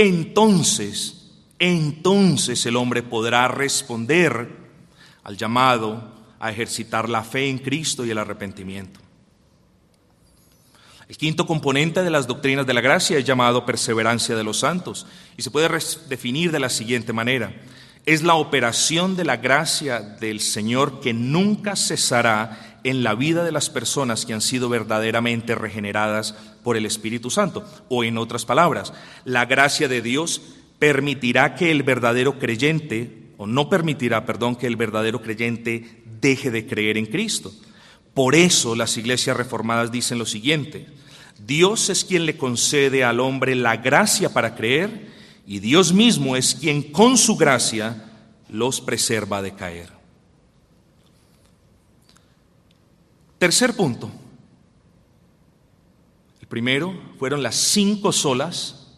entonces 0.00 1.18
entonces 1.58 2.64
el 2.66 2.76
hombre 2.76 3.02
podrá 3.02 3.48
responder 3.48 4.48
al 5.24 5.36
llamado 5.36 6.16
a 6.38 6.50
ejercitar 6.50 7.08
la 7.08 7.24
fe 7.24 7.48
en 7.48 7.58
Cristo 7.58 8.04
y 8.04 8.10
el 8.10 8.18
arrepentimiento. 8.18 9.00
El 11.08 11.16
quinto 11.16 11.46
componente 11.46 12.02
de 12.02 12.10
las 12.10 12.26
doctrinas 12.26 12.66
de 12.66 12.74
la 12.74 12.80
gracia 12.80 13.18
es 13.18 13.24
llamado 13.24 13.64
perseverancia 13.64 14.36
de 14.36 14.44
los 14.44 14.60
santos 14.60 15.06
y 15.36 15.42
se 15.42 15.50
puede 15.50 15.68
definir 16.08 16.52
de 16.52 16.60
la 16.60 16.68
siguiente 16.68 17.12
manera. 17.12 17.52
Es 18.04 18.22
la 18.22 18.34
operación 18.34 19.16
de 19.16 19.24
la 19.24 19.38
gracia 19.38 20.00
del 20.00 20.40
Señor 20.40 21.00
que 21.00 21.12
nunca 21.12 21.76
cesará 21.76 22.67
en 22.84 23.02
la 23.02 23.14
vida 23.14 23.44
de 23.44 23.52
las 23.52 23.70
personas 23.70 24.24
que 24.24 24.34
han 24.34 24.40
sido 24.40 24.68
verdaderamente 24.68 25.54
regeneradas 25.54 26.34
por 26.62 26.76
el 26.76 26.86
Espíritu 26.86 27.30
Santo. 27.30 27.64
O 27.88 28.04
en 28.04 28.18
otras 28.18 28.44
palabras, 28.44 28.92
la 29.24 29.46
gracia 29.46 29.88
de 29.88 30.02
Dios 30.02 30.42
permitirá 30.78 31.54
que 31.54 31.70
el 31.70 31.82
verdadero 31.82 32.38
creyente, 32.38 33.32
o 33.36 33.46
no 33.46 33.68
permitirá, 33.68 34.26
perdón, 34.26 34.56
que 34.56 34.66
el 34.66 34.76
verdadero 34.76 35.22
creyente 35.22 36.02
deje 36.20 36.50
de 36.50 36.66
creer 36.66 36.96
en 36.96 37.06
Cristo. 37.06 37.52
Por 38.14 38.34
eso 38.34 38.74
las 38.74 38.96
iglesias 38.96 39.36
reformadas 39.36 39.92
dicen 39.92 40.18
lo 40.18 40.26
siguiente, 40.26 40.86
Dios 41.46 41.88
es 41.88 42.04
quien 42.04 42.26
le 42.26 42.36
concede 42.36 43.04
al 43.04 43.20
hombre 43.20 43.54
la 43.54 43.76
gracia 43.76 44.32
para 44.32 44.56
creer 44.56 45.08
y 45.46 45.60
Dios 45.60 45.92
mismo 45.92 46.36
es 46.36 46.54
quien 46.54 46.82
con 46.82 47.16
su 47.16 47.36
gracia 47.36 48.04
los 48.50 48.80
preserva 48.80 49.40
de 49.40 49.54
caer. 49.54 49.97
Tercer 53.38 53.74
punto. 53.74 54.10
El 56.40 56.48
primero 56.48 56.92
fueron 57.18 57.42
las 57.42 57.54
cinco 57.54 58.12
solas. 58.12 58.88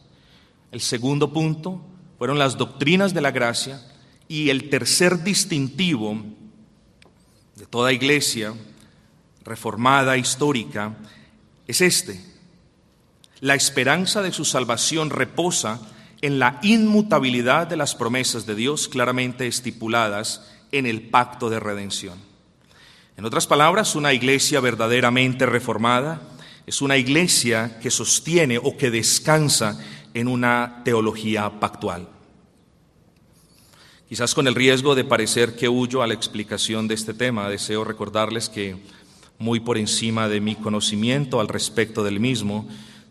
El 0.72 0.80
segundo 0.80 1.32
punto 1.32 1.82
fueron 2.18 2.38
las 2.38 2.57
doctrinas 2.57 3.12
de 3.12 3.20
la 3.20 3.30
gracia. 3.30 3.82
Y 4.28 4.49
el 4.49 4.70
tercer 4.70 5.22
distintivo 5.22 6.16
de 7.57 7.66
toda 7.66 7.93
iglesia 7.93 8.55
reformada 9.45 10.16
histórica 10.16 10.97
es 11.66 11.80
este. 11.80 12.24
La 13.41 13.55
esperanza 13.55 14.22
de 14.22 14.32
su 14.32 14.45
salvación 14.45 15.11
reposa 15.11 15.80
en 16.22 16.38
la 16.38 16.59
inmutabilidad 16.62 17.66
de 17.66 17.76
las 17.76 17.95
promesas 17.95 18.47
de 18.47 18.55
Dios 18.55 18.88
claramente 18.88 19.47
estipuladas 19.47 20.47
en 20.72 20.86
el 20.86 21.03
pacto 21.09 21.51
de 21.51 21.61
redención. 21.61 22.30
En 23.21 23.27
otras 23.27 23.47
palabras, 23.47 23.97
una 23.97 24.14
iglesia 24.14 24.61
verdaderamente 24.61 25.45
reformada 25.45 26.23
es 26.64 26.81
una 26.81 26.97
iglesia 26.97 27.79
que 27.79 27.91
sostiene 27.91 28.57
o 28.57 28.79
que 28.79 28.91
descansa 28.91 29.79
en 30.14 30.27
una 30.27 30.81
teología 30.87 31.61
pactual. 31.61 32.09
Quizás 34.09 34.35
con 34.35 34.47
el 34.47 34.55
riesgo 34.55 34.95
de 34.95 35.05
parecer 35.05 35.55
que 35.55 35.68
huyo 35.68 36.01
a 36.01 36.07
la 36.07 36.14
explicación 36.14 36.89
de 36.89 36.95
este 36.95 37.12
tema, 37.12 37.51
deseo 37.51 37.85
recordarles 37.85 38.49
que 38.49 38.79
muy 39.39 39.61
por 39.61 39.77
encima 39.77 40.27
de 40.27 40.41
mi 40.41 40.55
conocimiento 40.55 41.41
al 41.41 41.49
respecto 41.49 42.03
del 42.03 42.21
mismo. 42.21 42.66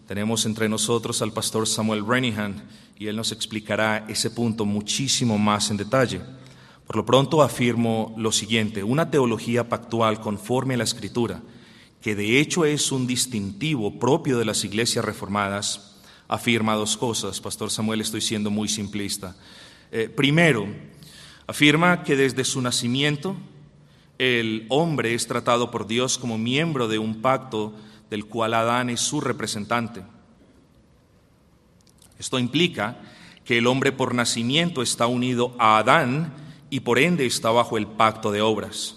Tenemos 0.07 0.43
entre 0.47 0.67
nosotros 0.69 1.21
al 1.21 1.33
pastor 1.33 1.67
Samuel 1.67 2.03
Renihan 2.03 2.63
y 2.97 3.05
él 3.05 3.15
nos 3.15 3.31
explicará 3.31 4.07
ese 4.09 4.31
punto 4.31 4.65
muchísimo 4.65 5.37
más 5.37 5.69
en 5.69 5.77
detalle. 5.77 6.21
Por 6.89 6.95
lo 6.95 7.05
pronto 7.05 7.43
afirmo 7.43 8.15
lo 8.17 8.31
siguiente, 8.31 8.83
una 8.83 9.11
teología 9.11 9.69
pactual 9.69 10.19
conforme 10.21 10.73
a 10.73 10.77
la 10.77 10.85
escritura, 10.85 11.39
que 12.01 12.15
de 12.15 12.39
hecho 12.39 12.65
es 12.65 12.91
un 12.91 13.05
distintivo 13.05 13.99
propio 13.99 14.39
de 14.39 14.45
las 14.45 14.63
iglesias 14.63 15.05
reformadas, 15.05 15.99
afirma 16.27 16.73
dos 16.73 16.97
cosas. 16.97 17.39
Pastor 17.41 17.69
Samuel, 17.69 18.01
estoy 18.01 18.21
siendo 18.21 18.49
muy 18.49 18.67
simplista. 18.67 19.35
Eh, 19.91 20.09
primero, 20.09 20.65
afirma 21.45 22.03
que 22.03 22.15
desde 22.15 22.43
su 22.43 22.59
nacimiento 22.59 23.35
el 24.17 24.65
hombre 24.69 25.13
es 25.13 25.27
tratado 25.27 25.69
por 25.69 25.85
Dios 25.85 26.17
como 26.17 26.39
miembro 26.39 26.87
de 26.87 26.97
un 26.97 27.21
pacto 27.21 27.75
del 28.09 28.25
cual 28.25 28.55
Adán 28.55 28.89
es 28.89 28.99
su 28.99 29.21
representante. 29.21 30.01
Esto 32.17 32.39
implica 32.39 32.97
que 33.45 33.59
el 33.59 33.67
hombre 33.67 33.91
por 33.91 34.15
nacimiento 34.15 34.81
está 34.81 35.05
unido 35.05 35.53
a 35.59 35.77
Adán 35.77 36.48
y 36.69 36.81
por 36.81 36.99
ende 36.99 37.25
está 37.25 37.51
bajo 37.51 37.77
el 37.77 37.87
pacto 37.87 38.31
de 38.31 38.41
obras. 38.41 38.95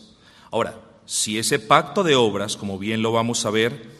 Ahora, 0.50 0.80
si 1.06 1.38
ese 1.38 1.58
pacto 1.58 2.04
de 2.04 2.14
obras, 2.14 2.56
como 2.56 2.78
bien 2.78 3.02
lo 3.02 3.12
vamos 3.12 3.44
a 3.44 3.50
ver, 3.50 3.90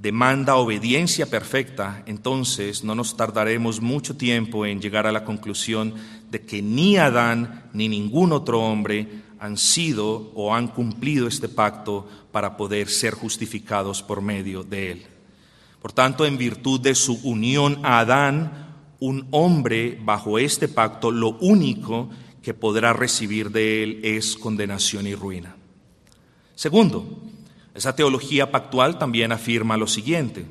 demanda 0.00 0.56
obediencia 0.56 1.26
perfecta, 1.26 2.02
entonces 2.06 2.82
no 2.82 2.94
nos 2.94 3.16
tardaremos 3.16 3.80
mucho 3.80 4.16
tiempo 4.16 4.66
en 4.66 4.80
llegar 4.80 5.06
a 5.06 5.12
la 5.12 5.24
conclusión 5.24 5.94
de 6.30 6.42
que 6.42 6.60
ni 6.60 6.96
Adán 6.96 7.70
ni 7.72 7.88
ningún 7.88 8.32
otro 8.32 8.60
hombre 8.60 9.22
han 9.38 9.56
sido 9.56 10.32
o 10.34 10.54
han 10.54 10.68
cumplido 10.68 11.28
este 11.28 11.48
pacto 11.48 12.08
para 12.32 12.56
poder 12.56 12.88
ser 12.88 13.14
justificados 13.14 14.02
por 14.02 14.22
medio 14.22 14.62
de 14.62 14.92
él. 14.92 15.06
Por 15.80 15.92
tanto, 15.92 16.24
en 16.24 16.38
virtud 16.38 16.80
de 16.80 16.94
su 16.94 17.20
unión 17.22 17.80
a 17.84 17.98
Adán, 18.00 18.76
un 19.00 19.26
hombre 19.32 19.98
bajo 20.02 20.38
este 20.38 20.68
pacto, 20.68 21.10
lo 21.10 21.30
único 21.40 22.08
que 22.42 22.54
podrá 22.54 22.92
recibir 22.92 23.50
de 23.50 23.82
él 23.82 24.00
es 24.02 24.36
condenación 24.36 25.06
y 25.06 25.14
ruina. 25.14 25.56
Segundo, 26.54 27.22
esa 27.74 27.94
teología 27.96 28.50
pactual 28.50 28.98
también 28.98 29.32
afirma 29.32 29.76
lo 29.76 29.86
siguiente, 29.86 30.46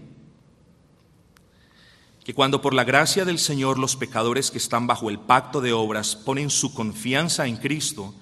que 2.24 2.34
cuando 2.34 2.62
por 2.62 2.74
la 2.74 2.84
gracia 2.84 3.26
del 3.26 3.40
Señor 3.40 3.80
los 3.80 3.96
pecadores 3.96 4.52
que 4.52 4.58
están 4.58 4.88
bajo 4.88 5.10
el 5.10 5.20
pacto 5.20 5.60
de 5.60 5.74
obras 5.74 6.16
ponen 6.16 6.50
su 6.50 6.74
confianza 6.74 7.48
en 7.48 7.58
Cristo, 7.58 8.14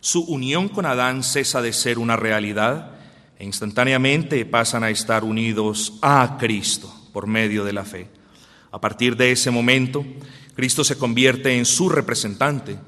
su 0.00 0.22
unión 0.22 0.68
con 0.68 0.86
Adán 0.86 1.22
cesa 1.22 1.62
de 1.62 1.72
ser 1.72 1.98
una 1.98 2.16
realidad 2.16 2.92
e 3.38 3.44
instantáneamente 3.44 4.44
pasan 4.44 4.84
a 4.84 4.90
estar 4.90 5.24
unidos 5.24 5.94
a 6.02 6.36
Cristo 6.38 6.94
por 7.12 7.26
medio 7.26 7.64
de 7.64 7.72
la 7.72 7.84
fe. 7.84 8.08
A 8.70 8.80
partir 8.80 9.16
de 9.16 9.32
ese 9.32 9.50
momento, 9.50 10.04
Cristo 10.54 10.84
se 10.84 10.98
convierte 10.98 11.56
en 11.56 11.64
su 11.64 11.88
representante 11.88 12.78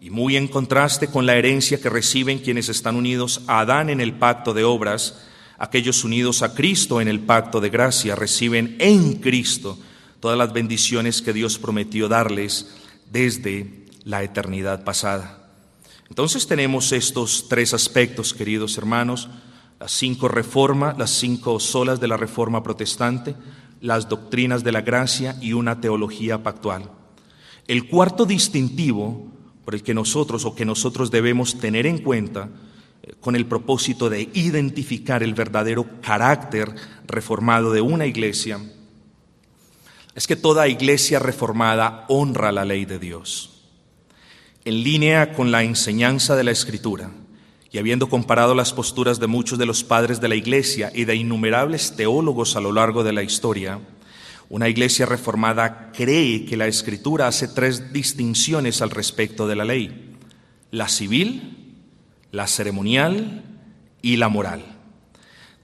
y 0.00 0.08
muy 0.08 0.36
en 0.36 0.48
contraste 0.48 1.08
con 1.08 1.26
la 1.26 1.36
herencia 1.36 1.78
que 1.78 1.90
reciben 1.90 2.38
quienes 2.38 2.70
están 2.70 2.96
unidos 2.96 3.42
a 3.46 3.60
Adán 3.60 3.90
en 3.90 4.00
el 4.00 4.14
pacto 4.14 4.54
de 4.54 4.64
obras, 4.64 5.26
aquellos 5.58 6.04
unidos 6.04 6.42
a 6.42 6.54
Cristo 6.54 7.02
en 7.02 7.08
el 7.08 7.20
pacto 7.20 7.60
de 7.60 7.68
gracia 7.68 8.16
reciben 8.16 8.76
en 8.78 9.16
Cristo 9.16 9.78
todas 10.18 10.38
las 10.38 10.54
bendiciones 10.54 11.20
que 11.20 11.34
Dios 11.34 11.58
prometió 11.58 12.08
darles 12.08 12.74
desde 13.10 13.84
la 14.04 14.22
eternidad 14.22 14.84
pasada. 14.84 15.50
Entonces 16.08 16.46
tenemos 16.46 16.92
estos 16.92 17.46
tres 17.48 17.74
aspectos, 17.74 18.32
queridos 18.32 18.78
hermanos, 18.78 19.28
las 19.78 19.92
cinco 19.92 20.28
reformas, 20.28 20.96
las 20.96 21.10
cinco 21.10 21.60
solas 21.60 22.00
de 22.00 22.08
la 22.08 22.16
reforma 22.16 22.62
protestante, 22.62 23.34
las 23.82 24.08
doctrinas 24.08 24.64
de 24.64 24.72
la 24.72 24.80
gracia 24.80 25.36
y 25.42 25.52
una 25.52 25.80
teología 25.80 26.42
pactual. 26.42 26.90
El 27.66 27.86
cuarto 27.86 28.24
distintivo 28.24 29.30
por 29.70 29.76
el 29.76 29.84
que 29.84 29.94
nosotros 29.94 30.44
o 30.44 30.56
que 30.56 30.64
nosotros 30.64 31.12
debemos 31.12 31.60
tener 31.60 31.86
en 31.86 31.98
cuenta 31.98 32.48
eh, 33.04 33.12
con 33.20 33.36
el 33.36 33.46
propósito 33.46 34.10
de 34.10 34.28
identificar 34.34 35.22
el 35.22 35.32
verdadero 35.32 35.86
carácter 36.02 36.74
reformado 37.06 37.70
de 37.70 37.80
una 37.80 38.04
iglesia 38.04 38.58
es 40.16 40.26
que 40.26 40.34
toda 40.34 40.66
iglesia 40.66 41.20
reformada 41.20 42.04
honra 42.08 42.50
la 42.50 42.64
ley 42.64 42.84
de 42.84 42.98
Dios. 42.98 43.62
En 44.64 44.82
línea 44.82 45.34
con 45.34 45.52
la 45.52 45.62
enseñanza 45.62 46.34
de 46.34 46.42
la 46.42 46.50
Escritura, 46.50 47.12
y 47.70 47.78
habiendo 47.78 48.08
comparado 48.08 48.56
las 48.56 48.72
posturas 48.72 49.20
de 49.20 49.28
muchos 49.28 49.56
de 49.56 49.66
los 49.66 49.84
padres 49.84 50.20
de 50.20 50.30
la 50.30 50.34
Iglesia 50.34 50.90
y 50.92 51.04
de 51.04 51.14
innumerables 51.14 51.94
teólogos 51.94 52.56
a 52.56 52.60
lo 52.60 52.72
largo 52.72 53.04
de 53.04 53.12
la 53.12 53.22
historia, 53.22 53.78
una 54.50 54.68
iglesia 54.68 55.06
reformada 55.06 55.92
cree 55.92 56.44
que 56.44 56.56
la 56.56 56.66
Escritura 56.66 57.28
hace 57.28 57.46
tres 57.46 57.92
distinciones 57.92 58.82
al 58.82 58.90
respecto 58.90 59.46
de 59.46 59.54
la 59.54 59.64
ley, 59.64 60.16
la 60.72 60.88
civil, 60.88 61.76
la 62.32 62.48
ceremonial 62.48 63.44
y 64.02 64.16
la 64.16 64.28
moral. 64.28 64.64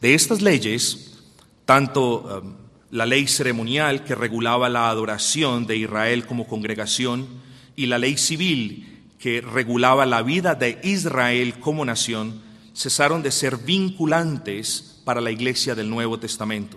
De 0.01 0.15
estas 0.15 0.41
leyes, 0.41 1.19
tanto 1.65 2.21
um, 2.21 2.55
la 2.93 3.07
ley 3.07 3.27
ceremonial 3.27 4.05
que 4.05 4.15
regulaba 4.15 4.69
la 4.69 4.89
adoración 4.89 5.67
de 5.67 5.79
Israel 5.79 6.25
como 6.25 6.47
congregación, 6.47 7.27
y 7.75 7.87
la 7.87 7.99
ley 7.99 8.17
civil 8.17 9.03
que 9.19 9.41
regulaba 9.41 10.07
la 10.07 10.23
vida 10.23 10.55
de 10.55 10.79
Israel 10.85 11.59
como 11.59 11.85
nación 11.85 12.41
cesaron 12.73 13.23
de 13.23 13.33
ser 13.33 13.57
vinculantes 13.57 15.01
para 15.05 15.21
la 15.21 15.33
iglesia 15.33 15.75
del 15.75 15.91
Nuevo 15.91 16.21
Testamento. 16.21 16.77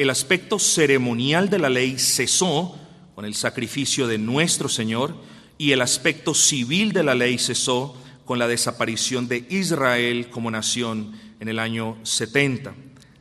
El 0.00 0.08
aspecto 0.08 0.58
ceremonial 0.58 1.50
de 1.50 1.58
la 1.58 1.68
ley 1.68 1.98
cesó 1.98 2.74
con 3.14 3.26
el 3.26 3.34
sacrificio 3.34 4.06
de 4.06 4.16
nuestro 4.16 4.70
Señor 4.70 5.14
y 5.58 5.72
el 5.72 5.82
aspecto 5.82 6.32
civil 6.32 6.94
de 6.94 7.02
la 7.02 7.14
ley 7.14 7.36
cesó 7.36 7.94
con 8.24 8.38
la 8.38 8.48
desaparición 8.48 9.28
de 9.28 9.46
Israel 9.50 10.30
como 10.30 10.50
nación 10.50 11.12
en 11.38 11.50
el 11.50 11.58
año 11.58 11.98
70. 12.02 12.72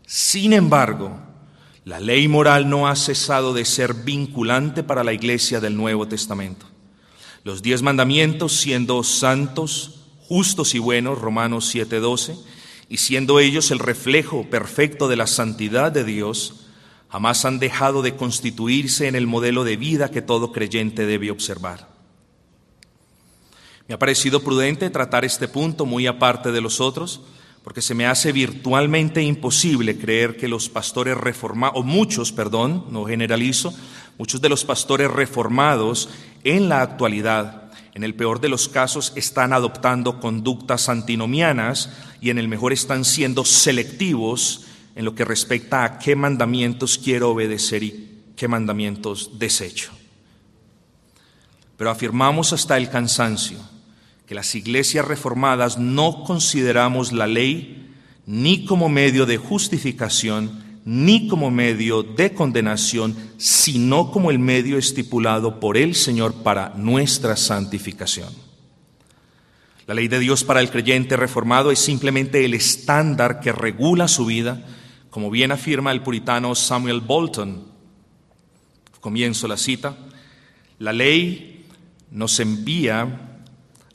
Sin 0.05 0.53
embargo, 0.53 1.19
la 1.83 1.99
ley 1.99 2.29
moral 2.29 2.69
no 2.69 2.87
ha 2.87 2.95
cesado 2.95 3.53
de 3.53 3.65
ser 3.65 3.93
vinculante 3.93 4.81
para 4.81 5.03
la 5.03 5.11
iglesia 5.11 5.59
del 5.59 5.75
Nuevo 5.75 6.07
Testamento. 6.07 6.65
Los 7.43 7.61
diez 7.61 7.81
mandamientos 7.81 8.53
siendo 8.53 9.03
santos, 9.03 10.05
justos 10.29 10.73
y 10.75 10.79
buenos, 10.79 11.19
Romanos 11.19 11.75
7:12, 11.75 12.37
y 12.87 12.99
siendo 12.99 13.41
ellos 13.41 13.69
el 13.69 13.79
reflejo 13.79 14.49
perfecto 14.49 15.09
de 15.09 15.17
la 15.17 15.27
santidad 15.27 15.91
de 15.91 16.05
Dios, 16.05 16.58
jamás 17.09 17.43
han 17.45 17.59
dejado 17.59 18.01
de 18.01 18.15
constituirse 18.15 19.07
en 19.07 19.15
el 19.15 19.27
modelo 19.27 19.63
de 19.63 19.77
vida 19.77 20.11
que 20.11 20.21
todo 20.21 20.51
creyente 20.51 21.05
debe 21.05 21.31
observar. 21.31 21.89
Me 23.87 23.95
ha 23.95 23.99
parecido 23.99 24.43
prudente 24.43 24.91
tratar 24.91 25.25
este 25.25 25.47
punto 25.47 25.87
muy 25.87 26.05
aparte 26.05 26.51
de 26.51 26.61
los 26.61 26.79
otros, 26.79 27.21
porque 27.63 27.81
se 27.81 27.95
me 27.95 28.05
hace 28.05 28.31
virtualmente 28.31 29.21
imposible 29.23 29.97
creer 29.97 30.37
que 30.37 30.47
los 30.47 30.69
pastores 30.69 31.17
reformados, 31.17 31.79
o 31.79 31.83
muchos, 31.83 32.31
perdón, 32.31 32.85
no 32.91 33.05
generalizo, 33.05 33.73
muchos 34.19 34.41
de 34.41 34.49
los 34.49 34.63
pastores 34.63 35.09
reformados 35.09 36.09
en 36.43 36.69
la 36.69 36.83
actualidad, 36.83 37.71
en 37.95 38.03
el 38.03 38.13
peor 38.13 38.39
de 38.39 38.49
los 38.49 38.69
casos, 38.69 39.11
están 39.15 39.51
adoptando 39.51 40.19
conductas 40.19 40.87
antinomianas 40.87 41.89
y 42.21 42.29
en 42.29 42.37
el 42.37 42.47
mejor 42.47 42.71
están 42.71 43.03
siendo 43.03 43.43
selectivos 43.43 44.65
en 44.99 45.05
lo 45.05 45.15
que 45.15 45.23
respecta 45.23 45.85
a 45.85 45.97
qué 45.97 46.13
mandamientos 46.13 46.97
quiero 47.01 47.29
obedecer 47.29 47.83
y 47.83 48.09
qué 48.35 48.49
mandamientos 48.49 49.39
desecho. 49.39 49.91
Pero 51.77 51.89
afirmamos 51.89 52.51
hasta 52.51 52.75
el 52.75 52.89
cansancio 52.89 53.59
que 54.27 54.35
las 54.35 54.53
iglesias 54.55 55.07
reformadas 55.07 55.77
no 55.77 56.25
consideramos 56.25 57.13
la 57.13 57.27
ley 57.27 57.93
ni 58.25 58.65
como 58.65 58.89
medio 58.89 59.25
de 59.25 59.37
justificación, 59.37 60.81
ni 60.83 61.29
como 61.29 61.49
medio 61.49 62.03
de 62.03 62.33
condenación, 62.33 63.15
sino 63.37 64.11
como 64.11 64.31
el 64.31 64.39
medio 64.39 64.77
estipulado 64.77 65.61
por 65.61 65.77
el 65.77 65.95
Señor 65.95 66.43
para 66.43 66.73
nuestra 66.75 67.37
santificación. 67.37 68.33
La 69.87 69.93
ley 69.93 70.09
de 70.09 70.19
Dios 70.19 70.43
para 70.43 70.59
el 70.59 70.69
creyente 70.69 71.15
reformado 71.15 71.71
es 71.71 71.79
simplemente 71.79 72.43
el 72.43 72.53
estándar 72.53 73.39
que 73.39 73.53
regula 73.53 74.09
su 74.09 74.25
vida, 74.25 74.61
como 75.09 75.29
bien 75.29 75.51
afirma 75.51 75.91
el 75.91 76.01
puritano 76.01 76.53
Samuel 76.55 77.01
Bolton. 77.01 77.65
Comienzo 79.01 79.47
la 79.47 79.57
cita. 79.57 79.97
La 80.77 80.93
ley 80.93 81.65
nos 82.11 82.39
envía 82.39 83.41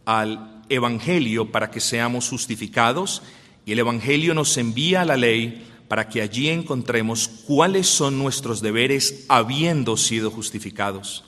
al 0.05 0.63
Evangelio 0.69 1.51
para 1.51 1.71
que 1.71 1.81
seamos 1.81 2.29
justificados 2.29 3.23
y 3.67 3.73
el 3.73 3.79
Evangelio 3.79 4.35
nos 4.35 4.57
envía 4.57 5.03
a 5.03 5.05
la 5.05 5.17
ley 5.17 5.67
para 5.89 6.09
que 6.09 6.23
allí 6.23 6.49
encontremos 6.49 7.29
cuáles 7.29 7.87
son 7.87 8.19
nuestros 8.19 8.61
deberes 8.61 9.25
habiendo 9.29 9.97
sido 9.97 10.31
justificados. 10.31 11.25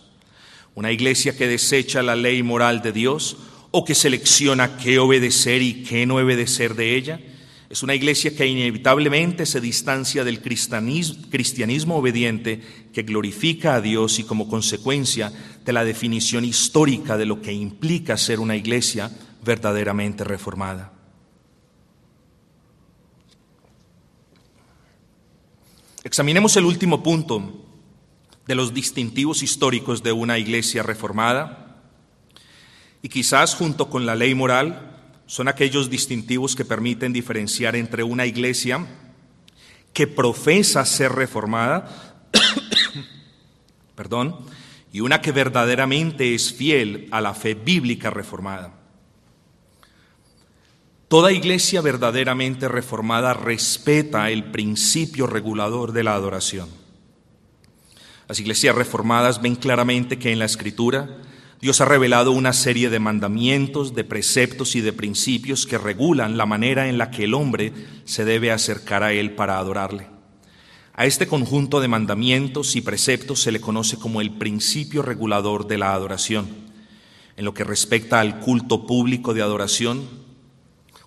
Una 0.75 0.93
iglesia 0.93 1.37
que 1.37 1.47
desecha 1.47 2.03
la 2.03 2.17
ley 2.17 2.43
moral 2.43 2.83
de 2.83 2.93
Dios 2.93 3.37
o 3.71 3.85
que 3.85 3.95
selecciona 3.95 4.77
qué 4.77 4.99
obedecer 4.99 5.63
y 5.63 5.85
qué 5.85 6.07
no 6.07 6.17
obedecer 6.17 6.75
de 6.75 6.97
ella, 6.97 7.21
es 7.69 7.83
una 7.83 7.95
iglesia 7.95 8.35
que 8.37 8.47
inevitablemente 8.47 9.45
se 9.45 9.61
distancia 9.61 10.23
del 10.23 10.41
cristianismo, 10.41 11.97
obediente 11.97 12.61
que 12.93 13.03
glorifica 13.03 13.75
a 13.75 13.81
Dios 13.81 14.21
y 14.21 14.25
como 14.25 14.49
consecuencia 14.49 15.33
de 15.65 15.73
la 15.73 15.85
definición 15.85 16.45
histórica 16.45 17.17
de 17.17 17.27
lo 17.27 17.43
que 17.43 17.53
implica 17.53 18.17
ser 18.17 18.39
una 18.39 18.55
iglesia 18.55 19.11
verdaderamente 19.45 20.23
reformada. 20.23 20.93
Examinemos 26.05 26.57
el 26.57 26.67
último 26.67 27.03
punto 27.03 27.65
de 28.47 28.55
los 28.55 28.73
distintivos 28.73 29.43
históricos 29.43 30.05
de 30.05 30.13
una 30.13 30.39
iglesia 30.39 30.85
reformada 30.85 31.83
y 33.03 33.09
quizás 33.09 33.57
junto 33.57 33.91
con 33.91 34.07
la 34.07 34.15
ley 34.15 34.37
moral 34.37 34.96
son 35.27 35.49
aquellos 35.49 35.91
distintivos 35.91 36.55
que 36.55 36.65
permiten 36.65 37.13
diferenciar 37.13 37.77
entre 37.77 38.03
una 38.03 38.27
iglesia 38.27 38.87
que 39.93 40.07
profesa 40.07 40.85
ser 40.85 41.13
reformada, 41.13 42.29
perdón, 43.95 44.37
y 44.93 45.01
una 45.01 45.21
que 45.21 45.33
verdaderamente 45.33 46.35
es 46.35 46.53
fiel 46.53 47.09
a 47.11 47.21
la 47.21 47.35
fe 47.35 47.55
bíblica 47.55 48.11
reformada. 48.11 48.73
Toda 51.09 51.33
iglesia 51.33 51.81
verdaderamente 51.81 52.69
reformada 52.69 53.33
respeta 53.33 54.31
el 54.31 54.51
principio 54.51 55.27
regulador 55.27 55.93
de 55.93 56.03
la 56.03 56.15
adoración. 56.15 56.69
Las 58.29 58.41
iglesias 58.41 58.75
reformadas 58.75 59.41
ven 59.41 59.55
claramente 59.55 60.19
que 60.19 60.33
en 60.33 60.41
la 60.41 60.47
escritura 60.47 61.23
Dios 61.61 61.81
ha 61.81 61.87
revelado 61.87 62.33
una 62.33 62.53
serie 62.53 62.91
de 62.91 62.99
mandamientos, 62.99 63.95
de 63.95 64.05
preceptos 64.05 64.77
y 64.77 64.83
de 64.83 64.93
principios 64.93 65.67
que 65.67 65.79
regulan 65.79 66.37
la 66.37 66.45
manera 66.45 66.89
en 66.89 66.99
la 66.99 67.11
que 67.11 67.25
el 67.25 67.35
hombre 67.35 67.73
se 68.05 68.27
debe 68.27 68.53
acercar 68.53 69.03
a 69.03 69.13
Él 69.13 69.33
para 69.33 69.59
adorarle. 69.59 70.09
A 70.95 71.07
este 71.07 71.27
conjunto 71.27 71.81
de 71.81 71.89
mandamientos 71.89 72.77
y 72.77 72.83
preceptos 72.83 73.41
se 73.41 73.53
le 73.53 73.61
conoce 73.61 73.99
como 73.99 74.21
el 74.21 74.33
principio 74.33 75.03
regulador 75.03 75.67
de 75.67 75.79
la 75.79 75.95
adoración. 75.95 76.47
En 77.37 77.45
lo 77.45 77.55
que 77.55 77.65
respecta 77.65 78.21
al 78.21 78.41
culto 78.41 78.87
público 78.87 79.33
de 79.35 79.43
adoración, 79.43 80.09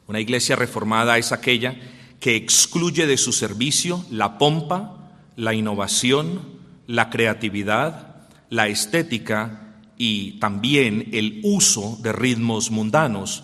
una 0.08 0.20
iglesia 0.20 0.56
reformada 0.56 1.18
es 1.20 1.32
aquella 1.32 1.76
que 2.20 2.36
excluye 2.36 3.06
de 3.08 3.18
su 3.18 3.34
servicio 3.34 4.04
la 4.10 4.38
pompa, 4.40 5.12
la 5.36 5.54
innovación, 5.54 6.42
la 6.88 7.10
creatividad, 7.10 8.28
la 8.50 8.68
estética 8.68 9.69
y 10.02 10.40
también 10.40 11.10
el 11.12 11.42
uso 11.44 12.00
de 12.02 12.14
ritmos 12.14 12.72
mundanos. 12.72 13.44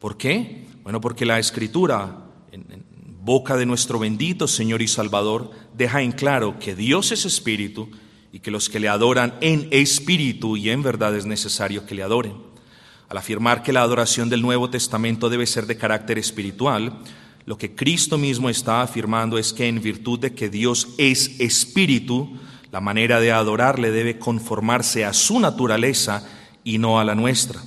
¿Por 0.00 0.16
qué? 0.16 0.66
Bueno, 0.82 1.00
porque 1.00 1.24
la 1.24 1.38
escritura, 1.38 2.26
en, 2.50 2.84
boca 3.22 3.56
de 3.56 3.64
nuestro 3.64 3.98
bendito 3.98 4.46
Señor 4.46 4.82
y 4.82 4.88
Salvador, 4.88 5.52
deja 5.72 6.02
en 6.02 6.12
claro 6.12 6.58
que 6.58 6.74
Dios 6.74 7.12
es 7.12 7.24
espíritu 7.24 7.88
y 8.32 8.40
que 8.40 8.50
los 8.50 8.68
que 8.68 8.80
le 8.80 8.88
adoran 8.88 9.34
en 9.40 9.68
espíritu 9.70 10.56
y 10.56 10.68
en 10.68 10.82
verdad 10.82 11.16
es 11.16 11.26
necesario 11.26 11.86
que 11.86 11.94
le 11.94 12.02
adoren. 12.02 12.34
Al 13.08 13.16
afirmar 13.16 13.62
que 13.62 13.72
la 13.72 13.82
adoración 13.82 14.28
del 14.28 14.42
Nuevo 14.42 14.68
Testamento 14.68 15.30
debe 15.30 15.46
ser 15.46 15.66
de 15.66 15.78
carácter 15.78 16.18
espiritual, 16.18 16.98
lo 17.46 17.56
que 17.56 17.76
Cristo 17.76 18.18
mismo 18.18 18.50
está 18.50 18.82
afirmando 18.82 19.38
es 19.38 19.52
que 19.52 19.68
en 19.68 19.80
virtud 19.80 20.18
de 20.18 20.34
que 20.34 20.48
Dios 20.48 20.88
es 20.98 21.38
espíritu, 21.38 22.36
la 22.74 22.80
manera 22.80 23.20
de 23.20 23.30
adorarle 23.30 23.92
debe 23.92 24.18
conformarse 24.18 25.04
a 25.04 25.12
su 25.12 25.38
naturaleza 25.38 26.26
y 26.64 26.78
no 26.78 26.98
a 26.98 27.04
la 27.04 27.14
nuestra. 27.14 27.62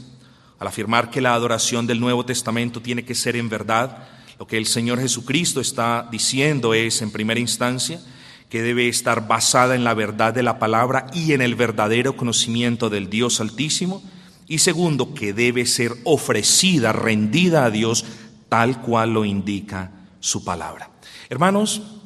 Al 0.59 0.67
afirmar 0.67 1.09
que 1.09 1.21
la 1.21 1.33
adoración 1.33 1.87
del 1.87 2.01
Nuevo 2.01 2.25
Testamento 2.25 2.81
tiene 2.81 3.05
que 3.05 3.15
ser 3.15 3.37
en 3.37 3.47
verdad, 3.47 3.99
lo 4.37 4.47
que 4.47 4.57
el 4.57 4.65
Señor 4.65 4.99
Jesucristo 4.99 5.61
está 5.61 6.09
diciendo 6.11 6.73
es, 6.73 7.01
en 7.01 7.11
primera 7.11 7.39
instancia, 7.39 8.01
que 8.49 8.61
debe 8.61 8.89
estar 8.89 9.29
basada 9.29 9.75
en 9.75 9.85
la 9.85 9.93
verdad 9.93 10.33
de 10.33 10.43
la 10.43 10.59
palabra 10.59 11.07
y 11.13 11.31
en 11.31 11.41
el 11.41 11.55
verdadero 11.55 12.17
conocimiento 12.17 12.89
del 12.89 13.09
Dios 13.09 13.39
Altísimo. 13.39 14.03
Y 14.45 14.57
segundo, 14.57 15.13
que 15.13 15.31
debe 15.31 15.65
ser 15.67 15.93
ofrecida, 16.03 16.91
rendida 16.91 17.63
a 17.63 17.71
Dios, 17.71 18.03
tal 18.49 18.81
cual 18.81 19.13
lo 19.13 19.23
indica 19.23 19.89
su 20.19 20.43
palabra. 20.43 20.89
Hermanos, 21.29 21.96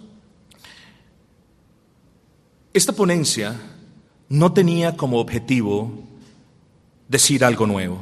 esta 2.73 2.93
ponencia 2.93 3.59
no 4.29 4.53
tenía 4.53 4.95
como 4.95 5.19
objetivo 5.19 5.91
decir 7.09 7.43
algo 7.43 7.67
nuevo. 7.67 8.01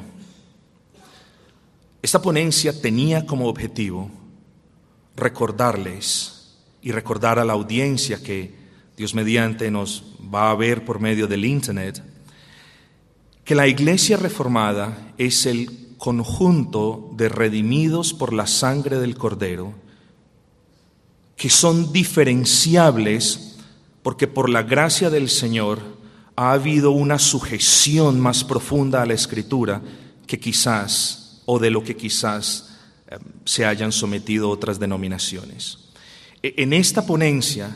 Esta 2.04 2.22
ponencia 2.22 2.80
tenía 2.80 3.26
como 3.26 3.48
objetivo 3.48 4.12
recordarles 5.16 6.56
y 6.82 6.92
recordar 6.92 7.40
a 7.40 7.46
la 7.46 7.54
audiencia 7.54 8.22
que 8.22 8.54
Dios 8.96 9.16
mediante 9.16 9.72
nos 9.72 10.04
va 10.34 10.52
a 10.52 10.56
ver 10.56 10.86
por 10.86 11.00
medio 11.00 11.28
del 11.28 11.46
Internet, 11.46 12.04
que 13.44 13.56
la 13.56 13.68
iglesia 13.68 14.18
reformada 14.18 15.14
es 15.18 15.48
el 15.48 15.96
conjunto 15.98 17.10
de 17.16 17.28
redimidos 17.28 18.14
por 18.14 18.34
la 18.34 18.46
sangre 18.46 19.00
del 19.00 19.18
Cordero, 19.18 19.74
que 21.36 21.50
son 21.50 21.92
diferenciables 21.92 23.49
porque 24.02 24.28
por 24.28 24.50
la 24.50 24.64
gracia 24.64 25.10
del 25.10 25.30
Señor 25.30 25.80
ha 26.36 26.52
habido 26.52 26.92
una 26.92 27.20
sujeción 27.20 28.20
más 28.20 28.44
profunda 28.44 29.02
a 29.02 29.06
la 29.06 29.14
Escritura 29.14 29.82
que 30.26 30.40
quizás, 30.40 31.42
o 31.46 31.60
de 31.60 31.70
lo 31.70 31.84
que 31.84 31.96
quizás 31.96 32.78
eh, 33.08 33.18
se 33.44 33.66
hayan 33.66 33.92
sometido 33.92 34.50
otras 34.50 34.80
denominaciones. 34.80 35.90
E, 36.42 36.54
en 36.58 36.74
esta 36.74 37.06
ponencia 37.06 37.76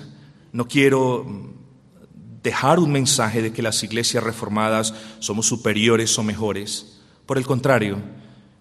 no 0.54 0.68
quiero 0.68 1.26
mm, 1.26 2.42
dejar 2.44 2.80
un 2.80 2.92
mensaje 2.92 3.42
de 3.42 3.52
que 3.52 3.62
las 3.62 3.84
iglesias 3.84 4.24
reformadas 4.24 4.94
somos 5.20 5.48
superiores 5.48 6.18
o 6.18 6.24
mejores. 6.24 7.02
Por 7.26 7.38
el 7.38 7.46
contrario, 7.46 7.98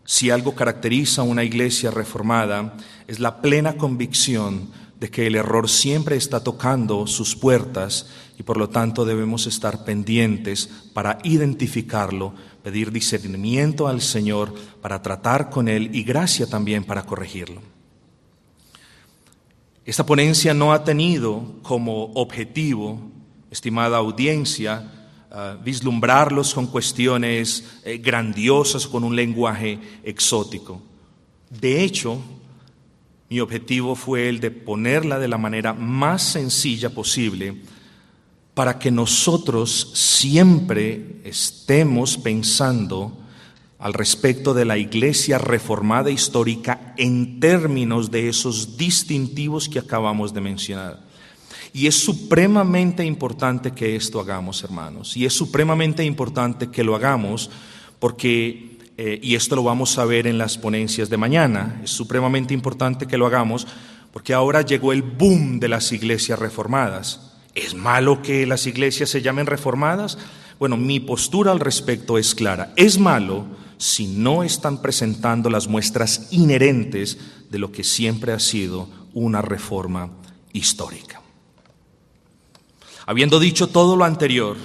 si 0.05 0.31
algo 0.31 0.55
caracteriza 0.55 1.23
a 1.23 1.25
una 1.25 1.45
iglesia 1.45 1.91
reformada 1.91 2.77
es 3.07 3.21
la 3.21 3.41
plena 3.41 3.77
convicción 3.77 4.71
de 5.03 5.11
que 5.11 5.27
el 5.27 5.35
error 5.35 5.69
siempre 5.69 6.15
está 6.15 6.45
tocando 6.45 7.09
sus 7.09 7.35
puertas 7.35 8.07
y 8.39 8.45
por 8.45 8.57
lo 8.57 8.69
tanto 8.69 9.05
debemos 9.05 9.49
estar 9.49 9.85
pendientes 9.85 10.71
para 10.95 11.19
identificarlo, 11.25 12.35
pedir 12.63 12.93
discernimiento 12.93 13.89
al 13.89 14.01
Señor 14.01 14.55
para 14.81 15.03
tratar 15.03 15.51
con 15.51 15.67
Él 15.67 15.91
y 15.93 16.05
gracia 16.05 16.47
también 16.47 16.85
para 16.85 17.03
corregirlo. 17.03 17.63
Esta 19.85 20.07
ponencia 20.07 20.55
no 20.55 20.73
ha 20.73 20.85
tenido 20.85 21.57
como 21.63 22.13
objetivo, 22.15 23.01
estimada 23.51 23.97
audiencia, 23.97 25.09
ah, 25.33 25.57
vislumbrarlos 25.65 26.55
con 26.55 26.69
cuestiones 26.69 27.81
eh, 27.85 27.99
grandiosas, 27.99 28.87
con 28.87 29.03
un 29.03 29.17
lenguaje 29.17 29.81
exótico. 30.05 30.81
De 31.51 31.83
hecho, 31.83 32.23
mi 33.33 33.41
objetivo 33.41 33.95
fue 33.95 34.29
el 34.29 34.41
de 34.41 34.51
ponerla 34.51 35.19
de 35.19 35.27
la 35.27 35.39
manera 35.39 35.73
más 35.73 36.23
sencilla 36.23 36.91
posible 36.91 37.63
para 38.53 38.79
que 38.79 38.91
nosotros 38.91 39.91
siempre 39.95 41.23
estemos 41.25 42.19
pensando 42.19 43.17
al 43.79 43.95
respecto 43.95 44.53
de 44.53 44.67
la 44.67 44.77
iglesia 44.77 45.39
reformada 45.39 46.11
histórica 46.11 46.93
en 46.99 47.41
términos 47.41 48.11
de 48.11 48.29
esos 48.29 48.77
distintivos 48.77 49.67
que 49.67 49.79
acabamos 49.79 50.35
de 50.35 50.41
mencionar. 50.43 51.01
Y 51.73 51.87
es 51.87 51.95
supremamente 51.95 53.03
importante 53.03 53.73
que 53.73 53.97
esto 53.97 54.21
hagamos, 54.21 54.63
hermanos. 54.63 55.17
Y 55.17 55.25
es 55.25 55.33
supremamente 55.33 56.05
importante 56.05 56.71
que 56.71 56.85
lo 56.85 56.95
hagamos 56.95 57.49
porque 57.99 58.72
eh, 58.97 59.19
y 59.23 59.35
esto 59.35 59.57
lo 59.57 59.63
vamos 59.63 59.99
a 59.99 60.05
ver 60.05 60.27
en 60.27 60.39
las 60.39 60.59
ponencias 60.59 61.09
de 61.09 61.17
mañana, 61.17 61.81
es 61.83 61.91
supremamente 61.91 62.55
importante 62.55 63.07
que 63.07 63.17
lo 63.17 63.27
hagamos, 63.27 63.67
porque 64.13 64.35
ahora 64.35 64.63
llegó 64.63 64.93
el 64.93 65.03
boom 65.03 65.59
de 65.59 65.69
las 65.69 65.93
iglesias 65.93 66.39
reformadas. 66.39 67.33
¿Es 67.55 67.75
malo 67.75 68.23
que 68.23 68.47
las 68.47 68.67
iglesias 68.67 69.11
se 69.11 69.23
llamen 69.23 69.47
reformadas? 69.47 70.19
Bueno, 70.59 70.77
mi 70.77 71.01
postura 71.01 71.53
al 71.53 71.61
respecto 71.61 72.19
es 72.19 72.35
clara. 72.35 72.73
Es 72.77 72.99
malo 72.99 73.47
si 73.79 74.07
no 74.07 74.43
están 74.43 74.81
presentando 74.81 75.51
las 75.51 75.67
muestras 75.67 76.29
inherentes 76.31 77.19
de 77.51 77.59
lo 77.59 77.73
que 77.73 77.85
siempre 77.85 78.33
ha 78.33 78.39
sido 78.39 78.89
una 79.13 79.43
reforma 79.43 80.11
histórica. 80.53 81.21
Habiendo 83.07 83.41
dicho 83.41 83.69
todo 83.69 83.97
lo 83.97 84.05
anterior 84.05 84.57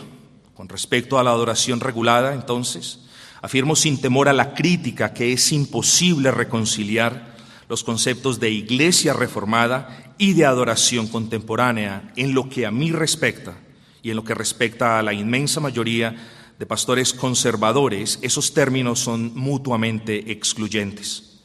con 0.53 0.69
respecto 0.69 1.17
a 1.17 1.23
la 1.23 1.31
adoración 1.31 1.79
regulada, 1.79 2.33
entonces, 2.33 3.06
Afirmo 3.41 3.75
sin 3.75 4.01
temor 4.01 4.29
a 4.29 4.33
la 4.33 4.53
crítica 4.53 5.13
que 5.13 5.33
es 5.33 5.51
imposible 5.51 6.31
reconciliar 6.31 7.35
los 7.69 7.83
conceptos 7.83 8.39
de 8.39 8.49
iglesia 8.49 9.13
reformada 9.13 10.13
y 10.17 10.33
de 10.33 10.45
adoración 10.45 11.07
contemporánea 11.07 12.11
en 12.15 12.33
lo 12.33 12.49
que 12.49 12.65
a 12.65 12.71
mí 12.71 12.91
respecta 12.91 13.57
y 14.01 14.09
en 14.09 14.15
lo 14.15 14.23
que 14.23 14.33
respecta 14.33 14.97
a 14.97 15.03
la 15.03 15.13
inmensa 15.13 15.59
mayoría 15.59 16.15
de 16.57 16.65
pastores 16.65 17.13
conservadores, 17.13 18.19
esos 18.21 18.53
términos 18.53 18.99
son 18.99 19.35
mutuamente 19.35 20.31
excluyentes. 20.31 21.41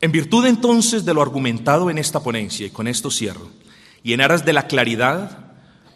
En 0.00 0.12
virtud 0.12 0.46
entonces 0.46 1.04
de 1.04 1.14
lo 1.14 1.22
argumentado 1.22 1.88
en 1.88 1.96
esta 1.96 2.20
ponencia, 2.20 2.66
y 2.66 2.70
con 2.70 2.88
esto 2.88 3.10
cierro, 3.10 3.48
y 4.02 4.12
en 4.12 4.20
aras 4.20 4.44
de 4.44 4.52
la 4.52 4.66
claridad, 4.66 5.51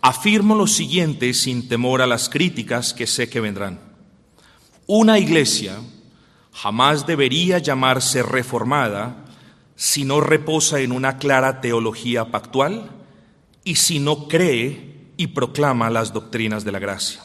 afirmo 0.07 0.55
lo 0.55 0.69
siguiente 0.69 1.35
sin 1.35 1.69
temor 1.69 2.01
a 2.01 2.07
las 2.07 2.29
críticas 2.29 2.95
que 2.95 3.09
sé 3.09 3.29
que 3.29 3.41
vendrán. 3.41 3.81
Una 4.87 5.19
iglesia 5.19 5.81
jamás 6.53 7.09
debería 7.09 7.59
llamarse 7.59 8.23
reformada 8.23 9.25
si 9.75 10.05
no 10.05 10.21
reposa 10.21 10.79
en 10.79 10.93
una 10.93 11.19
clara 11.19 11.61
teología 11.61 12.27
pactual 12.27 12.89
y 13.65 13.75
si 13.75 13.99
no 13.99 14.29
cree 14.29 15.11
y 15.17 15.27
proclama 15.27 15.91
las 15.91 16.13
doctrinas 16.13 16.65
de 16.65 16.71
la 16.71 16.79
gracia. 16.79 17.25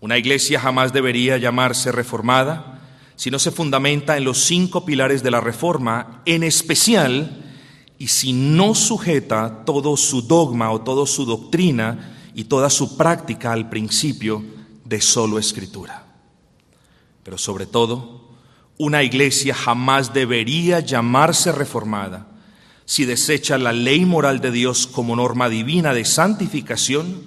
Una 0.00 0.18
iglesia 0.18 0.58
jamás 0.58 0.92
debería 0.92 1.36
llamarse 1.36 1.92
reformada 1.92 2.80
si 3.14 3.30
no 3.30 3.38
se 3.38 3.52
fundamenta 3.52 4.16
en 4.16 4.24
los 4.24 4.42
cinco 4.46 4.84
pilares 4.84 5.22
de 5.22 5.30
la 5.30 5.40
reforma, 5.40 6.22
en 6.24 6.42
especial 6.42 7.49
y 8.00 8.08
si 8.08 8.32
no 8.32 8.74
sujeta 8.74 9.62
todo 9.66 9.94
su 9.94 10.22
dogma 10.22 10.70
o 10.70 10.80
toda 10.80 11.04
su 11.04 11.26
doctrina 11.26 12.16
y 12.34 12.44
toda 12.44 12.70
su 12.70 12.96
práctica 12.96 13.52
al 13.52 13.68
principio 13.68 14.42
de 14.86 15.02
solo 15.02 15.38
escritura. 15.38 16.06
Pero 17.22 17.36
sobre 17.36 17.66
todo, 17.66 18.30
una 18.78 19.02
iglesia 19.02 19.54
jamás 19.54 20.14
debería 20.14 20.80
llamarse 20.80 21.52
reformada 21.52 22.26
si 22.86 23.04
desecha 23.04 23.58
la 23.58 23.74
ley 23.74 24.06
moral 24.06 24.40
de 24.40 24.50
Dios 24.50 24.86
como 24.86 25.14
norma 25.14 25.50
divina 25.50 25.92
de 25.92 26.06
santificación 26.06 27.22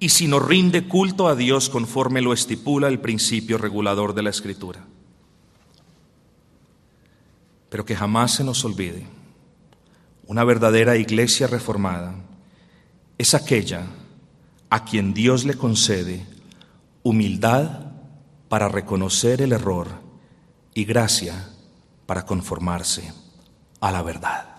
y 0.00 0.08
si 0.08 0.26
no 0.26 0.40
rinde 0.40 0.88
culto 0.88 1.28
a 1.28 1.36
Dios 1.36 1.68
conforme 1.68 2.22
lo 2.22 2.32
estipula 2.32 2.88
el 2.88 2.98
principio 2.98 3.58
regulador 3.58 4.14
de 4.14 4.22
la 4.22 4.30
escritura. 4.30 4.86
Pero 7.68 7.84
que 7.84 7.94
jamás 7.94 8.32
se 8.32 8.42
nos 8.42 8.64
olvide 8.64 9.06
una 10.26 10.44
verdadera 10.44 10.96
iglesia 10.96 11.46
reformada 11.46 12.14
es 13.18 13.34
aquella 13.34 13.86
a 14.70 14.84
quien 14.84 15.14
Dios 15.14 15.44
le 15.44 15.54
concede 15.54 16.26
humildad 17.02 17.92
para 18.48 18.68
reconocer 18.68 19.42
el 19.42 19.52
error 19.52 19.88
y 20.74 20.84
gracia 20.84 21.48
para 22.06 22.24
conformarse 22.24 23.12
a 23.80 23.92
la 23.92 24.02
verdad. 24.02 24.53